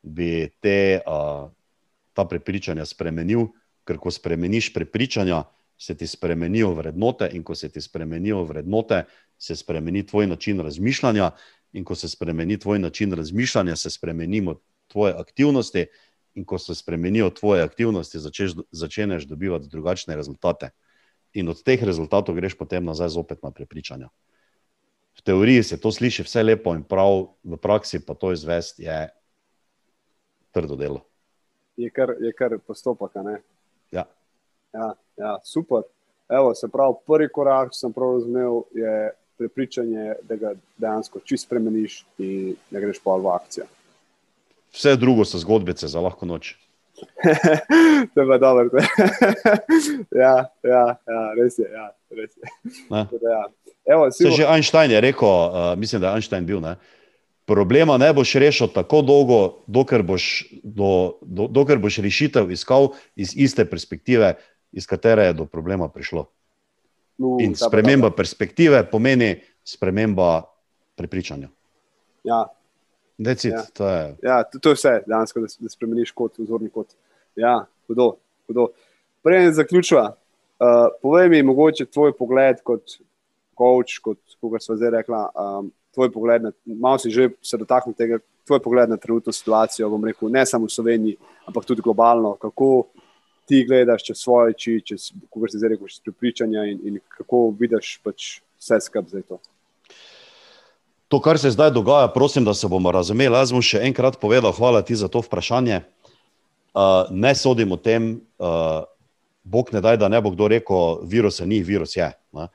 bi 0.03 0.51
te, 0.62 1.01
a, 1.07 1.49
ta 2.12 2.25
prepričanja 2.29 2.87
spremenil, 2.89 3.53
ker 3.87 4.01
ko 4.01 4.12
spremeniš 4.12 4.72
prepričanja, 4.75 5.45
se 5.79 5.97
ti 5.99 6.07
spremenijo 6.07 6.72
vrednote, 6.79 7.29
in 7.35 7.43
ko 7.43 7.55
se 7.59 7.68
ti 7.68 7.83
spremenijo 7.83 8.45
vrednote, 8.47 9.05
se 9.39 9.57
spremeni 9.57 10.05
tvoj 10.07 10.29
način 10.31 10.61
razmišljanja, 10.62 11.33
in 11.75 11.85
ko 11.85 11.95
se 11.99 12.09
spremeni 12.09 12.59
tvoj 12.59 12.79
način 12.79 13.12
razmišljanja, 13.12 13.77
se 13.77 13.91
spremenijo 13.91 14.61
tvoje 14.89 15.14
aktivnosti 15.18 15.87
in 16.35 16.45
ko 16.45 16.59
se 16.59 16.74
spremenijo 16.74 17.30
tvoje 17.30 17.62
aktivnosti, 17.62 18.18
začeš, 18.18 18.53
začneš 18.70 19.24
dobivati 19.24 19.68
drugačne 19.68 20.16
rezultate. 20.16 20.70
In 21.32 21.49
od 21.49 21.62
teh 21.62 21.82
rezultatov 21.82 22.35
greš 22.35 22.55
potem 22.59 22.85
nazaj 22.85 23.09
zopet 23.09 23.43
na 23.43 23.51
prepričanja. 23.51 24.09
V 25.18 25.22
teoriji 25.22 25.62
se 25.62 25.80
to 25.80 25.93
sliši 25.93 26.22
vse 26.22 26.43
lepo 26.43 26.74
in 26.74 26.82
prav, 26.82 27.35
v 27.45 27.57
praksi 27.57 28.03
pa 28.07 28.14
to 28.14 28.32
izvesti 28.32 28.82
je 28.82 29.09
trdo 30.51 30.76
delo. 30.76 31.05
Je 31.76 31.91
kar, 31.91 32.14
je 32.20 32.32
kar 32.32 32.59
postopek. 32.66 33.14
Ja. 33.91 34.05
Ja, 34.74 34.95
ja, 35.16 35.39
super. 35.45 35.82
Evo, 36.28 36.55
se 36.55 36.68
pravi, 36.68 36.95
prvi 37.07 37.28
korak, 37.30 37.70
če 37.74 37.78
sem 37.78 37.93
prav 37.93 38.16
razumel, 38.18 38.62
je 38.74 39.11
prepričanje, 39.39 40.14
da 40.22 40.37
ga 40.39 40.55
dejansko 40.78 41.20
čist 41.26 41.47
spremeniš 41.47 42.05
in 42.18 42.55
da 42.70 42.82
greš 42.82 43.03
pa 43.03 43.18
v 43.18 43.35
akcijo 43.35 43.66
vse 44.75 44.97
drugo 44.97 45.25
so 45.25 45.39
zgodbice 45.39 45.89
za 45.89 46.01
lahko 46.01 46.27
noč. 46.27 46.55
to 48.14 48.20
je 48.20 48.27
pa 48.29 48.39
dobro. 48.39 48.68
ja, 50.22 50.47
ja, 50.62 50.85
ja, 51.07 51.22
res 51.39 51.59
je. 51.59 51.68
Ja, 51.72 51.91
res 52.11 52.37
je. 52.37 52.43
ja. 52.91 53.45
Evo, 53.85 54.11
Se 54.11 54.31
že 54.31 54.47
Einstein 54.49 54.91
je 54.91 55.01
rekel, 55.01 55.29
uh, 55.29 55.79
mislim, 55.79 56.01
da 56.01 56.09
je 56.09 56.14
Einstein 56.14 56.47
bil. 56.47 56.61
Ne? 56.61 56.77
Problema 57.45 57.99
ne 58.01 58.12
boš 58.12 58.35
rešil 58.41 58.72
tako 58.72 59.03
dolgo, 59.03 59.41
dokler 59.66 60.03
boš, 60.03 60.47
do, 60.62 61.18
do, 61.20 61.49
dokler 61.53 61.79
boš 61.79 62.01
rešitev 62.01 62.51
iskal 62.51 62.95
iz 63.16 63.37
iste 63.37 63.68
perspektive, 63.68 64.35
iz 64.72 64.87
katere 64.87 65.29
je 65.29 65.37
do 65.43 65.45
problema 65.45 65.89
prišlo. 65.89 66.25
Uh, 67.18 67.43
In 67.45 67.55
sprememba 67.55 68.11
perspektive 68.11 68.81
pomeni 68.91 69.37
sprememba 69.64 70.43
prepričanja. 70.97 71.49
Ja, 72.25 72.47
Decid, 73.19 73.53
ja. 73.53 73.62
To, 73.75 73.89
je. 73.89 74.17
Ja, 74.23 74.43
to, 74.45 74.59
to 74.59 74.73
je 74.73 74.81
vse, 74.81 74.95
dansko, 75.07 75.41
da, 75.41 75.47
da 75.61 75.71
spremeniš 75.71 76.11
kot 76.17 76.39
vzorni 76.39 76.71
kot. 76.75 76.97
Ja, 77.39 77.61
hudo, 77.87 78.17
hudo. 78.49 78.69
Prej 79.23 79.53
zaključujem. 79.53 80.12
Uh, 80.65 80.89
povej 81.03 81.29
mi, 81.29 81.43
mogoče 81.43 81.87
tvoj 81.87 82.12
pogled 82.19 82.62
kot 82.62 82.99
coach, 83.59 83.99
kot 84.03 84.19
koga 84.41 84.59
smo 84.62 84.77
zdaj 84.77 84.91
rekla, 84.91 85.29
um, 85.35 85.71
tvoj 85.95 86.12
pogled, 86.12 86.43
na, 86.43 86.53
malo 86.65 86.99
si 86.99 87.11
že 87.11 87.31
se 87.43 87.59
dotaknil 87.59 87.95
tega, 87.95 88.19
tvoj 88.47 88.61
pogled 88.62 88.91
na 88.91 88.97
trenutno 88.97 89.33
situacijo, 89.33 89.91
bom 89.91 90.05
rekel, 90.05 90.31
ne 90.31 90.47
samo 90.47 90.67
v 90.67 90.75
Sloveniji, 90.75 91.17
ampak 91.47 91.65
tudi 91.65 91.83
globalno. 91.83 92.35
Kako 92.41 92.87
ti 93.47 93.65
gledaš 93.69 94.05
čez 94.05 94.19
svoje 94.19 94.55
oči, 94.55 94.81
čez, 94.85 95.11
kako 95.31 95.49
si 95.49 95.59
zdaj 95.59 95.75
rekel, 95.75 95.89
čez 95.89 96.01
prepričanja 96.05 96.65
in, 96.71 96.81
in 96.83 97.01
kako 97.19 97.51
vidiš 97.59 97.99
pač 98.05 98.41
vse 98.59 98.81
skupaj 98.81 99.11
za 99.11 99.23
to. 99.29 99.39
To, 101.15 101.21
kar 101.23 101.39
se 101.39 101.51
zdaj 101.55 101.71
dogaja, 101.71 102.09
prosim, 102.09 102.45
da 102.45 102.55
se 102.55 102.67
bomo 102.69 102.91
razumeli. 102.91 103.37
Jaz 103.39 103.53
bom 103.55 103.62
še 103.62 103.85
enkrat 103.87 104.17
povedal, 104.19 104.51
hvala 104.51 104.81
ti 104.83 104.97
za 104.99 105.07
to 105.07 105.21
vprašanje. 105.23 105.85
uh, 106.75 107.07
ne 107.11 107.31
sodim 107.39 107.71
o 107.73 107.77
tem, 107.79 108.19
uh, 108.43 108.83
Bog 109.45 109.71
ne 109.71 109.79
daj, 109.79 109.95
da 110.03 110.09
ne 110.11 110.19
bo 110.19 110.33
kdo 110.35 110.49
rekel, 110.51 111.07
virus 111.07 111.39
je 111.39 111.47
ni, 111.47 111.62
virus 111.62 111.95
je. 111.95 112.11
Ne? 112.35 112.49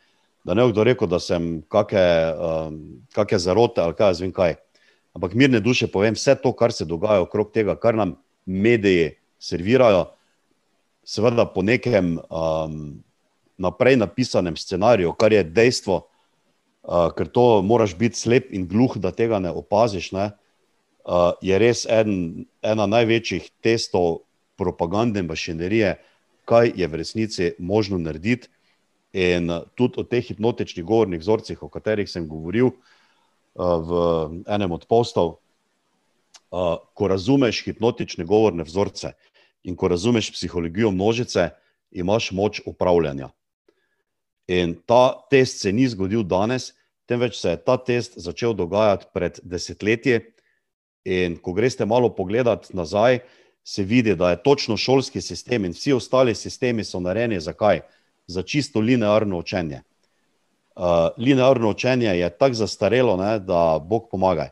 Da 0.43 0.53
ne 0.59 0.65
bo 0.67 0.73
kdo 0.73 0.83
rekel, 0.83 1.07
da 1.07 1.21
sem 1.23 1.63
kakšne 1.71 3.39
um, 3.39 3.39
zarote 3.39 3.79
ali 3.79 3.95
kaj, 3.95 4.19
zvem 4.19 4.35
kaj. 4.35 4.57
Ampak 5.15 5.39
mirne 5.39 5.63
duše 5.63 5.87
povem, 5.87 6.19
vse 6.19 6.35
to, 6.35 6.51
kar 6.51 6.75
se 6.75 6.83
dogaja 6.83 7.23
okrog 7.23 7.55
tega, 7.55 7.79
kar 7.79 7.95
nam 7.95 8.17
mediji 8.43 9.15
servirajo, 9.39 10.09
seveda 11.07 11.47
po 11.47 11.63
nekem 11.63 12.19
um, 12.27 12.99
naprej 13.55 13.95
napisanem 14.03 14.59
scenariju, 14.59 15.15
kar 15.15 15.31
je 15.31 15.47
dejstvo, 15.47 16.08
uh, 16.89 17.11
ker 17.13 17.29
to 17.29 17.61
moraš 17.61 17.93
biti 17.97 18.17
slep 18.17 18.49
in 18.53 18.67
gluh, 18.67 18.97
da 18.97 19.11
tega 19.13 19.39
ne 19.39 19.51
opaziš. 19.53 20.11
Ne? 20.11 20.31
Uh, 21.05 21.31
je 21.45 21.57
res 21.61 21.85
en, 21.89 22.45
ena 22.65 22.89
največjih 22.89 23.49
testov 23.63 24.23
propagandne 24.59 25.23
mašinerije, 25.23 25.95
kaj 26.49 26.73
je 26.75 26.87
v 26.89 26.99
resnici 26.99 27.51
možno 27.59 28.01
narediti. 28.01 28.49
In 29.13 29.49
tudi 29.73 30.01
o 30.01 30.03
teh 30.05 30.21
hipnotičnih 30.25 30.85
govornih 30.85 31.21
vzorcih, 31.21 31.61
o 31.65 31.69
katerih 31.69 32.09
sem 32.09 32.27
govoril 32.29 32.69
uh, 32.69 33.77
v 33.81 34.01
enem 34.45 34.73
od 34.73 34.85
postov, 34.89 35.39
uh, 36.51 36.77
ko 36.93 37.09
razumeš 37.09 37.63
hipnotične 37.65 38.25
govorne 38.25 38.65
vzorce 38.65 39.15
in 39.65 39.75
ko 39.75 39.89
razumeš 39.89 40.29
psihologijo 40.33 40.91
množice, 40.91 41.49
imaš 41.91 42.31
moč 42.31 42.61
upravljanja. 42.69 43.31
In 44.49 44.77
ta 44.85 45.25
test 45.29 45.61
se 45.61 45.73
ni 45.73 45.87
zgodil 45.89 46.23
danes, 46.23 46.73
temveč 47.09 47.39
se 47.41 47.55
je 47.55 47.57
ta 47.65 47.77
test 47.77 48.19
začel 48.21 48.53
dogajati 48.53 49.09
pred 49.13 49.39
desetletji. 49.43 50.19
In 51.09 51.39
ko 51.41 51.55
greste 51.57 51.85
malo 51.89 52.11
pogledati 52.13 52.75
nazaj, 52.77 53.19
se 53.63 53.83
vidi, 53.83 54.15
da 54.15 54.29
je 54.29 54.43
točno 54.43 54.77
šolski 54.77 55.21
sistem 55.21 55.65
in 55.65 55.73
vsi 55.73 55.93
ostali 55.93 56.35
sistemi 56.35 56.83
so 56.83 56.99
narejeni 56.99 57.39
zakaj? 57.39 57.81
Za 58.27 58.43
čisto 58.43 58.79
linearno 58.79 59.39
učenje. 59.39 59.81
Uh, 60.75 61.09
linearno 61.17 61.69
učenje 61.69 62.13
je 62.19 62.29
tako 62.29 62.53
zastarelo, 62.53 63.17
ne, 63.17 63.39
da 63.39 63.79
Bog 63.83 64.07
pomaga. 64.11 64.49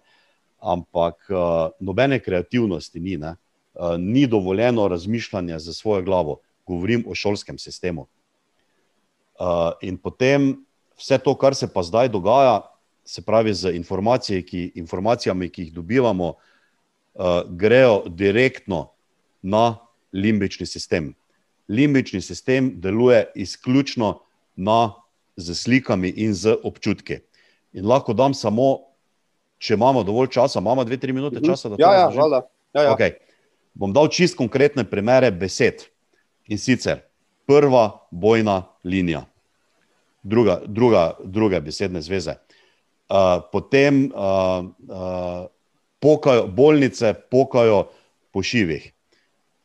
Ampak 0.60 1.30
uh, 1.30 1.70
nobene 1.80 2.20
kreativnosti 2.20 3.00
ni, 3.00 3.18
uh, 3.18 3.34
ni 3.98 4.28
dovoljeno 4.28 4.88
razmišljanje 4.88 5.60
za 5.60 5.74
svojo 5.74 6.02
glavo. 6.02 6.40
Govorim 6.66 7.06
o 7.08 7.16
šolskem 7.16 7.58
sistemu. 7.58 8.08
Uh, 9.40 9.72
in 9.82 9.98
potem 9.98 10.67
vse 10.98 11.18
to, 11.18 11.36
kar 11.36 11.56
se 11.56 11.68
pa 11.74 11.84
zdaj 11.84 12.10
dogaja, 12.10 12.62
se 13.06 13.22
pravi, 13.22 13.54
z 13.54 13.72
ki, 14.46 14.72
informacijami, 14.76 15.50
ki 15.50 15.62
jih 15.62 15.74
dobivamo, 15.74 16.34
uh, 16.34 17.42
grejo 17.48 18.04
direktno 18.08 18.90
na 19.42 19.78
limbični 20.14 20.66
sistem. 20.66 21.14
Limbični 21.68 22.22
sistem 22.22 22.72
deluje 22.82 23.32
izključno 23.36 24.20
na, 24.56 24.94
z 25.38 25.56
slikami 25.56 26.10
in 26.10 26.34
z 26.34 26.58
občutki. 26.64 27.20
In 27.74 27.86
lahko 27.86 28.14
dam 28.14 28.34
samo, 28.34 28.80
če 29.58 29.74
imamo 29.74 30.04
dovolj 30.04 30.32
časa, 30.34 30.60
imamo 30.60 30.84
dve, 30.84 30.98
tri 30.98 31.14
minute 31.14 31.40
mhm. 31.40 31.46
časa. 31.46 31.70
Ja, 31.78 31.94
ja, 31.94 32.10
ja, 32.74 32.82
ja. 32.84 32.96
Okay. 32.96 33.20
Bom 33.78 33.94
dal 33.94 34.10
čist 34.10 34.38
konkretne 34.38 34.84
primere 34.84 35.32
besed. 35.32 35.86
In 36.48 36.58
sicer 36.58 37.04
prva 37.46 38.08
bojna 38.12 38.64
linija, 38.84 39.26
druga, 40.28 40.62
druga, 40.68 41.12
druge 41.24 41.62
besedne 41.62 42.02
zveze. 42.02 42.36
Uh, 43.08 43.40
potem 43.52 44.12
uh, 44.12 44.66
uh, 44.68 45.48
pokajo, 46.00 46.48
bolnice 46.48 47.14
pokajo 47.32 47.88
po 48.32 48.44
šivih, 48.44 48.92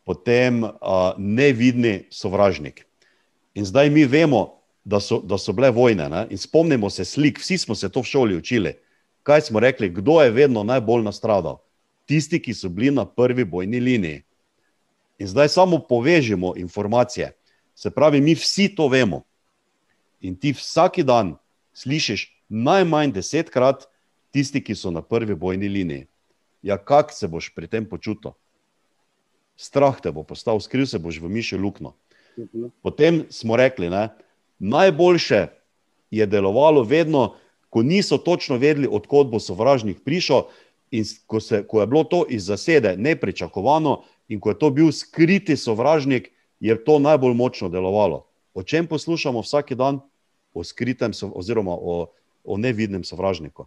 potem 0.06 0.62
uh, 0.62 0.70
nevidni 1.18 2.04
sovražnik. 2.10 2.86
In 3.54 3.66
zdaj 3.66 3.90
mi 3.90 4.04
vemo, 4.04 4.62
da 4.84 5.00
so, 5.00 5.20
da 5.20 5.38
so 5.38 5.52
bile 5.52 5.70
vojne. 5.70 6.08
Ne? 6.08 6.26
In 6.30 6.38
spomnimo 6.38 6.90
se 6.90 7.04
slik, 7.04 7.38
vsi 7.38 7.58
smo 7.58 7.74
se 7.74 7.88
to 7.88 8.00
v 8.00 8.10
šoli 8.10 8.36
učili. 8.36 8.74
Kaj 9.22 9.40
smo 9.40 9.60
rekli, 9.60 9.90
kdo 9.90 10.22
je 10.22 10.30
vedno 10.30 10.62
najbolj 10.62 11.02
nastradal? 11.02 11.60
Tisti, 12.06 12.42
ki 12.42 12.54
so 12.54 12.68
bili 12.68 12.90
na 12.90 13.04
prvi 13.06 13.44
bojni 13.44 13.80
liniji. 13.80 14.22
In 15.18 15.28
zdaj 15.28 15.48
samo 15.48 15.78
povežemo 15.78 16.54
informacije. 16.56 17.30
Se 17.74 17.90
pravi, 17.90 18.20
mi 18.20 18.34
vsi 18.34 18.74
to 18.74 18.88
vemo. 18.88 19.22
In 20.22 20.38
ti 20.38 20.54
vsak 20.54 21.02
dan 21.02 21.34
slišiš 21.74 22.30
najmanj 22.48 23.12
desetkrat 23.12 23.88
tisti, 24.30 24.62
ki 24.62 24.74
so 24.78 24.94
na 24.94 25.02
prvi 25.02 25.34
bojni 25.34 25.68
liniji. 25.68 26.06
Ja, 26.62 26.78
kak 26.78 27.10
se 27.12 27.28
boš 27.28 27.50
pri 27.54 27.66
tem 27.66 27.88
počutil? 27.88 28.36
Strah 29.58 29.98
te 30.00 30.12
bo 30.14 30.22
postal, 30.22 30.60
skril 30.62 30.86
se 30.86 30.98
boš 31.02 31.18
v 31.20 31.28
miši 31.28 31.58
lukno. 31.58 31.96
Mhm. 32.38 32.70
Potem 32.82 33.26
smo 33.30 33.56
rekli, 33.56 33.90
da 33.90 34.14
najboljše 34.58 35.46
je 36.10 36.26
delovalo 36.26 36.82
vedno, 36.82 37.34
ko 37.68 37.82
niso 37.82 38.18
točno 38.18 38.56
vedeli, 38.56 38.88
odkot 38.90 39.26
bo 39.32 39.40
sovražnik 39.40 40.04
prišel, 40.04 40.46
in 40.92 41.04
ko, 41.26 41.40
se, 41.40 41.64
ko 41.66 41.80
je 41.80 41.86
bilo 41.86 42.04
to 42.04 42.24
iz 42.28 42.44
zasede 42.44 42.96
nepričakovano, 42.96 44.02
in 44.28 44.40
ko 44.40 44.52
je 44.52 44.58
to 44.58 44.70
bil 44.70 44.92
skriti 44.92 45.56
sovražnik, 45.56 46.30
je 46.60 46.76
to 46.84 46.98
najbolj 46.98 47.34
močno 47.34 47.68
delovalo. 47.68 48.26
O 48.54 48.62
čem 48.62 48.86
poslušamo 48.86 49.40
vsak 49.40 49.72
dan? 49.72 50.00
O 50.54 50.64
skritem, 50.64 51.12
oziroma 51.34 51.72
o, 51.72 52.06
o 52.44 52.56
nevidnem 52.56 53.04
sovražniku. 53.04 53.66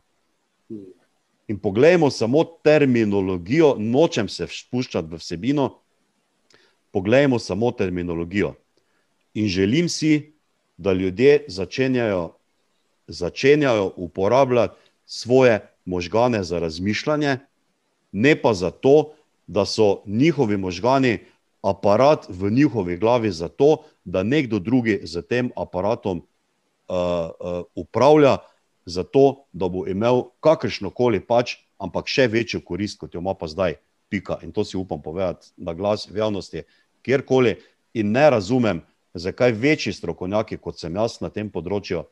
In 1.47 1.59
poglejmo 1.59 2.09
samo 2.11 2.43
terminologijo, 2.43 3.75
nočem 3.79 4.29
se 4.29 4.47
spuščati 4.49 5.09
v 5.09 5.19
vsebino, 5.21 5.69
poglejmo 6.91 7.39
samo 7.39 7.71
terminologijo. 7.71 8.53
In 9.33 9.47
želim 9.47 9.89
si, 9.89 10.33
da 10.77 10.93
ljudje 10.93 11.45
začenjajo, 11.47 12.35
začenjajo 13.07 13.91
uporabljati 13.95 14.75
svoje 15.05 15.59
možgane 15.85 16.43
za 16.43 16.59
razmišljanje, 16.59 17.37
ne 18.11 18.41
pa 18.41 18.53
zato, 18.53 19.13
da 19.47 19.65
so 19.65 20.01
njihovi 20.05 20.57
možgani 20.57 21.19
aparat 21.61 22.25
v 22.29 22.49
njihovi 22.51 22.97
glavi, 22.97 23.31
zato 23.31 23.83
da 24.03 24.23
nekdo 24.23 24.59
drugi 24.59 24.99
z 25.03 25.21
tem 25.21 25.51
aparatom 25.55 26.21
uh, 26.87 26.95
uh, 26.95 27.63
upravlja, 27.75 28.37
zato 28.85 29.45
da 29.53 29.69
bo 29.69 29.87
imel 29.87 30.23
kakršno 30.39 30.89
koli 30.89 31.19
pač, 31.19 31.57
ampak 31.77 32.07
še 32.07 32.27
večjo 32.31 32.61
korist, 32.61 32.99
kot 32.99 33.13
jo 33.13 33.23
ima 33.23 33.33
pa 33.33 33.47
zdaj. 33.47 33.79
Pika. 34.09 34.37
In 34.45 34.51
to 34.53 34.61
si 34.63 34.77
upam 34.77 35.01
povedati 35.01 35.49
na 35.57 35.73
glas 35.73 36.05
v 36.05 36.21
javnosti, 36.21 36.61
kjerkoli. 37.01 37.55
In 37.97 38.11
ne 38.13 38.29
razumem, 38.29 38.83
zakaj 39.13 39.51
večji 39.51 39.93
strokovnjaki, 39.93 40.57
kot 40.57 40.79
sem 40.79 40.95
jaz 40.95 41.17
na 41.25 41.31
tem 41.33 41.49
področju, 41.49 42.03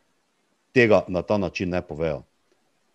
tega 0.74 1.04
na 1.08 1.22
ta 1.22 1.38
način 1.38 1.70
ne 1.70 1.84
povejo. 1.86 2.24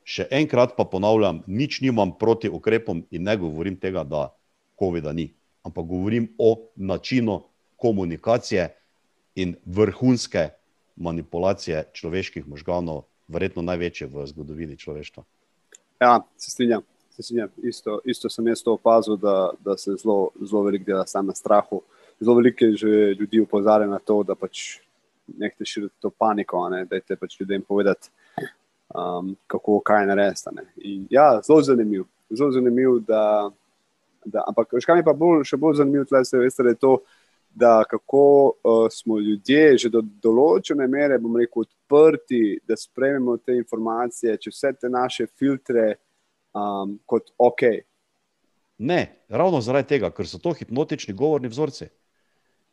Še 0.09 0.27
enkrat 0.35 0.75
pa 0.75 0.89
ponavljam, 0.89 1.43
nič 1.47 1.81
nimam 1.85 2.15
proti 2.19 2.49
ukrepom 2.49 3.05
in 3.13 3.29
ne 3.29 3.37
govorim 3.37 3.77
tega, 3.77 4.03
da 4.09 4.33
COVID-a 4.81 5.13
ni, 5.13 5.31
ampak 5.63 5.87
govorim 5.87 6.31
o 6.39 6.73
načinu 6.77 7.45
komunikacije 7.77 8.71
in 9.39 9.55
vrhunske 9.67 10.49
manipulacije 10.99 11.85
človeških 11.93 12.49
možganov, 12.49 13.05
verjetno 13.29 13.63
največje 13.63 14.09
v 14.11 14.27
zgodovini 14.27 14.77
človeštva. 14.77 15.23
Ja, 16.01 16.21
se 16.37 16.51
strinjam. 16.51 16.83
Se 17.11 17.23
strinjam. 17.23 17.49
Isto, 17.63 18.01
isto 18.05 18.31
sem 18.31 18.47
jaz 18.47 18.63
to 18.63 18.75
opazil, 18.75 19.17
da, 19.17 19.51
da 19.65 19.77
se 19.77 19.95
zelo, 20.03 20.31
zelo 20.43 20.63
veliko 20.63 20.85
dela 20.85 21.07
sam 21.07 21.27
na 21.27 21.35
strahu. 21.35 21.83
Zelo 22.21 22.37
veliko 22.37 22.65
je 22.65 22.77
že 22.77 23.15
ljudi 23.21 23.41
upozorjeno 23.41 23.93
na 23.93 23.99
to, 23.99 24.23
da 24.23 24.35
pač 24.35 24.79
nekaj 25.39 25.65
širi 25.65 25.89
to 26.01 26.11
paniko, 26.11 26.69
ne? 26.69 26.85
da 26.85 26.97
je 26.97 27.17
pač 27.17 27.41
ljudem 27.41 27.63
povedati 27.63 28.09
um, 28.95 29.37
kako 29.47 29.81
kaj 29.81 30.07
narediti. 30.07 30.51
Ja, 31.11 31.41
zelo 31.47 31.63
zanimiv. 31.63 32.05
Zelo 32.31 32.51
zanimiv 32.53 32.99
da, 33.07 33.51
da, 34.25 34.45
ampak, 34.47 34.75
kaj 34.87 34.97
mi 34.97 35.05
pa 35.05 35.13
bolj, 35.13 35.45
še 35.45 35.57
bolj 35.57 35.83
zanimivo, 35.83 36.07
veste, 36.11 36.63
da 36.63 36.69
je 36.69 36.81
to, 36.81 36.99
da 37.51 37.85
kako 37.91 38.23
uh, 38.47 38.87
smo 38.91 39.19
ljudje 39.19 39.79
že 39.79 39.91
do 39.91 40.03
določene 40.03 40.87
mere, 40.89 41.19
bomo 41.19 41.39
rekel, 41.39 41.67
odprti, 41.67 42.59
da 42.69 42.77
sprejmemo 42.77 43.39
te 43.43 43.57
informacije, 43.59 44.37
če 44.39 44.53
vse 44.53 44.73
te 44.81 44.91
naše 44.93 45.27
filtre 45.39 45.95
um, 46.55 46.99
kot 47.07 47.33
ok. 47.39 47.65
Ne, 48.79 49.01
ravno 49.29 49.61
zaradi 49.61 49.97
tega, 49.97 50.13
ker 50.15 50.29
so 50.29 50.39
to 50.39 50.53
hipnotični 50.55 51.15
govorni 51.15 51.51
vzorci. 51.51 51.89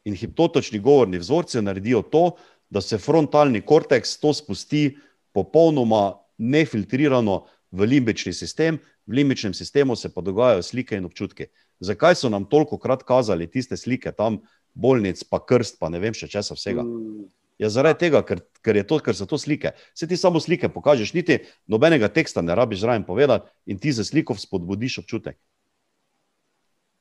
In 0.06 0.14
hipnotični 0.16 0.80
govorni 0.80 1.18
vzorci 1.18 1.64
naredijo 1.66 2.04
to, 2.14 2.26
da 2.70 2.82
se 2.82 2.98
frontalni 3.02 3.62
korteks 3.66 4.20
to 4.22 4.34
spusti 4.34 4.98
popolnoma 5.34 6.20
nefiltrirano 6.38 7.46
v 7.72 7.88
limbični 7.90 8.34
sistem, 8.34 8.78
v 9.06 9.20
limbičnem 9.20 9.54
sistemu 9.54 9.96
se 9.96 10.14
pa 10.14 10.22
dogajajo 10.22 10.62
slike 10.64 10.98
in 10.98 11.06
občutki. 11.06 11.50
Zakaj 11.80 12.16
so 12.16 12.30
nam 12.30 12.46
toliko 12.50 12.78
krat 12.78 13.04
kazali 13.04 13.50
tiste 13.52 13.78
slike 13.78 14.12
tam, 14.12 14.40
bolnic, 14.76 15.24
pa 15.30 15.40
krst, 15.40 15.80
pa 15.80 15.90
ne 15.90 16.02
vem 16.04 16.16
še 16.16 16.30
česa 16.32 16.58
vsega? 16.58 16.84
Mm. 16.84 17.28
Ja, 17.62 17.70
zaradi 17.72 18.02
tega, 18.04 18.20
ker, 18.28 18.42
ker, 18.66 18.82
to, 18.84 19.00
ker 19.00 19.16
so 19.16 19.28
to 19.30 19.40
slike. 19.40 19.72
Se 19.96 20.08
ti 20.12 20.20
samo 20.20 20.42
slike 20.44 20.68
pokažeš, 20.74 21.14
niti 21.16 21.40
nobenega 21.72 22.10
teksta 22.12 22.44
ne 22.44 22.56
rabiš 22.56 22.84
zraven 22.84 23.06
povedati, 23.08 23.48
in 23.66 23.80
ti 23.80 23.96
za 23.96 24.04
sliko 24.04 24.36
spodbudiš 24.36 25.00
občutek. 25.06 25.40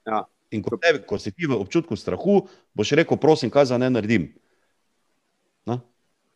Ja. 0.07 0.23
In 0.55 0.63
ko, 0.63 0.79
tebi, 0.79 1.03
ko 1.03 1.19
si 1.19 1.33
ti 1.35 1.49
v 1.51 1.59
občutku 1.59 1.99
strahu, 1.99 2.45
boš 2.79 2.95
rekel, 2.95 3.19
prosim, 3.19 3.51
kaj 3.51 3.73
za 3.73 3.79
ne 3.83 3.91
naredim. 3.91 4.31
Na? 5.67 5.81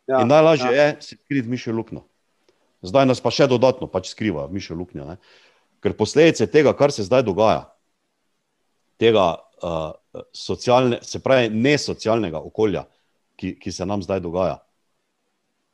Ja, 0.09 0.25
in 0.25 0.27
najlažje 0.27 0.71
ja. 0.73 0.89
je 0.89 1.13
skriti 1.13 1.47
mišjo 1.47 1.75
luknjo. 1.77 2.03
Zdaj 2.83 3.07
nas 3.07 3.23
pa 3.23 3.31
še 3.31 3.47
dodatno 3.47 3.87
pač 3.91 4.11
skriva 4.11 4.49
mišjo 4.51 4.75
luknjo. 4.75 5.05
Ne? 5.05 5.15
Ker 5.79 5.95
posledice 5.95 6.49
tega, 6.51 6.73
kar 6.75 6.91
se 6.91 7.07
zdaj 7.07 7.23
dogaja, 7.27 7.69
tega 8.99 9.39
uh, 9.63 9.95
socialne, 10.33 10.99
se 11.01 11.19
pravi, 11.19 11.49
ne 11.49 11.77
socialnega 11.77 12.39
okolja, 12.39 12.85
ki, 13.39 13.55
ki 13.59 13.71
se 13.71 13.85
nam 13.85 14.03
zdaj 14.03 14.19
dogaja, 14.23 14.57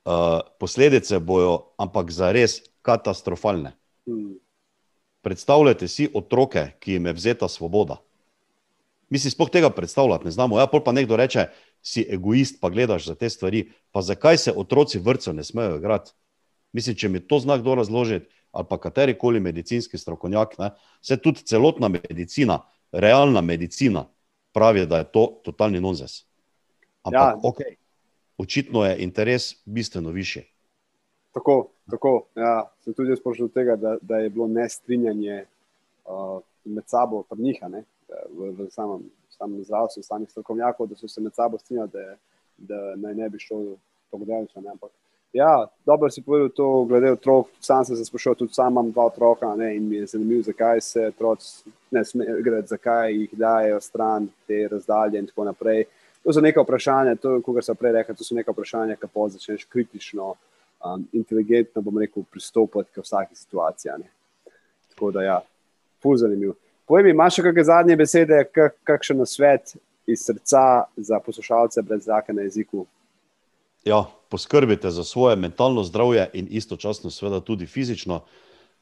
uh, 0.05 0.39
posledice 0.59 1.19
bojo, 1.19 1.73
ampak 1.81 2.11
za 2.11 2.31
res 2.35 2.59
katastrofalne. 2.85 3.73
Hmm. 4.05 4.35
Predstavljajte 5.25 5.87
si 5.89 6.09
otroke, 6.13 6.67
ki 6.79 6.97
jim 6.97 7.07
je 7.09 7.15
vzeta 7.17 7.47
svoboda. 7.49 7.97
Mi 9.09 9.19
si 9.21 9.29
spoh 9.29 9.49
tega 9.49 9.69
predstavljati 9.69 10.25
ne 10.25 10.31
znamo. 10.31 10.59
Ja, 10.59 10.67
pa 10.67 10.91
nekdo 10.91 11.17
reče, 11.17 11.47
si 11.81 12.05
egoist, 12.09 12.59
pa 12.61 12.69
gledaš 12.69 13.05
za 13.05 13.15
te 13.15 13.29
stvari. 13.29 13.71
Pa 13.91 14.01
zakaj 14.01 14.37
se 14.37 14.53
otroci 14.53 14.99
vrtcev 14.99 15.33
ne 15.33 15.43
smejo 15.43 15.77
igrati? 15.77 16.11
Mislim, 16.73 16.95
če 16.95 17.09
mi 17.09 17.21
to 17.21 17.39
zna 17.39 17.57
kdo 17.57 17.75
razložiti, 17.75 18.27
ali 18.51 18.65
pa 18.69 18.77
katerikoli 18.77 19.39
medicinski 19.39 19.97
strokovnjak, 19.97 20.57
ne, 20.59 20.71
se 21.01 21.17
tudi 21.17 21.43
celotna 21.43 21.87
medicina, 21.87 22.59
realna 22.91 23.41
medicina, 23.41 24.05
pravi, 24.55 24.85
da 24.85 24.97
je 24.97 25.11
to 25.11 25.25
totalni 25.43 25.81
nonsens. 25.83 26.23
Ampak, 27.03 27.21
ja. 27.21 27.39
ok, 27.43 27.59
očitno 28.37 28.85
je 28.85 28.97
interes 29.03 29.53
bistveno 29.65 30.09
više. 30.09 30.43
Tako, 31.33 31.67
tako. 31.91 32.25
Ja, 32.35 32.71
sem 32.83 32.93
tudi 32.93 33.11
jaz 33.11 33.19
prišel 33.19 33.47
do 33.47 33.53
tega, 33.53 33.75
da, 33.75 33.97
da 34.01 34.17
je 34.23 34.29
bilo 34.29 34.47
nestrinjanje 34.47 35.43
uh, 36.05 36.39
med 36.63 36.87
sabo, 36.87 37.23
pa 37.29 37.35
njih, 37.35 37.59
v, 38.31 38.51
v 38.55 38.69
samem, 38.71 39.03
samem 39.29 39.63
zdravstvu, 39.63 40.03
samih 40.03 40.31
strokovnjakov, 40.31 40.87
da 40.87 40.95
so 40.95 41.07
se 41.07 41.21
med 41.21 41.35
sabo 41.35 41.59
strinjali, 41.59 41.91
da, 41.91 42.15
da 42.57 42.79
naj 42.95 43.15
ne 43.15 43.29
bi 43.29 43.39
šel 43.39 43.75
po 44.11 44.17
gledališču. 44.17 44.63
Ja, 45.33 45.67
dobro 45.85 46.09
si 46.09 46.21
povedal 46.21 46.49
to, 46.49 46.85
glede 46.87 47.11
otrok. 47.11 47.47
Sam 47.59 47.85
sem 47.85 47.95
se 47.95 48.05
sprašoval, 48.05 48.35
tudi 48.35 48.53
sam 48.53 48.71
imam 48.73 48.91
dva 48.91 49.05
otroka 49.05 49.55
ne, 49.55 49.75
in 49.75 49.89
mi 49.89 49.95
je 49.95 50.05
zanimivo, 50.05 50.41
zakaj 50.41 50.81
se 50.81 51.07
otroci 51.07 51.69
ne 51.91 52.05
smejo 52.05 52.37
igrati, 52.39 52.67
zakaj 52.67 53.13
jih 53.13 53.33
dajo 53.33 53.81
stran 53.81 54.27
te 54.47 54.67
razdalje 54.71 55.19
in 55.19 55.27
tako 55.27 55.43
naprej. 55.43 55.83
To 56.23 56.33
so 56.33 56.41
neka 56.41 56.63
vprašanja, 56.63 57.15
to, 57.21 57.41
kot 57.45 57.65
sem 57.65 57.75
prej 57.75 57.91
rekel, 57.99 58.15
to 58.15 58.23
so 58.23 58.35
neka 58.35 58.51
vprašanja, 58.51 58.95
ki 58.95 59.09
pa 59.13 59.27
začneš 59.29 59.65
kritično, 59.69 60.31
um, 60.85 61.03
inteligentno, 61.13 61.81
bom 61.81 61.99
rekel, 62.01 62.23
pristopiti 62.31 62.95
k 62.95 63.03
vsaki 63.03 63.35
situaciji. 63.35 63.91
Ne. 63.99 64.09
Tako 64.93 65.11
da, 65.11 65.21
ja, 65.23 65.41
pul 66.01 66.17
zanimiv. 66.17 66.55
Povej 66.87 67.03
mi, 67.03 67.13
imaš 67.13 67.39
še 67.39 67.43
kakšne 67.49 67.63
zadnje 67.67 67.95
besede, 67.99 68.39
kak, 68.53 68.79
kakšen 68.87 69.25
svet 69.27 69.75
iz 70.07 70.23
srca 70.25 70.85
za 70.97 71.19
poslušalce 71.19 71.81
brez 71.81 72.05
zraka 72.05 72.33
na 72.33 72.45
jeziku? 72.45 72.85
Ja, 73.85 74.05
poskrbite 74.29 74.91
za 74.91 75.03
svoje 75.03 75.35
mentalno 75.35 75.83
zdravje 75.83 76.29
in 76.33 76.47
istočasno, 76.49 77.09
seveda, 77.09 77.39
tudi 77.39 77.65
fizično. 77.65 78.23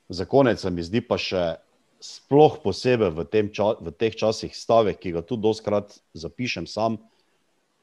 Za 0.09 0.25
konec 0.25 0.61
se 0.61 0.69
mi 0.69 0.83
zdi 0.83 1.01
pa 1.01 1.17
še 1.17 1.55
sploh 1.99 2.57
posebej 2.63 3.11
v, 3.15 3.25
ča, 3.51 3.75
v 3.79 3.91
teh 3.91 4.15
časih 4.15 4.55
stavek, 4.55 4.99
ki 4.99 5.11
ga 5.15 5.21
tudi 5.21 5.43
doskrat 5.43 5.99
zapišem 6.13 6.67
sam, 6.67 6.97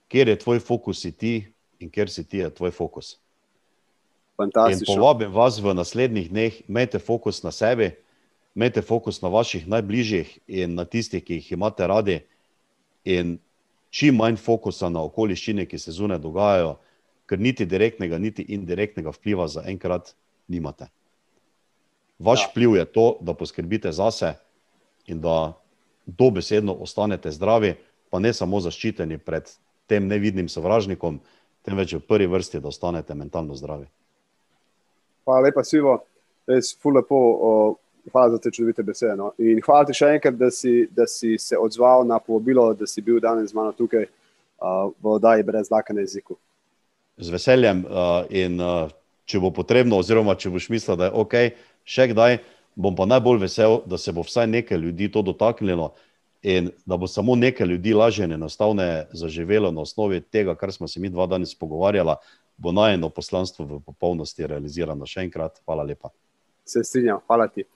kjer 0.09 0.29
je 0.29 0.39
tvoj 0.39 0.61
fokus, 0.61 1.01
si 1.01 1.13
ti 1.13 1.35
in 1.81 1.91
kjer 1.91 2.11
si 2.11 2.25
ti 2.25 2.41
je 2.41 2.51
tvoj 2.51 2.73
fokus. 2.73 3.17
Povabim 4.87 5.33
vas 5.33 5.61
v 5.61 5.77
naslednjih 5.77 6.29
dneh, 6.33 6.61
imejte 6.69 6.99
fokus 6.99 7.43
na 7.45 7.53
sebi, 7.53 7.93
imejte 8.57 8.83
fokus 8.83 9.21
na 9.21 9.29
vaših 9.29 9.69
najbližjih 9.69 10.39
in 10.49 10.75
na 10.75 10.85
tistih, 10.85 11.25
ki 11.25 11.41
jih 11.41 11.53
imate 11.53 11.87
radi, 11.87 12.21
in 13.05 13.39
čim 13.93 14.17
manj 14.17 14.41
fokusa 14.41 14.89
na 14.89 15.05
okoliščine, 15.05 15.69
ki 15.69 15.79
se 15.79 15.93
zunaj 15.93 16.21
dogajajo 16.21 16.79
ker 17.31 17.39
niti 17.39 17.67
direktnega, 17.67 18.19
niti 18.19 18.43
indirektnega 18.43 19.13
vpliva 19.15 19.47
za 19.49 19.63
enkrat 19.71 20.15
nimate. 20.51 20.89
Vaš 22.19 22.43
ja. 22.43 22.49
vpliv 22.51 22.75
je 22.77 22.85
to, 22.85 23.05
da 23.21 23.35
poskrbite 23.39 23.93
zase 23.93 24.35
in 25.07 25.21
da 25.21 25.53
dobesedno 26.07 26.75
ostanete 26.75 27.31
zdravi, 27.31 27.77
pa 28.11 28.19
ne 28.19 28.33
samo 28.35 28.59
zaščiteni 28.61 29.19
pred 29.23 29.47
tem 29.87 30.09
nevidnim 30.11 30.49
sovražnikom, 30.51 31.21
temveč 31.63 31.95
v 31.95 32.03
prvi 32.03 32.27
vrsti, 32.27 32.61
da 32.61 32.69
ostanete 32.69 33.15
mentalno 33.15 33.55
zdravi. 33.55 33.87
Hvala 35.25 35.47
lepa, 35.47 35.65
Sivo. 35.65 36.01
Res 36.51 36.75
lepo, 36.83 37.17
o, 37.17 37.51
hvala 38.11 38.35
za 38.35 38.43
te 38.43 38.51
čudovite 38.51 38.83
besede. 38.83 39.15
No. 39.17 39.31
In 39.39 39.63
hvala 39.63 39.87
ti 39.87 39.95
še 39.95 40.17
enkrat, 40.17 40.35
da 40.35 40.51
si, 40.51 40.89
da 40.91 41.07
si 41.07 41.39
se 41.39 41.59
odzval 41.59 42.03
na 42.09 42.19
povabilo, 42.19 42.73
da 42.75 42.91
si 42.91 43.05
bil 43.07 43.21
danes 43.23 43.53
z 43.53 43.55
mano 43.55 43.71
tukaj 43.77 44.09
uh, 44.09 44.91
v 44.99 45.15
oddaji 45.15 45.47
brez 45.47 45.71
znaka 45.71 45.95
na 45.95 46.03
jeziku 46.03 46.41
z 47.21 47.33
veseljem. 47.33 47.85
Uh, 47.85 48.25
in 48.31 48.61
uh, 48.61 48.91
če 49.31 49.41
bo 49.43 49.53
potrebno, 49.55 50.01
oziroma 50.01 50.35
če 50.35 50.51
boš 50.51 50.69
mislil, 50.73 50.99
da 50.99 51.09
je 51.09 51.17
ok, 51.23 51.35
še 51.87 52.11
kdaj, 52.11 52.41
bom 52.81 52.97
pa 52.99 53.07
najbolj 53.07 53.45
vesel, 53.45 53.81
da 53.87 53.99
se 53.99 54.13
bo 54.15 54.25
vsaj 54.27 54.49
nekaj 54.51 54.79
ljudi 54.79 55.11
to 55.13 55.23
dotaknilo 55.27 55.93
in 56.43 56.71
da 56.89 56.97
bo 56.97 57.07
samo 57.11 57.35
nekaj 57.37 57.67
ljudi 57.69 57.93
lažje 57.95 58.25
in 58.25 58.33
enostavno 58.33 58.85
zaživelo 59.13 59.71
na 59.71 59.83
osnovi 59.85 60.21
tega, 60.21 60.55
kar 60.57 60.73
smo 60.73 60.89
se 60.89 61.01
mi 61.01 61.11
dva 61.13 61.27
danes 61.29 61.53
pogovarjali, 61.55 62.15
bo 62.57 62.73
najeno 62.73 63.11
poslanstvo 63.13 63.67
v 63.67 63.81
popolnosti 63.85 64.47
realizirano. 64.47 65.07
Še 65.07 65.27
enkrat, 65.29 65.61
hvala 65.69 65.85
lepa. 65.85 66.11
Se 66.65 66.85
strinjam, 66.85 67.21
hvala 67.27 67.49
ti. 67.49 67.67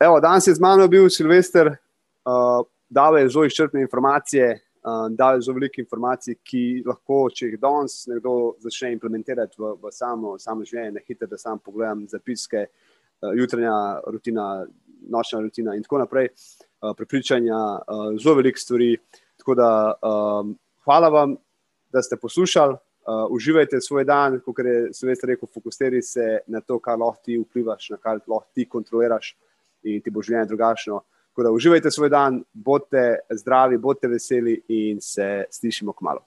Evo, 0.00 0.20
danes 0.20 0.46
je 0.46 0.54
z 0.54 0.60
mano 0.60 0.88
bil 0.92 1.08
Silvester, 1.08 1.72
uh, 1.72 2.60
dal 2.88 3.16
je 3.18 3.28
zelo 3.32 3.46
izčrpne 3.48 3.80
informacije, 3.80 4.52
uh, 4.86 5.06
dali 5.10 5.42
zelo 5.42 5.58
veliko 5.58 5.82
informacij, 5.82 6.38
ki 6.46 6.62
lahko, 6.86 7.26
če 7.34 7.50
jih 7.50 7.60
danes 7.60 8.04
nekdo 8.10 8.54
začne 8.62 8.92
implementirati 8.94 9.58
v, 9.58 9.74
v 9.82 9.92
samo, 9.92 10.36
samo 10.38 10.64
življenje, 10.64 10.94
na 10.94 11.02
hitro, 11.04 11.28
da 11.30 11.38
sam 11.40 11.58
pogledam 11.58 12.06
zapiske, 12.10 12.66
uh, 12.66 13.32
jutranja 13.36 13.76
rutina, 14.06 14.46
nočna 15.10 15.42
rutina 15.42 15.74
in 15.76 15.84
tako 15.84 16.04
naprej, 16.04 16.30
uh, 16.30 16.94
prepričanja, 16.96 17.62
uh, 17.82 18.08
zelo 18.20 18.38
veliko 18.40 18.62
stvari. 18.62 18.94
Tako 19.42 19.54
da 19.58 19.70
um, 20.02 20.54
hvala 20.86 21.10
vam, 21.12 21.36
da 21.92 22.02
ste 22.02 22.18
poslušali. 22.20 22.78
Uh, 23.06 23.28
uživajte 23.30 23.78
svoj 23.80 24.02
dan, 24.04 24.40
kot 24.42 24.58
je 24.66 24.88
Svet 24.90 25.20
rekel, 25.24 25.46
fokusiraj 25.46 26.02
se 26.02 26.24
na 26.50 26.58
to, 26.60 26.80
kar 26.82 26.98
lahko 26.98 27.22
ti 27.22 27.36
vplivaš, 27.38 27.92
na 27.94 28.00
kar 28.02 28.18
lahko 28.26 28.48
ti 28.54 28.64
kontroliraš, 28.66 29.36
in 29.86 30.02
ti 30.02 30.10
bo 30.10 30.24
življenje 30.26 30.50
drugačno. 30.50 31.00
Tako 31.36 31.42
da 31.42 31.50
uživajte 31.52 31.90
svoj 31.90 32.08
dan, 32.08 32.44
bodite 32.52 33.18
zdravi, 33.30 33.78
bodite 33.78 34.08
veseli 34.08 34.54
in 34.68 35.00
se 35.00 35.44
slišimo 35.50 35.92
k 35.92 36.00
malu. 36.00 36.20